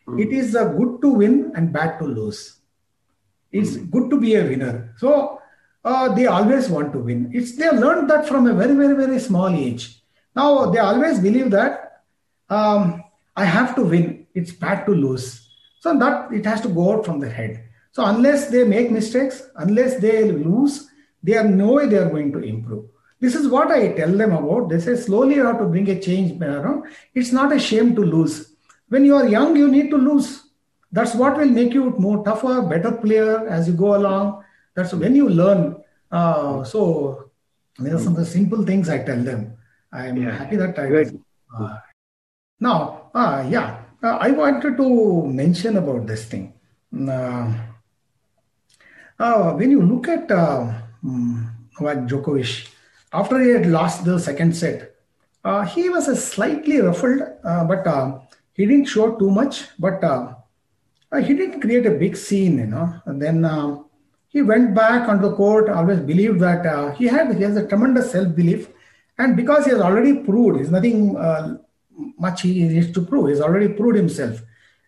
Mm. 0.07 0.21
It 0.21 0.33
is 0.33 0.55
uh, 0.55 0.65
good 0.65 1.01
to 1.01 1.09
win 1.09 1.51
and 1.55 1.73
bad 1.73 1.97
to 1.99 2.05
lose. 2.05 2.59
It's 3.51 3.71
mm. 3.71 3.89
good 3.89 4.09
to 4.11 4.19
be 4.19 4.35
a 4.35 4.43
winner. 4.43 4.93
So 4.97 5.41
uh, 5.84 6.13
they 6.13 6.25
always 6.27 6.69
want 6.69 6.93
to 6.93 6.99
win. 6.99 7.29
It's 7.34 7.55
they 7.55 7.69
learned 7.69 8.09
that 8.09 8.27
from 8.27 8.47
a 8.47 8.53
very, 8.53 8.73
very, 8.73 8.95
very 8.95 9.19
small 9.19 9.49
age. 9.49 10.01
Now 10.36 10.71
they 10.71 10.79
always 10.79 11.19
believe 11.19 11.51
that 11.51 12.03
um, 12.49 13.03
I 13.36 13.45
have 13.45 13.75
to 13.75 13.84
win. 13.84 14.27
It's 14.34 14.51
bad 14.51 14.86
to 14.86 14.91
lose. 14.91 15.47
So 15.81 15.97
that 15.99 16.31
it 16.31 16.45
has 16.45 16.61
to 16.61 16.69
go 16.69 16.93
out 16.93 17.05
from 17.05 17.19
the 17.19 17.29
head. 17.29 17.65
So 17.91 18.05
unless 18.05 18.49
they 18.49 18.63
make 18.63 18.89
mistakes, 18.89 19.43
unless 19.55 19.99
they 19.99 20.31
lose, 20.31 20.89
they 21.21 21.36
are 21.36 21.43
no 21.43 21.73
way 21.73 21.88
they 21.88 21.97
are 21.97 22.09
going 22.09 22.31
to 22.31 22.39
improve. 22.39 22.86
This 23.19 23.36
is 23.36 23.47
what 23.47 23.71
I 23.71 23.89
tell 23.93 24.11
them 24.11 24.31
about. 24.31 24.69
They 24.69 24.79
say 24.79 24.95
slowly 24.95 25.36
you 25.36 25.45
have 25.45 25.59
to 25.59 25.65
bring 25.65 25.89
a 25.89 25.99
change 25.99 26.41
around. 26.41 26.86
It's 27.13 27.31
not 27.31 27.53
a 27.53 27.59
shame 27.59 27.95
to 27.95 28.01
lose. 28.01 28.53
When 28.89 29.05
you 29.05 29.15
are 29.15 29.27
young, 29.27 29.55
you 29.55 29.69
need 29.69 29.89
to 29.91 29.97
lose. 29.97 30.43
That's 30.91 31.15
what 31.15 31.38
will 31.38 31.49
make 31.49 31.73
you 31.73 31.91
more 31.91 32.23
tougher, 32.23 32.61
better 32.61 32.91
player 32.91 33.47
as 33.47 33.67
you 33.67 33.73
go 33.73 33.95
along 33.95 34.42
that's 34.76 34.93
when 34.93 35.15
you 35.15 35.30
learn. 35.30 35.78
Uh, 36.11 36.63
so 36.63 37.32
there 37.80 37.95
are 37.95 37.99
some 37.99 38.13
of 38.13 38.19
the 38.19 38.26
simple 38.26 38.63
things 38.63 38.89
I 38.89 38.99
tell 38.99 39.21
them. 39.21 39.57
I'm 39.91 40.17
yeah. 40.17 40.32
happy 40.32 40.55
that 40.57 40.78
I. 40.78 40.88
Good. 40.88 41.21
Uh, 41.55 41.78
now, 42.59 43.11
uh, 43.13 43.45
yeah, 43.49 43.82
uh, 44.01 44.17
I 44.19 44.32
wanted 44.32 44.78
to 44.78 45.28
mention 45.28 45.78
about 45.78 46.07
this 46.07 46.26
thing. 46.26 46.53
Uh, 46.93 47.53
uh, 49.19 49.53
when 49.53 49.71
you 49.71 49.82
look 49.82 50.07
at 50.07 50.32
uh, 50.32 50.71
Novak 51.03 52.07
Djokovic, 52.07 52.69
after 53.11 53.39
he 53.39 53.49
had 53.49 53.65
lost 53.65 54.05
the 54.05 54.19
second 54.19 54.55
set, 54.55 54.95
he 55.69 55.89
was 55.89 56.07
a 56.07 56.15
slightly 56.15 56.80
ruffled, 56.80 57.21
but 57.43 57.86
he 58.53 58.65
didn't 58.65 58.86
show 58.86 59.15
too 59.15 59.30
much. 59.30 59.65
But 59.78 60.01
he 61.21 61.34
didn't 61.34 61.61
create 61.61 61.86
a 61.86 61.91
big 61.91 62.15
scene, 62.15 62.57
you 62.59 62.67
know. 62.67 63.01
And 63.05 63.21
then 63.21 63.41
he 64.34 64.41
went 64.41 64.73
back 64.75 65.07
on 65.07 65.21
the 65.21 65.34
court, 65.36 65.69
always 65.69 65.99
believed 65.99 66.39
that 66.41 66.65
uh, 66.65 66.91
he 66.95 67.05
had 67.05 67.34
he 67.38 67.43
has 67.43 67.55
a 67.55 67.67
tremendous 67.67 68.11
self-belief. 68.11 68.67
And 69.19 69.38
because 69.38 69.65
he 69.65 69.71
has 69.71 69.79
already 69.79 70.15
proved, 70.27 70.57
there's 70.57 70.71
nothing 70.71 71.15
uh, 71.15 71.57
much 72.17 72.41
he 72.41 72.63
needs 72.63 72.91
to 72.91 73.01
prove. 73.01 73.29
He's 73.29 73.41
already 73.41 73.69
proved 73.69 73.95
himself. 73.95 74.41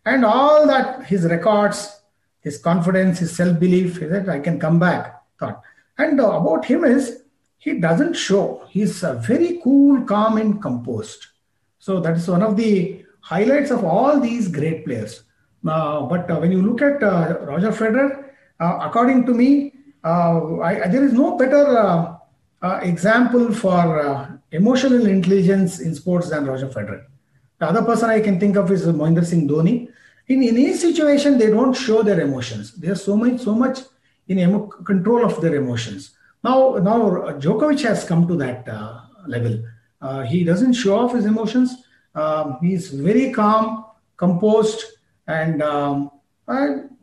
And 0.04 0.26
all 0.26 0.66
that, 0.68 1.06
his 1.06 1.26
records, 1.26 2.02
his 2.40 2.58
confidence, 2.58 3.20
his 3.20 3.36
self-belief, 3.36 4.00
he 4.00 4.08
said, 4.08 4.28
I 4.28 4.40
can 4.40 4.60
come 4.60 4.80
back, 4.80 5.22
thought. 5.40 5.62
And 5.98 6.20
uh, 6.20 6.32
about 6.32 6.66
him 6.66 6.84
is, 6.84 7.22
he 7.58 7.80
doesn't 7.80 8.16
show. 8.16 8.66
He's 8.70 9.04
uh, 9.04 9.16
very 9.16 9.60
cool, 9.64 10.04
calm, 10.04 10.38
and 10.38 10.62
composed. 10.62 11.28
So 11.80 12.00
that 12.02 12.18
is 12.18 12.28
one 12.28 12.44
of 12.44 12.58
the 12.58 13.04
highlights 13.22 13.72
of 13.72 13.84
all 13.84 14.20
these 14.20 14.48
great 14.48 14.86
players. 14.86 15.24
Uh, 15.68 16.02
but 16.02 16.30
uh, 16.30 16.38
when 16.38 16.52
you 16.52 16.62
look 16.62 16.82
at 16.82 17.02
uh, 17.02 17.40
Roger 17.42 17.72
Federer, 17.72 18.25
according 18.60 19.26
to 19.26 19.34
me, 19.34 19.74
uh, 20.04 20.60
I, 20.60 20.88
there 20.88 21.04
is 21.04 21.14
no 21.14 21.38
better 21.38 21.66
uh, 22.62 22.80
example 22.82 23.54
for 23.54 24.40
emotional 24.52 25.06
intelligence 25.06 25.80
in 25.80 25.94
sports 25.96 26.30
than 26.30 26.46
Roger 26.46 26.68
Federer. 26.68 27.06
The 27.60 27.68
other 27.68 27.84
person 27.84 28.10
I 28.10 28.20
can 28.20 28.40
think 28.40 28.56
of 28.56 28.72
is 28.72 28.86
Mahendra 28.86 29.26
Singh 29.26 29.48
Dhoni. 29.48 29.88
In, 30.28 30.44
any 30.44 30.74
situation, 30.74 31.38
they 31.38 31.50
don't 31.50 31.74
show 31.74 32.02
their 32.02 32.20
emotions. 32.20 32.74
They 32.74 32.90
are 32.90 32.96
so 32.96 33.16
much, 33.16 33.42
so 33.42 33.54
much 33.54 33.80
in 34.28 34.40
emo- 34.40 34.68
control 34.68 35.24
of 35.24 35.40
their 35.42 35.56
emotions. 35.56 36.16
Now, 36.44 36.76
now 36.76 37.00
Djokovic 37.40 37.82
has 37.84 38.04
come 38.04 38.28
to 38.28 38.36
that 38.38 38.68
uh, 38.68 39.02
level. 39.28 39.64
Uh, 40.02 40.24
he 40.24 40.44
doesn't 40.44 40.74
show 40.74 41.00
off 41.00 41.14
his 41.14 41.26
emotions. 41.26 41.84
Um, 42.14 42.58
he's 42.62 42.90
very 42.90 43.32
calm, 43.32 43.86
composed, 44.18 44.84
and 45.28 45.62
um, 45.62 46.12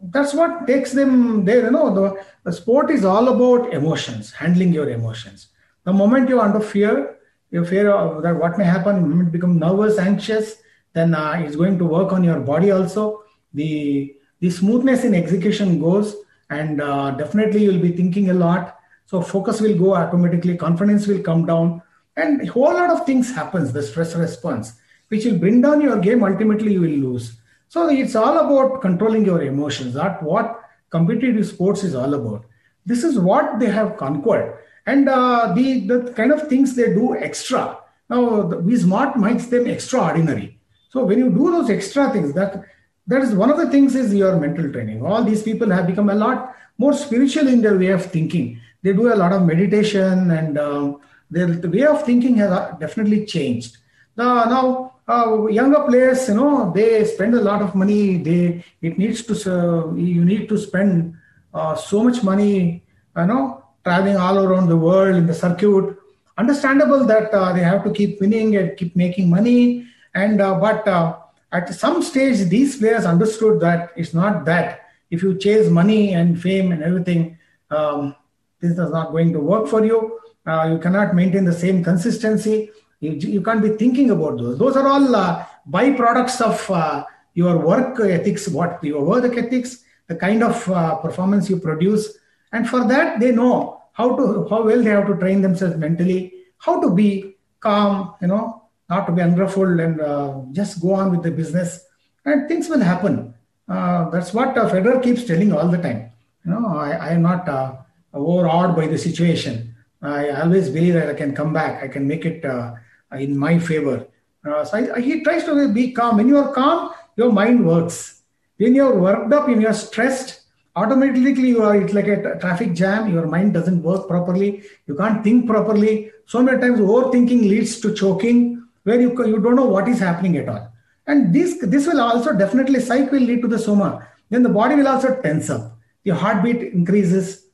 that's 0.03 0.35
what 0.35 0.67
takes 0.67 0.93
them 0.93 1.45
there. 1.45 1.65
You 1.65 1.71
know, 1.71 1.95
the, 1.95 2.25
the 2.45 2.53
sport 2.53 2.91
is 2.91 3.05
all 3.05 3.29
about 3.29 3.73
emotions, 3.73 4.33
handling 4.33 4.73
your 4.73 4.91
emotions. 4.91 5.49
The 5.85 5.93
moment 5.93 6.29
you're 6.29 6.41
under 6.41 6.61
fear, 6.61 7.19
you 7.51 7.65
fear 7.65 7.91
of 7.91 8.23
that 8.23 8.37
what 8.37 8.59
may 8.59 8.65
happen, 8.65 9.11
you 9.11 9.25
become 9.25 9.59
nervous, 9.59 9.99
anxious, 9.99 10.57
then 10.93 11.15
uh, 11.15 11.35
it's 11.39 11.57
going 11.57 11.79
to 11.79 11.85
work 11.85 12.13
on 12.13 12.25
your 12.25 12.41
body 12.41 12.71
also. 12.71 13.23
The 13.55 14.15
the 14.41 14.51
smoothness 14.51 15.05
in 15.05 15.15
execution 15.15 15.81
goes, 15.81 16.17
and 16.51 16.81
uh, 16.81 17.13
definitely 17.13 17.65
you'll 17.65 17.83
be 17.83 17.93
thinking 17.93 18.31
a 18.31 18.35
lot. 18.35 18.79
So 19.07 19.21
focus 19.21 19.61
will 19.61 19.77
go 19.77 19.95
automatically, 19.95 20.57
confidence 20.57 21.07
will 21.07 21.21
come 21.21 21.47
down, 21.47 21.83
and 22.17 22.41
a 22.41 22.47
whole 22.47 22.73
lot 22.73 22.91
of 22.91 23.07
things 23.07 23.35
happens. 23.35 23.73
The 23.73 23.83
stress 23.83 24.15
response, 24.15 24.81
which 25.09 25.25
will 25.25 25.39
bring 25.39 25.61
down 25.61 25.81
your 25.81 25.99
game. 25.99 26.25
Ultimately, 26.25 26.73
you 26.73 26.81
will 26.81 26.89
lose. 26.89 27.39
So 27.73 27.89
it's 27.89 28.15
all 28.15 28.37
about 28.37 28.83
controlling 28.83 29.25
your 29.25 29.43
emotions. 29.43 29.95
That 29.95 30.23
what 30.23 30.61
competitive 30.91 31.47
sports 31.47 31.83
is 31.83 31.95
all 31.95 32.13
about. 32.13 32.45
This 32.85 33.03
is 33.03 33.19
what 33.19 33.59
they 33.61 33.71
have 33.71 33.97
conquered, 33.97 34.59
and 34.85 35.09
uh, 35.09 35.55
the 35.55 35.87
the 35.87 36.13
kind 36.13 36.33
of 36.33 36.49
things 36.49 36.75
they 36.77 36.93
do 36.93 37.17
extra. 37.17 37.79
Now, 38.11 38.43
we 38.69 38.77
smart 38.77 39.17
makes 39.19 39.47
them 39.47 39.67
extraordinary. 39.67 40.59
So 40.91 41.03
when 41.07 41.19
you 41.19 41.31
do 41.31 41.51
those 41.51 41.71
extra 41.71 42.11
things, 42.11 42.35
that 42.35 42.63
that 43.07 43.23
is 43.23 43.35
one 43.35 43.51
of 43.51 43.57
the 43.57 43.71
things 43.71 43.95
is 43.95 44.15
your 44.15 44.39
mental 44.39 44.71
training. 44.71 45.03
All 45.03 45.25
these 45.25 45.43
people 45.43 45.71
have 45.71 45.87
become 45.87 46.11
a 46.11 46.15
lot 46.27 46.55
more 46.77 46.93
spiritual 46.93 47.49
in 47.49 47.63
their 47.63 47.79
way 47.79 47.93
of 47.99 48.05
thinking. 48.05 48.61
They 48.83 48.93
do 48.93 49.15
a 49.15 49.17
lot 49.17 49.33
of 49.33 49.47
meditation, 49.47 50.31
and 50.31 50.59
um, 50.59 51.01
their 51.31 51.47
the 51.47 51.71
way 51.71 51.87
of 51.87 52.05
thinking 52.05 52.37
has 52.37 52.51
definitely 52.79 53.25
changed. 53.25 53.79
Now, 54.15 54.45
now 54.45 54.92
uh, 55.09 55.47
younger 55.49 55.81
players, 55.81 56.29
you 56.29 56.35
know, 56.35 56.73
they 56.73 57.05
spend 57.05 57.35
a 57.35 57.41
lot 57.41 57.63
of 57.63 57.75
money. 57.75 58.19
They 58.19 58.65
it 58.81 58.99
needs 58.99 59.23
to 59.25 59.35
uh, 59.35 59.95
you 59.95 60.25
need 60.25 60.49
to 60.49 60.59
spend 60.59 61.15
uh, 61.53 61.75
so 61.75 62.05
much 62.05 62.23
money, 62.23 62.83
you 63.17 63.27
know, 63.27 63.65
traveling 63.85 64.17
all 64.17 64.39
around 64.39 64.69
the 64.69 64.77
world 64.77 65.17
in 65.17 65.27
the 65.27 65.35
circuit. 65.35 65.97
Understandable 66.39 67.05
that 67.07 67.33
uh, 67.35 67.53
they 67.53 67.63
have 67.63 67.85
to 67.85 67.91
keep 67.93 68.21
winning 68.21 68.57
and 68.57 68.77
keep 68.77 68.95
making 68.97 69.29
money, 69.29 69.87
and 70.15 70.41
uh, 70.41 70.55
but 70.55 70.87
uh, 70.87 71.19
at 71.51 71.75
some 71.75 72.03
stage, 72.03 72.49
these 72.49 72.79
players 72.79 73.05
understood 73.05 73.61
that 73.61 73.93
it's 73.97 74.15
not 74.15 74.45
that 74.47 74.89
if 75.11 75.23
you 75.23 75.37
chase 75.37 75.69
money 75.69 76.15
and 76.15 76.41
fame 76.41 76.73
and 76.73 76.83
everything, 76.83 77.37
um, 77.71 78.15
this 78.61 78.71
is 78.71 78.79
not 78.79 79.11
going 79.11 79.33
to 79.33 79.41
work 79.41 79.69
for 79.69 79.85
you. 79.85 80.19
You 80.47 80.79
cannot 80.79 81.15
maintain 81.15 81.45
the 81.45 81.53
same 81.53 81.85
consistency. 81.85 82.71
You, 83.03 83.11
you 83.37 83.43
can't 83.43 83.61
be 83.61 83.71
thinking 83.71 84.11
about 84.11 84.39
those. 84.39 84.57
Those 84.59 84.77
are 84.77 84.87
all 84.87 85.15
uh, 85.15 85.45
byproducts 85.69 86.41
of 86.41 86.71
uh, 86.71 87.05
your 87.35 87.59
work 87.59 87.99
ethics, 87.99 88.47
what 88.47 88.79
your 88.85 89.05
work 89.05 89.37
ethics, 89.37 89.83
the 90.07 90.15
kind 90.15 90.45
of 90.45 90.57
uh, 90.71 90.95
performance 90.97 91.51
you 91.51 91.57
produce. 91.57 92.17
And 92.53 92.69
for 92.69 92.87
that, 92.87 93.19
they 93.19 93.33
know 93.33 93.83
how 93.93 94.15
to 94.15 94.47
how 94.49 94.63
well 94.63 94.81
they 94.81 94.91
have 94.91 95.09
to 95.09 95.17
train 95.17 95.43
themselves 95.43 95.77
mentally, 95.77 96.33
how 96.59 96.81
to 96.81 96.95
be 96.95 97.35
calm, 97.59 98.15
you 98.21 98.29
know, 98.29 98.63
not 98.89 99.07
to 99.07 99.13
be 99.13 99.21
unruffled 99.21 99.81
and 99.81 100.01
uh, 100.01 100.41
just 100.53 100.81
go 100.81 100.95
on 100.95 101.11
with 101.11 101.25
the 101.25 101.33
business, 101.33 101.85
and 102.25 102.47
things 102.47 102.69
will 102.69 102.81
happen. 102.81 103.35
Uh, 103.69 104.11
that's 104.11 104.33
what 104.33 104.57
uh, 104.57 104.71
Federer 104.71 105.03
keeps 105.03 105.25
telling 105.25 105.53
all 105.53 105.67
the 105.67 105.79
time. 105.79 106.11
You 106.45 106.53
know, 106.53 106.69
I, 106.69 106.91
I 106.93 107.09
am 107.11 107.23
not 107.23 107.49
uh, 107.49 107.75
overawed 108.15 108.77
by 108.77 108.87
the 108.87 108.99
situation. 108.99 109.75
I 110.03 110.31
always 110.43 110.69
believe 110.69 110.95
that 110.95 111.09
I 111.09 111.15
can 111.15 111.35
come 111.35 111.53
back. 111.53 111.83
I 111.83 111.89
can 111.89 112.07
make 112.07 112.25
it 112.25 112.45
uh, 112.45 112.75
in 113.19 113.37
my 113.37 113.59
favor. 113.59 114.07
Uh, 114.45 114.65
so 114.65 114.95
I, 114.95 115.01
he 115.01 115.23
tries 115.23 115.45
to 115.45 115.73
be 115.73 115.93
calm. 115.93 116.17
When 116.17 116.29
you 116.29 116.39
are 116.39 116.53
calm, 116.53 116.93
your 117.17 117.33
mind 117.33 117.67
works. 117.67 118.23
When 118.57 118.75
you 118.75 118.87
are 118.87 118.95
worked 118.95 119.33
up, 119.33 119.49
when 119.49 119.61
you 119.61 119.69
are 119.69 119.75
stressed, 119.75 120.43
automatically 120.75 121.49
you 121.49 121.63
are 121.63 121.77
it's 121.77 121.93
like 121.93 122.09
a 122.09 122.39
traffic 122.41 122.75
jam. 122.75 123.13
Your 123.13 123.27
mind 123.27 123.55
doesn't 123.55 123.83
work 123.83 124.09
properly. 124.09 124.63
You 124.87 124.95
can't 124.97 125.23
think 125.23 125.47
properly. 125.47 126.11
So 126.27 126.43
many 126.43 126.61
times 126.61 126.81
overthinking 126.81 127.43
leads 127.43 127.81
to 127.81 127.95
choking, 127.95 128.67
where 128.85 129.01
you 129.01 129.11
you 129.27 129.39
don't 129.39 129.57
know 129.57 129.67
what 129.67 129.89
is 129.89 130.01
happening 130.01 130.37
at 130.37 130.49
all. 130.49 130.69
And 131.07 131.33
this 131.35 131.59
this 131.61 131.87
will 131.87 132.01
also 132.01 132.33
definitely 132.33 132.81
psych 132.81 133.11
will 133.13 133.23
lead 133.23 133.43
to 133.43 133.49
the 133.49 133.59
soma. 133.59 134.09
Then 134.31 134.43
the 134.43 134.49
body 134.49 134.77
will 134.77 134.89
also 134.89 135.21
tense 135.21 135.51
up. 135.51 135.79
Your 136.05 136.17
heartbeat 136.17 136.63
increases. 136.73 137.47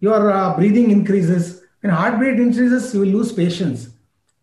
Your 0.00 0.32
uh, 0.32 0.56
breathing 0.56 0.90
increases. 0.90 1.62
When 1.80 1.92
heartbeat 1.92 2.40
increases, 2.40 2.94
you 2.94 3.00
will 3.00 3.08
lose 3.08 3.32
patience 3.32 3.91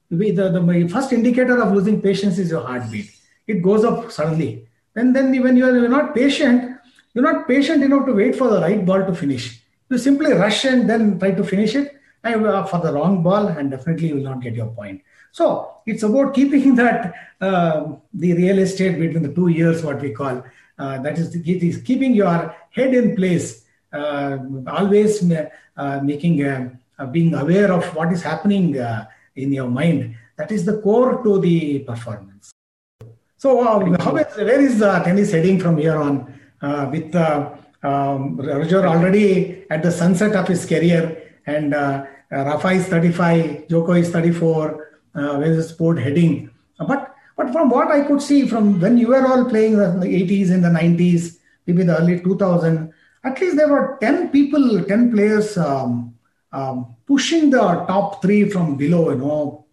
the, 0.10 0.49
the 0.49 0.89
first 0.91 1.14
indicator 1.14 1.62
of 1.62 1.74
losing 1.74 2.01
patience 2.01 2.38
is 2.38 2.49
your 2.51 2.62
heartbeat. 2.62 3.12
It 3.47 3.62
goes 3.62 3.84
up 3.84 4.12
suddenly. 4.12 4.68
And 4.95 5.16
then 5.16 5.39
when 5.41 5.55
you 5.55 5.68
are 5.68 5.88
not 5.88 6.16
patient, 6.16 6.78
you're 7.14 7.24
not 7.24 7.47
patient 7.47 7.84
enough 7.84 8.05
to 8.05 8.14
wait 8.14 8.36
for 8.36 8.49
the 8.49 8.60
right 8.60 8.86
ball 8.86 9.05
to 9.05 9.14
finish. 9.14 9.62
You 9.89 9.97
simply 9.97 10.34
rush 10.34 10.66
and 10.66 10.89
then 10.89 11.20
try 11.20 11.32
to 11.32 11.43
finish 11.43 11.76
it 11.76 11.99
and, 12.24 12.45
uh, 12.45 12.66
for 12.66 12.80
the 12.80 12.93
wrong 12.93 13.24
ball, 13.24 13.47
and 13.47 13.72
definitely 13.72 14.10
you 14.10 14.16
will 14.16 14.24
not 14.24 14.41
get 14.41 14.53
your 14.55 14.68
point. 14.68 15.01
So 15.32 15.78
it's 15.86 16.03
about 16.03 16.34
keeping 16.34 16.76
that 16.82 17.14
uh, 17.41 17.93
the 18.14 18.34
real 18.34 18.60
estate 18.60 18.99
between 18.99 19.24
the 19.24 19.34
two 19.34 19.47
years, 19.47 19.84
what 19.84 20.01
we 20.01 20.12
call 20.12 20.43
uh, 20.78 20.97
that 20.99 21.18
is, 21.18 21.36
is 21.36 21.82
keeping 21.82 22.14
your 22.14 22.55
head 22.72 22.93
in 22.93 23.16
place, 23.16 23.66
uh, 23.91 24.38
always 24.68 25.30
uh, 25.32 25.99
making 26.03 26.43
uh, 26.43 27.05
being 27.12 27.34
aware 27.34 27.72
of 27.72 27.84
what 27.95 28.12
is 28.12 28.22
happening 28.22 28.74
in 29.44 29.52
your 29.52 29.70
mind. 29.70 30.16
That 30.38 30.52
is 30.52 30.66
the 30.66 30.82
core 30.82 31.24
to 31.24 31.40
the 31.40 31.80
performance. 31.80 32.52
So, 33.38 33.62
uh, 33.62 34.04
how 34.04 34.16
is, 34.18 34.36
where 34.36 34.62
is 34.62 34.80
the 34.80 35.00
tennis 35.00 35.32
heading 35.32 35.60
from 35.60 35.78
here 35.78 35.98
on? 35.98 36.34
Uh, 36.62 36.90
with 36.92 37.16
uh, 37.16 37.56
um, 37.84 38.36
Roger 38.36 38.86
already 38.86 39.64
at 39.70 39.82
the 39.82 39.92
sunset 39.92 40.36
of 40.36 40.46
his 40.46 40.66
career, 40.66 41.40
and 41.46 41.74
uh, 41.74 42.06
Rafa 42.30 42.70
is 42.70 42.86
35, 42.88 43.70
Joko 43.70 43.94
is 43.94 44.10
34. 44.10 45.00
Uh, 45.16 45.38
where 45.38 45.52
is 45.52 45.58
the 45.58 45.64
sport 45.64 46.00
heading? 46.00 46.50
But 46.86 47.16
but 47.40 47.54
from 47.54 47.70
what 47.70 47.90
I 47.90 48.02
could 48.02 48.22
see 48.22 48.46
from 48.46 48.82
when 48.82 48.98
you 48.98 49.08
were 49.08 49.26
all 49.26 49.46
playing 49.46 49.74
in 49.74 50.02
the 50.02 50.08
80s 50.08 50.52
and 50.52 50.62
the 50.62 50.68
90s, 50.68 51.38
maybe 51.66 51.84
the 51.84 51.98
early 51.98 52.20
2000, 52.20 52.92
at 53.24 53.40
least 53.40 53.56
there 53.56 53.70
were 53.70 53.98
10 54.02 54.28
people, 54.30 54.84
10 54.84 55.12
players 55.14 55.58
um, 55.58 56.14
um, 56.52 56.95
pushing 57.06 57.50
the 57.50 57.60
top 57.60 58.22
three 58.22 58.50
from 58.50 58.76
below, 58.76 59.12
you 59.12 59.18
know, 59.18 59.66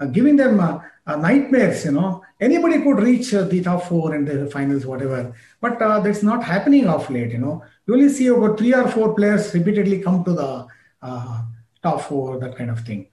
uh, 0.00 0.06
giving 0.06 0.36
them 0.36 0.60
uh, 0.60 0.80
uh, 1.06 1.16
nightmares, 1.16 1.84
you 1.84 1.92
know. 1.92 2.22
Anybody 2.40 2.80
could 2.82 3.00
reach 3.00 3.34
uh, 3.34 3.42
the 3.42 3.60
top 3.62 3.84
four 3.84 4.14
in 4.14 4.24
the 4.24 4.48
finals, 4.50 4.86
whatever. 4.86 5.34
But 5.60 5.82
uh, 5.82 6.00
that's 6.00 6.22
not 6.22 6.44
happening 6.44 6.86
of 6.86 7.10
late, 7.10 7.32
you 7.32 7.38
know. 7.38 7.64
You 7.86 7.94
only 7.94 8.08
see 8.08 8.28
about 8.28 8.58
three 8.58 8.74
or 8.74 8.88
four 8.88 9.14
players 9.14 9.52
repeatedly 9.54 10.00
come 10.00 10.22
to 10.24 10.32
the 10.32 10.66
uh, 11.02 11.42
top 11.82 12.02
four, 12.02 12.38
that 12.38 12.56
kind 12.56 12.70
of 12.70 12.80
thing. 12.80 13.08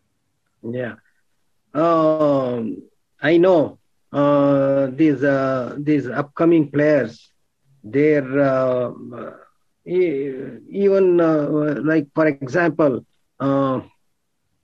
Yeah. 0.62 0.96
Um, 1.74 2.84
I 3.22 3.38
know 3.38 3.80
these 4.96 5.22
these 5.78 6.08
upcoming 6.08 6.70
players, 6.70 7.32
they're 7.84 8.22
even 9.86 11.20
uh, 11.22 11.48
like 11.84 12.08
for 12.14 12.28
example 12.28 13.06
uh, 13.40 13.82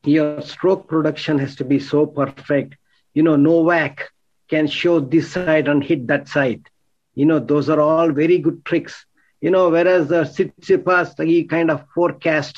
your 0.03 0.41
stroke 0.41 0.87
production 0.87 1.37
has 1.39 1.55
to 1.55 1.63
be 1.63 1.79
so 1.79 2.05
perfect. 2.05 2.75
You 3.13 3.23
know 3.23 3.35
no 3.35 3.61
novak 3.61 4.09
can 4.49 4.67
show 4.67 4.99
this 4.99 5.31
side 5.31 5.67
and 5.67 5.83
hit 5.83 6.07
that 6.07 6.27
side. 6.27 6.63
You 7.13 7.25
know 7.25 7.39
those 7.39 7.69
are 7.69 7.79
all 7.79 8.11
very 8.11 8.39
good 8.39 8.65
tricks. 8.65 9.05
You 9.41 9.51
know 9.51 9.69
whereas 9.69 10.11
uh, 10.11 10.23
Tsitsipas, 10.23 11.23
he 11.25 11.43
kind 11.43 11.69
of 11.69 11.85
forecast 11.93 12.57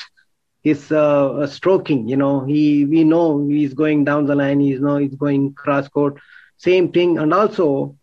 his 0.62 0.90
uh, 0.90 1.46
stroking. 1.46 2.08
You 2.08 2.16
know 2.16 2.44
he 2.44 2.84
we 2.84 3.04
know 3.04 3.46
he's 3.46 3.74
going 3.74 4.04
down 4.04 4.26
the 4.26 4.34
line 4.34 4.60
he's 4.60 4.80
know 4.80 4.96
he's 4.96 5.14
going 5.14 5.54
cross 5.54 5.88
court. 5.88 6.18
Same 6.56 6.92
thing 6.92 7.18
and 7.18 7.34
also 7.34 7.96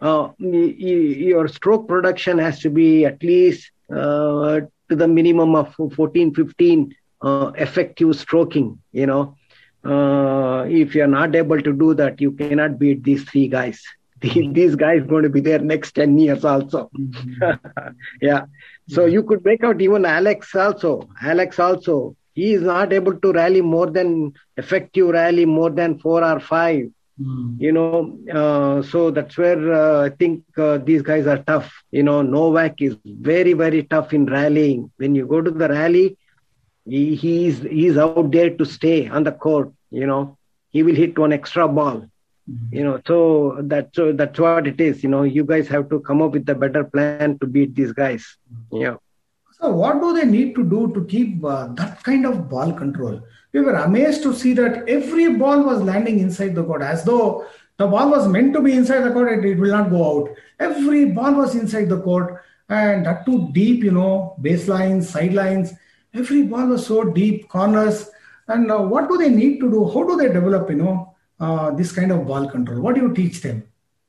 uh, 0.00 0.28
your 0.38 1.48
stroke 1.48 1.88
production 1.88 2.38
has 2.38 2.60
to 2.60 2.70
be 2.70 3.04
at 3.04 3.22
least 3.22 3.70
uh, 3.70 3.77
to 3.90 4.68
the 4.88 5.08
minimum 5.08 5.54
of 5.54 5.74
14, 5.74 6.34
15 6.34 6.94
uh, 7.22 7.52
effective 7.56 8.14
stroking. 8.16 8.78
You 8.92 9.06
know, 9.06 9.36
uh, 9.84 10.64
if 10.68 10.94
you're 10.94 11.06
not 11.06 11.34
able 11.34 11.60
to 11.60 11.72
do 11.72 11.94
that, 11.94 12.20
you 12.20 12.32
cannot 12.32 12.78
beat 12.78 13.02
these 13.02 13.24
three 13.24 13.48
guys. 13.48 13.82
these 14.20 14.74
guys 14.74 15.02
going 15.06 15.22
to 15.22 15.28
be 15.28 15.40
there 15.40 15.60
next 15.60 15.92
10 15.92 16.18
years 16.18 16.44
also. 16.44 16.90
Mm-hmm. 16.98 17.88
yeah. 18.20 18.46
So 18.88 19.04
you 19.04 19.22
could 19.22 19.44
make 19.44 19.62
out 19.62 19.80
even 19.80 20.04
Alex 20.04 20.54
also. 20.54 21.08
Alex 21.22 21.58
also. 21.58 22.16
He 22.34 22.54
is 22.54 22.62
not 22.62 22.92
able 22.92 23.18
to 23.18 23.32
rally 23.32 23.60
more 23.60 23.90
than 23.90 24.32
effective 24.56 25.08
rally 25.08 25.44
more 25.44 25.70
than 25.70 25.98
four 25.98 26.22
or 26.22 26.38
five 26.38 26.88
Mm. 27.20 27.60
You 27.60 27.72
know, 27.72 28.18
uh, 28.32 28.82
so 28.82 29.10
that's 29.10 29.36
where 29.36 29.72
uh, 29.72 30.06
I 30.06 30.10
think 30.10 30.44
uh, 30.56 30.78
these 30.78 31.02
guys 31.02 31.26
are 31.26 31.38
tough. 31.38 31.72
You 31.90 32.04
know, 32.04 32.22
Novak 32.22 32.80
is 32.80 32.96
very, 33.04 33.54
very 33.54 33.82
tough 33.82 34.12
in 34.12 34.26
rallying. 34.26 34.90
When 34.96 35.14
you 35.14 35.26
go 35.26 35.40
to 35.40 35.50
the 35.50 35.68
rally, 35.68 36.16
he, 36.84 37.16
he's 37.16 37.60
he's 37.62 37.98
out 37.98 38.30
there 38.30 38.50
to 38.56 38.64
stay 38.64 39.08
on 39.08 39.24
the 39.24 39.32
court. 39.32 39.72
You 39.90 40.06
know, 40.06 40.38
he 40.70 40.82
will 40.82 40.94
hit 40.94 41.18
one 41.18 41.32
extra 41.32 41.66
ball. 41.66 42.06
Mm-hmm. 42.48 42.76
You 42.76 42.84
know, 42.84 43.00
so 43.06 43.58
that's 43.62 43.94
so 43.96 44.12
that's 44.12 44.38
what 44.38 44.66
it 44.66 44.80
is. 44.80 45.02
You 45.02 45.08
know, 45.08 45.24
you 45.24 45.44
guys 45.44 45.68
have 45.68 45.90
to 45.90 46.00
come 46.00 46.22
up 46.22 46.32
with 46.32 46.48
a 46.48 46.54
better 46.54 46.84
plan 46.84 47.38
to 47.40 47.46
beat 47.46 47.74
these 47.74 47.92
guys. 47.92 48.36
Mm-hmm. 48.52 48.76
Yeah. 48.76 48.96
So, 49.60 49.70
what 49.70 50.00
do 50.00 50.14
they 50.14 50.24
need 50.24 50.54
to 50.54 50.62
do 50.62 50.92
to 50.94 51.04
keep 51.06 51.44
uh, 51.44 51.66
that 51.74 52.02
kind 52.04 52.24
of 52.24 52.48
ball 52.48 52.72
control? 52.72 53.20
We 53.52 53.60
were 53.60 53.74
amazed 53.74 54.22
to 54.24 54.34
see 54.34 54.52
that 54.54 54.88
every 54.88 55.34
ball 55.34 55.64
was 55.64 55.82
landing 55.82 56.18
inside 56.18 56.54
the 56.54 56.64
court 56.64 56.82
as 56.82 57.04
though 57.04 57.46
the 57.78 57.86
ball 57.86 58.10
was 58.10 58.28
meant 58.28 58.52
to 58.54 58.60
be 58.60 58.72
inside 58.72 59.00
the 59.00 59.12
court, 59.12 59.32
it, 59.32 59.44
it 59.44 59.58
will 59.58 59.70
not 59.70 59.90
go 59.90 60.22
out. 60.22 60.36
Every 60.58 61.06
ball 61.06 61.34
was 61.34 61.54
inside 61.54 61.88
the 61.88 62.00
court 62.00 62.42
and 62.68 63.06
that 63.06 63.24
too 63.24 63.48
deep, 63.52 63.82
you 63.82 63.92
know, 63.92 64.36
baselines, 64.42 65.04
sidelines. 65.04 65.72
Every 66.12 66.42
ball 66.42 66.66
was 66.66 66.86
so 66.86 67.04
deep, 67.04 67.48
corners. 67.48 68.10
And 68.48 68.70
uh, 68.70 68.78
what 68.78 69.08
do 69.08 69.16
they 69.16 69.30
need 69.30 69.60
to 69.60 69.70
do? 69.70 69.88
How 69.88 70.04
do 70.04 70.16
they 70.16 70.32
develop, 70.32 70.68
you 70.68 70.76
know, 70.76 71.14
uh, 71.40 71.70
this 71.70 71.92
kind 71.92 72.12
of 72.12 72.26
ball 72.26 72.48
control? 72.48 72.80
What 72.80 72.96
do 72.96 73.02
you 73.02 73.14
teach 73.14 73.40
them? 73.40 73.62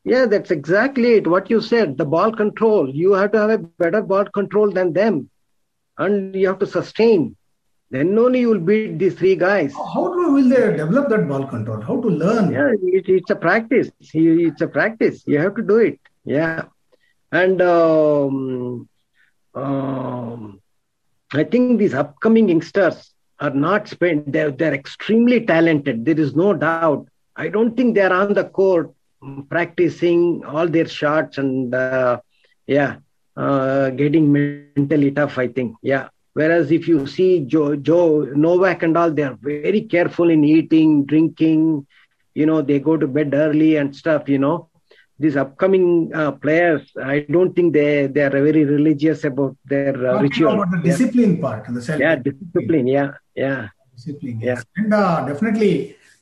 Yeah, 0.03 0.25
that's 0.25 0.49
exactly 0.49 1.15
it. 1.15 1.27
What 1.27 1.49
you 1.49 1.61
said, 1.61 1.97
the 1.97 2.05
ball 2.05 2.31
control. 2.31 2.89
You 2.89 3.13
have 3.13 3.31
to 3.33 3.37
have 3.39 3.49
a 3.49 3.57
better 3.57 4.01
ball 4.01 4.25
control 4.25 4.71
than 4.71 4.93
them 4.93 5.29
and 5.97 6.33
you 6.33 6.47
have 6.47 6.59
to 6.59 6.67
sustain. 6.67 7.35
Then 7.91 8.17
only 8.19 8.41
you 8.41 8.49
will 8.49 8.59
beat 8.59 8.99
these 8.99 9.15
three 9.15 9.35
guys. 9.35 9.73
How 9.73 10.13
do 10.13 10.33
will 10.33 10.49
they 10.49 10.77
develop 10.77 11.09
that 11.09 11.27
ball 11.27 11.47
control? 11.47 11.81
How 11.81 11.99
to 11.99 12.07
learn? 12.07 12.51
Yeah, 12.51 12.71
it, 12.81 13.09
it's 13.09 13.31
a 13.31 13.35
practice. 13.35 13.89
It's 13.99 14.61
a 14.61 14.67
practice. 14.67 15.23
You 15.25 15.39
have 15.39 15.55
to 15.55 15.63
do 15.63 15.77
it. 15.77 15.99
Yeah, 16.23 16.65
and 17.31 17.61
um, 17.61 18.87
um, 19.55 20.61
I 21.33 21.43
think 21.43 21.79
these 21.79 21.95
upcoming 21.95 22.49
youngsters 22.49 23.11
are 23.39 23.49
not 23.49 23.87
spent. 23.87 24.31
They're 24.31 24.51
they're 24.51 24.73
extremely 24.73 25.45
talented. 25.45 26.05
There 26.05 26.19
is 26.19 26.35
no 26.35 26.53
doubt. 26.53 27.07
I 27.35 27.47
don't 27.47 27.75
think 27.75 27.95
they're 27.95 28.13
on 28.13 28.33
the 28.33 28.45
court 28.45 28.93
practicing 29.49 30.45
all 30.45 30.67
their 30.67 30.87
shots 30.87 31.37
and 31.37 31.73
uh, 31.73 32.19
yeah 32.67 32.97
uh, 33.35 33.89
getting 33.91 34.31
mentally 34.31 35.11
tough, 35.11 35.37
I 35.37 35.47
think. 35.47 35.75
Yeah. 35.81 36.09
Whereas 36.39 36.71
if 36.71 36.87
you 36.87 37.05
see 37.05 37.31
Joe, 37.53 37.75
Joe 37.75 38.03
Novak 38.43 38.83
and 38.83 38.95
all, 38.99 39.11
they 39.11 39.23
are 39.23 39.37
very 39.41 39.81
careful 39.93 40.29
in 40.29 40.43
eating, 40.45 41.05
drinking. 41.05 41.85
You 42.33 42.45
know, 42.45 42.61
they 42.61 42.79
go 42.79 42.95
to 42.95 43.07
bed 43.07 43.33
early 43.33 43.75
and 43.75 43.93
stuff. 44.01 44.29
You 44.29 44.39
know, 44.43 44.69
these 45.23 45.35
upcoming 45.35 46.11
uh, 46.13 46.31
players, 46.31 46.83
I 47.13 47.25
don't 47.35 47.53
think 47.53 47.73
they 47.73 48.07
they 48.07 48.23
are 48.27 48.29
very 48.29 48.63
religious 48.63 49.25
about 49.31 49.57
their 49.65 49.95
uh, 50.11 50.21
ritual. 50.21 50.53
About 50.53 50.71
the 50.75 50.81
discipline 50.89 51.35
yeah. 51.35 51.41
part, 51.41 51.73
the 51.77 51.81
self. 51.81 51.99
Yeah, 51.99 52.15
discipline. 52.15 52.87
Yeah, 52.87 53.09
yeah. 53.35 53.67
Discipline. 53.95 54.39
Yes. 54.49 54.63
Yeah. 54.63 54.83
And 54.83 54.93
uh, 54.93 55.25
definitely, 55.31 55.73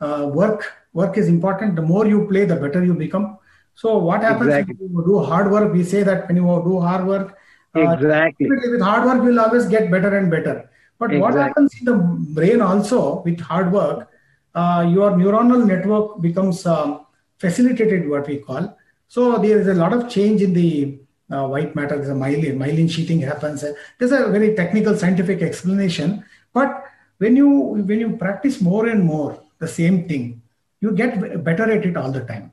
uh, 0.02 0.30
work 0.42 0.62
work 0.94 1.20
is 1.24 1.28
important. 1.28 1.76
The 1.76 1.88
more 1.94 2.08
you 2.08 2.28
play, 2.32 2.46
the 2.46 2.56
better 2.56 2.84
you 2.84 2.96
become. 2.96 3.38
So 3.76 4.00
what 4.00 4.24
happens 4.24 4.50
exactly. 4.50 4.78
you 4.82 5.04
do 5.12 5.20
hard 5.20 5.52
work? 5.52 5.72
We 5.72 5.84
say 5.84 6.02
that 6.02 6.28
when 6.28 6.38
you 6.38 6.48
do 6.70 6.80
hard 6.80 7.06
work, 7.06 7.38
uh, 7.76 7.92
exactly 7.92 8.50
with 8.50 8.82
hard 8.82 9.06
work, 9.06 9.24
you'll 9.24 9.40
always 9.40 9.66
get 9.66 9.92
better 9.92 10.18
and 10.18 10.32
better. 10.32 10.70
But 11.00 11.12
exactly. 11.12 11.20
what 11.22 11.34
happens 11.36 11.74
in 11.80 11.86
the 11.86 11.94
brain 11.94 12.62
also 12.62 13.22
with 13.22 13.40
hard 13.40 13.72
work? 13.72 14.10
Uh, 14.56 14.90
your 14.90 15.12
neuronal 15.12 15.66
network 15.66 16.20
becomes 16.22 16.66
um, 16.66 17.06
facilitated, 17.38 18.10
what 18.10 18.28
we 18.28 18.38
call 18.38 18.76
so 19.08 19.38
there 19.38 19.60
is 19.60 19.68
a 19.68 19.74
lot 19.74 19.94
of 19.94 20.10
change 20.10 20.42
in 20.42 20.54
the 20.54 21.00
uh, 21.32 21.48
white 21.48 21.76
matter. 21.76 21.96
There's 21.96 22.10
a 22.10 22.14
myelin, 22.14 22.58
myelin 22.58 22.90
sheathing 22.90 23.22
happens. 23.22 23.64
There's 23.98 24.12
a 24.12 24.28
very 24.30 24.56
technical 24.56 24.98
scientific 24.98 25.42
explanation. 25.42 26.26
But 26.54 26.84
when 27.18 27.36
you 27.36 27.50
when 27.50 28.00
you 28.00 28.18
practice 28.18 28.62
more 28.62 28.88
and 28.88 29.04
more 29.04 29.42
the 29.60 29.68
same 29.68 30.08
thing, 30.08 30.42
you 30.82 30.92
get 30.92 31.44
better 31.44 31.72
at 31.72 31.86
it 31.86 31.98
all 31.98 32.12
the 32.12 32.26
time. 32.26 32.52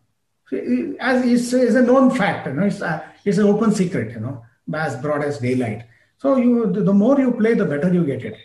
As 1.01 1.25
is, 1.25 1.53
is 1.53 1.75
a 1.75 1.83
known 1.83 2.11
fact, 2.11 2.47
you 2.47 2.53
know, 2.53 2.65
it's, 2.65 2.81
a, 2.81 3.05
it's 3.25 3.39
an 3.39 3.47
open 3.47 3.73
secret, 3.73 4.13
you 4.13 4.21
know, 4.21 4.45
as 4.73 4.97
broad 4.97 5.25
as 5.25 5.39
daylight. 5.39 5.85
So 6.19 6.37
you 6.37 6.73
the 6.73 6.93
more 6.93 7.19
you 7.19 7.33
play, 7.33 7.55
the 7.55 7.65
better 7.65 7.93
you 7.93 8.05
get 8.05 8.25
at 8.25 8.33
it. 8.33 8.39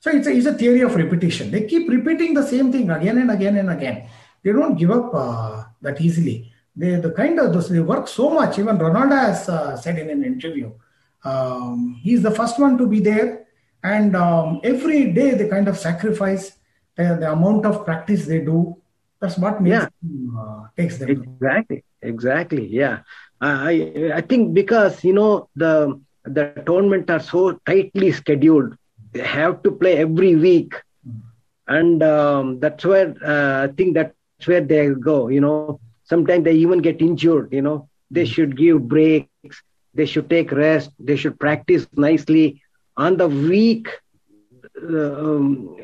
So 0.00 0.10
it's 0.10 0.26
a, 0.26 0.32
it's 0.32 0.46
a 0.46 0.54
theory 0.54 0.82
of 0.82 0.94
repetition. 0.94 1.50
They 1.50 1.66
keep 1.66 1.88
repeating 1.88 2.34
the 2.34 2.46
same 2.46 2.70
thing 2.70 2.90
again 2.90 3.18
and 3.18 3.30
again 3.30 3.56
and 3.56 3.70
again. 3.70 4.08
They 4.42 4.52
don't 4.52 4.76
give 4.76 4.90
up 4.90 5.14
uh, 5.14 5.64
that 5.80 6.00
easily 6.00 6.52
they 6.76 6.96
the 6.96 7.10
kind 7.12 7.38
of 7.38 7.52
those 7.52 7.68
they 7.68 7.80
work 7.80 8.08
so 8.08 8.30
much. 8.30 8.58
Even 8.58 8.78
Ronaldo 8.78 9.18
has 9.18 9.48
uh, 9.48 9.76
said 9.76 9.98
in 9.98 10.10
an 10.10 10.24
interview, 10.24 10.72
um, 11.24 11.98
he's 12.02 12.22
the 12.22 12.30
first 12.30 12.58
one 12.58 12.76
to 12.78 12.86
be 12.86 13.00
there, 13.00 13.46
and 13.82 14.16
um, 14.16 14.60
every 14.64 15.12
day 15.12 15.34
they 15.34 15.48
kind 15.48 15.68
of 15.68 15.78
sacrifice 15.78 16.52
the, 16.96 17.16
the, 17.20 17.30
amount 17.30 17.66
of 17.66 17.84
practice 17.84 18.26
they 18.26 18.40
do. 18.40 18.76
That's 19.24 19.38
what 19.38 19.60
makes 19.62 19.72
yeah. 19.72 19.88
them, 20.02 20.36
uh, 20.36 20.68
takes 20.76 20.98
them. 20.98 21.08
Exactly, 21.10 21.84
exactly. 22.02 22.64
Yeah, 22.80 23.08
I 23.40 24.12
I 24.20 24.20
think 24.20 24.52
because 24.52 25.02
you 25.04 25.14
know 25.14 25.48
the 25.56 25.98
the 26.24 26.52
tournament 26.68 27.08
are 27.08 27.20
so 27.20 27.56
tightly 27.64 28.12
scheduled, 28.12 28.76
they 29.12 29.24
have 29.24 29.62
to 29.64 29.72
play 29.72 29.96
every 29.96 30.36
week, 30.36 30.76
mm. 31.08 31.22
and 31.68 32.02
um, 32.02 32.60
that's 32.60 32.84
where 32.84 33.16
uh, 33.24 33.64
I 33.64 33.72
think 33.72 33.94
that's 33.94 34.46
where 34.52 34.60
they 34.60 34.92
go. 34.92 35.28
You 35.28 35.40
know, 35.40 35.80
sometimes 36.04 36.44
they 36.44 36.54
even 36.54 36.78
get 36.78 37.00
injured 37.00 37.48
you 37.52 37.62
know 37.62 37.88
they 38.10 38.24
hmm. 38.24 38.32
should 38.32 38.56
give 38.56 38.88
breaks 38.88 39.62
they 39.94 40.06
should 40.06 40.28
take 40.30 40.52
rest 40.52 40.90
they 40.98 41.16
should 41.16 41.38
practice 41.38 41.86
nicely 41.96 42.62
on 42.96 43.16
the 43.16 43.28
week 43.28 43.88
uh, 44.82 45.14
um, 45.26 45.76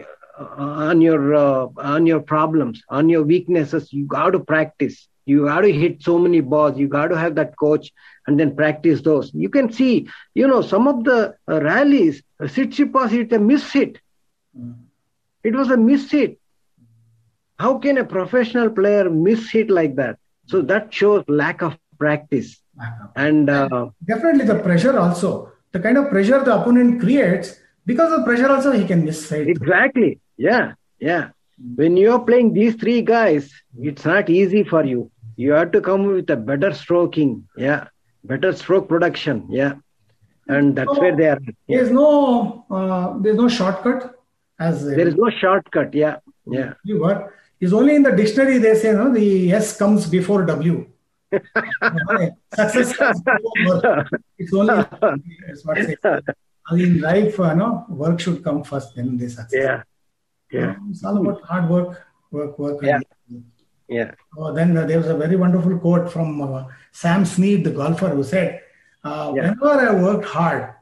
on 0.56 1.00
your 1.00 1.34
uh, 1.34 1.66
on 1.76 2.06
your 2.06 2.20
problems 2.20 2.82
on 2.88 3.08
your 3.08 3.22
weaknesses 3.22 3.92
you 3.92 4.06
got 4.06 4.30
to 4.30 4.40
practice 4.40 5.08
you 5.26 5.44
got 5.44 5.60
to 5.60 5.72
hit 5.72 6.02
so 6.02 6.18
many 6.18 6.40
balls 6.40 6.78
you 6.78 6.88
got 6.88 7.08
to 7.08 7.16
have 7.16 7.34
that 7.34 7.56
coach 7.56 7.92
and 8.26 8.40
then 8.40 8.56
practice 8.56 9.02
those 9.02 9.30
you 9.34 9.48
can 9.48 9.72
see 9.72 10.08
you 10.34 10.46
know 10.46 10.62
some 10.62 10.88
of 10.88 11.04
the 11.04 11.34
uh, 11.48 11.60
rallies 11.60 12.22
uh, 12.40 12.44
Tsitsipas 12.44 13.10
hit 13.10 13.32
a 13.32 13.38
miss 13.38 13.70
hit 13.70 13.98
mm. 14.58 14.74
it 15.44 15.54
was 15.54 15.70
a 15.70 15.76
miss 15.76 16.10
hit 16.10 16.40
how 17.60 17.78
can 17.78 17.98
a 17.98 18.04
professional 18.04 18.70
player 18.70 19.10
miss 19.10 19.50
hit 19.50 19.70
like 19.70 19.94
that? 19.96 20.18
So 20.46 20.62
that 20.62 20.92
shows 20.92 21.24
lack 21.28 21.60
of 21.62 21.76
practice. 21.98 22.58
And 23.14 23.50
uh, 23.50 23.90
definitely 24.04 24.46
the 24.46 24.58
pressure 24.58 24.98
also, 24.98 25.52
the 25.72 25.80
kind 25.80 25.98
of 25.98 26.08
pressure 26.08 26.42
the 26.42 26.58
opponent 26.58 27.00
creates, 27.00 27.60
because 27.84 28.12
of 28.12 28.24
pressure 28.24 28.50
also 28.50 28.72
he 28.72 28.86
can 28.86 29.04
miss 29.04 29.30
it. 29.30 29.48
Exactly. 29.48 30.18
Yeah. 30.48 30.74
Yeah. 30.98 31.30
When 31.76 31.96
you're 31.96 32.24
playing 32.28 32.54
these 32.54 32.74
three 32.82 33.02
guys, 33.02 33.52
it's 33.78 34.04
not 34.04 34.30
easy 34.30 34.64
for 34.64 34.84
you. 34.84 35.10
You 35.36 35.52
have 35.52 35.72
to 35.72 35.80
come 35.80 36.06
with 36.06 36.30
a 36.30 36.36
better 36.36 36.72
stroking. 36.72 37.46
Yeah. 37.56 37.88
Better 38.24 38.52
stroke 38.52 38.88
production. 38.88 39.46
Yeah. 39.50 39.74
And 40.48 40.74
that's 40.76 40.94
so, 40.94 41.00
where 41.00 41.16
they 41.16 41.28
are. 41.28 41.40
Yeah. 41.66 41.76
There's 41.76 41.90
no 41.90 42.64
uh, 42.70 43.18
there's 43.18 43.36
no 43.36 43.48
shortcut 43.48 44.14
as 44.58 44.84
there 44.84 45.06
is 45.06 45.14
no 45.14 45.30
shortcut. 45.42 45.92
Yeah. 45.94 46.16
Yeah. 46.46 46.72
You 46.84 47.00
were 47.00 47.34
is 47.60 47.74
only 47.74 47.94
in 47.96 48.02
the 48.02 48.12
dictionary 48.12 48.58
they 48.58 48.74
say 48.74 48.92
no 48.94 49.12
the 49.12 49.52
s 49.52 49.76
comes 49.76 50.06
before 50.16 50.44
w 50.46 50.86
success 52.60 52.96
comes 52.96 53.20
before 53.22 54.06
it's 54.38 54.54
only 54.60 54.78
it's 55.48 55.64
what 55.66 55.76
they 55.76 55.96
say. 56.02 56.84
in 56.86 57.00
life 57.00 57.38
uh, 57.38 57.52
no 57.62 57.68
work 58.02 58.18
should 58.24 58.42
come 58.42 58.64
first 58.70 58.96
then 58.96 59.16
the 59.18 59.28
success 59.28 59.62
yeah 59.66 59.82
yeah 60.50 60.74
it's 60.90 61.04
all 61.04 61.16
about 61.16 61.42
hard 61.42 61.68
work 61.68 62.02
work 62.30 62.58
work 62.58 62.82
yeah 62.82 63.00
yeah 63.88 64.10
oh, 64.36 64.52
then 64.52 64.74
there 64.74 64.98
was 64.98 65.08
a 65.08 65.16
very 65.16 65.36
wonderful 65.36 65.76
quote 65.78 66.10
from 66.12 66.40
uh, 66.42 66.64
sam 66.92 67.24
snead 67.24 67.64
the 67.64 67.70
golfer 67.70 68.08
who 68.08 68.22
said 68.22 68.60
uh, 69.04 69.32
yeah. 69.34 69.42
whenever 69.42 69.88
i 69.88 69.92
worked 70.02 70.24
hard 70.24 70.74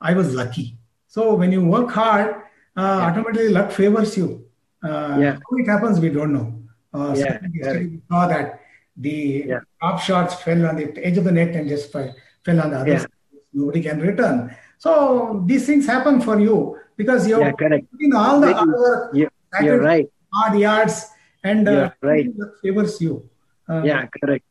i 0.00 0.12
was 0.12 0.34
lucky 0.34 0.76
so 1.08 1.34
when 1.34 1.50
you 1.50 1.64
work 1.64 1.90
hard 1.90 2.34
uh, 2.76 2.98
yeah. 2.98 3.06
automatically 3.06 3.48
luck 3.48 3.70
favors 3.70 4.16
you 4.16 4.44
uh, 4.84 5.16
yeah. 5.18 5.32
How 5.34 5.56
it 5.56 5.66
happens, 5.66 5.98
we 5.98 6.10
don't 6.10 6.32
know. 6.32 6.62
Uh, 6.92 7.14
yeah, 7.16 7.38
we 7.42 8.00
saw 8.08 8.26
that 8.28 8.60
the 8.96 9.44
yeah. 9.48 9.60
top 9.80 10.00
shots 10.00 10.34
fell 10.42 10.66
on 10.66 10.76
the 10.76 11.04
edge 11.04 11.16
of 11.16 11.24
the 11.24 11.32
net 11.32 11.56
and 11.56 11.68
just 11.68 11.90
fell, 11.90 12.14
fell 12.44 12.60
on 12.60 12.70
the 12.70 12.78
other 12.78 12.92
yeah. 12.92 12.98
side. 12.98 13.08
Nobody 13.52 13.82
can 13.82 14.00
return. 14.00 14.54
So 14.78 15.42
these 15.46 15.66
things 15.66 15.86
happen 15.86 16.20
for 16.20 16.38
you 16.38 16.78
because 16.96 17.26
you're 17.28 17.40
yeah, 17.40 17.52
correct. 17.52 17.90
putting 17.90 18.14
all 18.14 18.40
the 18.40 18.52
hard 18.54 18.68
work, 18.68 19.14
you, 19.14 19.28
you're 19.62 19.80
right. 19.80 20.08
hard 20.32 20.58
yards, 20.58 21.06
and 21.42 21.68
uh, 21.68 21.90
right. 22.00 22.28
favors 22.62 23.00
you. 23.00 23.28
Uh, 23.68 23.82
yeah, 23.84 24.06
correct. 24.06 24.44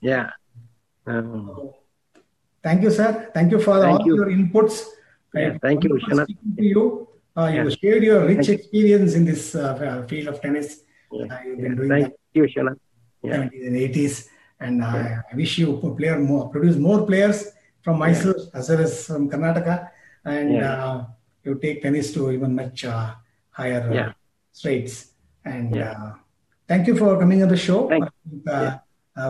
Yeah. 0.00 0.30
Um, 1.06 1.70
thank 2.62 2.82
you, 2.82 2.90
sir. 2.90 3.30
Thank 3.34 3.52
you 3.52 3.60
for 3.60 3.80
thank 3.80 4.00
all 4.00 4.06
you. 4.06 4.16
your 4.16 4.26
inputs. 4.26 4.84
Yeah, 5.34 5.58
thank 5.62 5.84
you, 5.84 5.90
Shana. 6.06 6.26
To 6.26 6.64
you. 6.64 7.08
Uh, 7.36 7.46
you 7.46 7.70
shared 7.70 8.02
your 8.02 8.26
rich 8.26 8.48
experience 8.48 9.14
in 9.14 9.24
this 9.24 9.54
uh, 9.54 10.04
field 10.08 10.28
of 10.28 10.40
tennis. 10.40 10.82
Yeah. 11.12 11.42
You've 11.44 11.60
been 11.60 11.72
yeah. 11.72 11.76
doing 11.76 11.88
Thank 11.88 12.14
you, 12.34 12.42
Shana. 12.44 12.76
Yeah. 13.22 13.48
70s 13.48 13.66
and 13.66 13.76
80s. 13.76 14.28
And 14.60 14.84
I 14.84 15.22
wish 15.34 15.58
you 15.58 15.78
player 15.96 16.18
more, 16.18 16.50
produce 16.50 16.76
more 16.76 17.06
players 17.06 17.52
from 17.82 17.98
Mysore 17.98 18.34
as 18.52 18.68
well 18.68 18.80
as 18.80 19.06
from 19.06 19.30
Karnataka. 19.30 19.88
And 20.24 20.62
uh, 20.62 21.04
you 21.44 21.54
take 21.56 21.82
tennis 21.82 22.12
to 22.14 22.30
even 22.30 22.54
much 22.54 22.84
uh, 22.84 23.14
higher 23.50 23.82
uh, 23.92 24.12
straits. 24.52 25.12
And 25.44 25.74
thank 26.68 26.86
you 26.86 26.96
for 26.96 27.18
coming 27.18 27.42
on 27.42 27.48
the 27.48 27.56
show. 27.56 27.88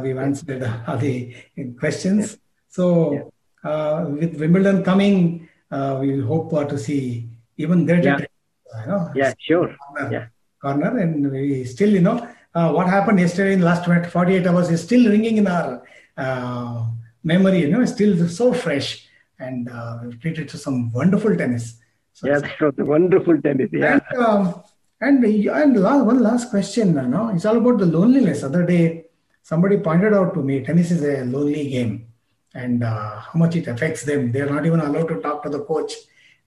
we've 0.03 0.19
answered 0.19 0.63
all 0.87 0.97
the 0.97 1.35
questions. 1.79 2.39
So 2.69 3.33
with 3.63 4.39
Wimbledon 4.39 4.83
coming, 4.85 5.49
we 5.71 6.21
hope 6.21 6.51
to 6.69 6.79
see 6.79 7.29
even 7.57 7.87
there 7.87 8.03
yeah. 8.03 8.19
you 8.19 8.87
know 8.91 9.11
yeah 9.15 9.33
sure. 9.39 9.69
corner, 9.77 10.13
yeah. 10.13 10.27
corner. 10.63 10.99
And 10.99 11.31
we 11.31 11.65
still 11.65 11.91
you 11.91 12.01
know 12.01 12.17
uh, 12.55 12.73
what 12.73 12.87
happened 12.87 13.21
yesterday 13.21 13.53
in 13.53 13.61
the 13.61 13.67
last 13.67 13.85
48 13.85 14.47
hours 14.47 14.71
is 14.71 14.83
still 14.83 15.09
ringing 15.09 15.37
in 15.37 15.47
our 15.47 15.83
uh, 16.17 16.87
memory 17.23 17.61
you 17.61 17.71
know 17.71 17.85
still 17.85 18.29
so 18.29 18.53
fresh. 18.53 19.07
And 19.39 19.69
uh, 19.71 19.99
we've 20.03 20.21
treated 20.21 20.49
to 20.51 20.59
some 20.59 20.93
wonderful 20.93 21.35
tennis 21.37 21.80
so 22.13 22.29
yeah 22.29 22.41
so 22.59 22.73
wonderful 22.79 23.41
tennis 23.41 23.71
yeah. 23.73 23.99
And, 24.11 24.23
um, 24.25 24.63
and, 25.01 25.25
and 25.25 25.81
last, 25.81 26.05
one 26.05 26.23
last 26.23 26.51
question 26.51 26.95
know 27.11 27.31
it's 27.35 27.47
all 27.47 27.57
about 27.57 27.79
the 27.79 27.87
loneliness. 27.87 28.43
Other 28.43 28.67
day 28.67 29.07
somebody 29.43 29.79
pointed 29.79 30.13
out 30.13 30.35
to 30.35 30.43
me 30.43 30.63
tennis 30.63 30.91
is 30.91 31.03
a 31.03 31.25
lonely 31.25 31.71
game. 31.71 32.07
And 32.53 32.83
uh, 32.83 33.21
how 33.21 33.39
much 33.39 33.55
it 33.55 33.69
affects 33.69 34.03
them. 34.03 34.33
They're 34.33 34.51
not 34.51 34.67
even 34.67 34.81
allowed 34.81 35.07
to 35.09 35.21
talk 35.21 35.45
to 35.45 35.49
the 35.49 35.61
coach. 35.61 35.93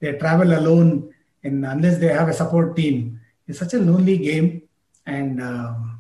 They 0.02 0.12
travel 0.14 0.52
alone 0.52 1.14
and 1.44 1.66
unless 1.66 1.98
they 1.98 2.08
have 2.08 2.28
a 2.28 2.34
support 2.34 2.76
team. 2.76 3.22
It's 3.48 3.60
such 3.60 3.74
a 3.74 3.80
lonely 3.80 4.18
game. 4.18 4.64
And 5.06 5.42
um, 5.42 6.00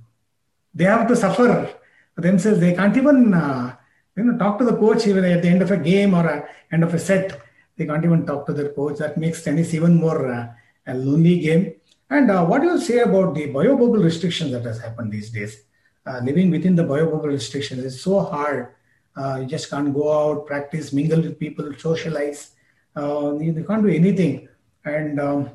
they 0.73 0.83
have 0.83 1.07
to 1.07 1.15
suffer 1.15 1.73
themselves. 2.17 2.59
They 2.59 2.73
can't 2.73 2.95
even 2.95 3.33
uh, 3.33 3.75
you 4.15 4.25
know 4.25 4.37
talk 4.37 4.59
to 4.59 4.65
the 4.65 4.75
coach 4.75 5.07
even 5.07 5.23
at 5.25 5.41
the 5.41 5.47
end 5.47 5.61
of 5.61 5.71
a 5.71 5.77
game 5.77 6.13
or 6.13 6.27
a 6.27 6.49
end 6.71 6.83
of 6.83 6.93
a 6.93 6.99
set. 6.99 7.39
They 7.77 7.85
can't 7.85 8.03
even 8.05 8.25
talk 8.25 8.45
to 8.47 8.53
their 8.53 8.69
coach. 8.69 8.99
That 8.99 9.17
makes 9.17 9.43
tennis 9.43 9.73
even 9.73 9.95
more 9.95 10.31
uh, 10.31 10.53
a 10.87 10.93
lonely 10.93 11.39
game. 11.39 11.73
And 12.09 12.29
uh, 12.29 12.45
what 12.45 12.61
do 12.61 12.67
you 12.67 12.79
say 12.79 12.99
about 12.99 13.33
the 13.33 13.47
bio 13.47 13.75
bubble 13.75 14.03
restrictions 14.03 14.51
that 14.51 14.65
has 14.65 14.79
happened 14.79 15.11
these 15.11 15.31
days? 15.31 15.63
Uh, 16.05 16.19
living 16.23 16.51
within 16.51 16.75
the 16.75 16.83
bio 16.83 17.05
bubble 17.09 17.29
restrictions 17.29 17.83
is 17.83 18.01
so 18.01 18.19
hard. 18.19 18.75
Uh, 19.15 19.39
you 19.41 19.47
just 19.47 19.69
can't 19.69 19.93
go 19.93 20.11
out, 20.11 20.45
practice, 20.45 20.93
mingle 20.93 21.21
with 21.21 21.39
people, 21.39 21.71
socialize. 21.77 22.51
Uh, 22.95 23.33
they, 23.33 23.49
they, 23.49 23.63
can't 23.63 23.83
do 23.83 23.89
anything. 23.89 24.47
And 24.85 25.19
um, 25.19 25.49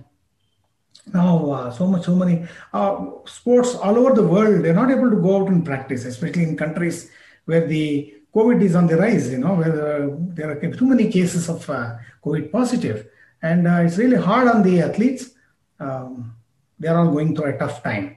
now, 1.12 1.50
uh, 1.50 1.70
so 1.70 1.86
much, 1.86 2.04
so 2.04 2.14
many 2.14 2.46
uh, 2.72 3.06
sports 3.26 3.74
all 3.74 3.96
over 3.96 4.14
the 4.14 4.26
world, 4.26 4.64
they're 4.64 4.74
not 4.74 4.90
able 4.90 5.10
to 5.10 5.16
go 5.16 5.42
out 5.42 5.48
and 5.48 5.64
practice, 5.64 6.04
especially 6.04 6.44
in 6.44 6.56
countries 6.56 7.10
where 7.44 7.66
the 7.66 8.14
COVID 8.34 8.62
is 8.62 8.74
on 8.74 8.86
the 8.86 8.96
rise, 8.96 9.30
you 9.30 9.38
know, 9.38 9.54
where 9.54 10.04
uh, 10.04 10.08
there 10.36 10.50
are 10.50 10.76
too 10.80 10.86
many 10.86 11.10
cases 11.10 11.48
of 11.48 11.68
uh, 11.70 11.96
COVID 12.24 12.52
positive. 12.52 13.06
And 13.42 13.66
uh, 13.66 13.82
it's 13.84 13.96
really 13.96 14.16
hard 14.16 14.48
on 14.48 14.62
the 14.62 14.80
athletes. 14.82 15.30
Um, 15.80 16.34
they're 16.78 16.96
all 16.96 17.10
going 17.10 17.34
through 17.34 17.54
a 17.54 17.58
tough 17.58 17.82
time. 17.82 18.16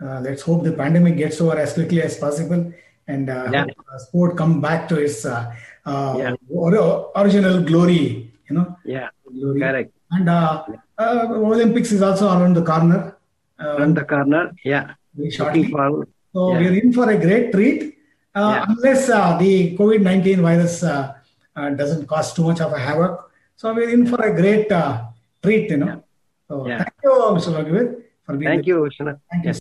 Uh, 0.00 0.20
let's 0.20 0.42
hope 0.42 0.64
the 0.64 0.72
pandemic 0.72 1.16
gets 1.16 1.40
over 1.40 1.56
as 1.58 1.72
quickly 1.72 2.02
as 2.02 2.16
possible 2.18 2.72
and 3.06 3.30
uh, 3.30 3.48
yeah. 3.52 3.66
sport 3.98 4.36
come 4.36 4.60
back 4.60 4.88
to 4.88 4.96
its 4.96 5.24
uh, 5.24 5.54
yeah. 5.86 6.34
original 7.16 7.62
glory, 7.62 8.32
you 8.48 8.56
know. 8.56 8.76
Yeah, 8.84 9.08
glory. 9.30 9.60
correct. 9.60 9.92
And 10.10 10.28
Olympics 10.98 11.92
is 11.92 12.02
also 12.02 12.26
around 12.28 12.54
the 12.54 12.62
corner. 12.62 13.16
around 13.60 13.96
the 13.96 14.04
corner, 14.04 14.52
yeah. 14.64 14.94
Very 15.14 15.30
shortly. 15.30 15.70
So 15.70 16.52
yeah. 16.52 16.58
we're 16.58 16.82
in 16.82 16.92
for 16.92 17.08
a 17.08 17.16
great 17.16 17.52
treat. 17.52 17.96
Uh, 18.34 18.40
yeah. 18.40 18.66
unless 18.68 19.08
uh, 19.08 19.38
the 19.38 19.76
COVID 19.76 20.02
19 20.02 20.42
virus 20.42 20.82
uh, 20.82 21.14
doesn't 21.54 22.06
cause 22.06 22.34
too 22.34 22.44
much 22.44 22.60
of 22.60 22.72
a 22.72 22.78
havoc. 22.78 23.30
So 23.56 23.72
we're 23.72 23.90
in 23.90 24.06
for 24.06 24.20
a 24.20 24.34
great 24.34 24.68
treat, 25.42 25.70
you 25.70 25.76
know. 25.76 26.02
So 26.48 26.64
thank 26.64 26.88
you, 27.02 27.10
Mr. 27.10 27.54
Raghuveer, 27.56 28.02
for 28.26 28.36
being 28.36 28.50
Thank 28.50 28.66
you. 28.66 28.90
Thank 29.30 29.44
you. 29.44 29.52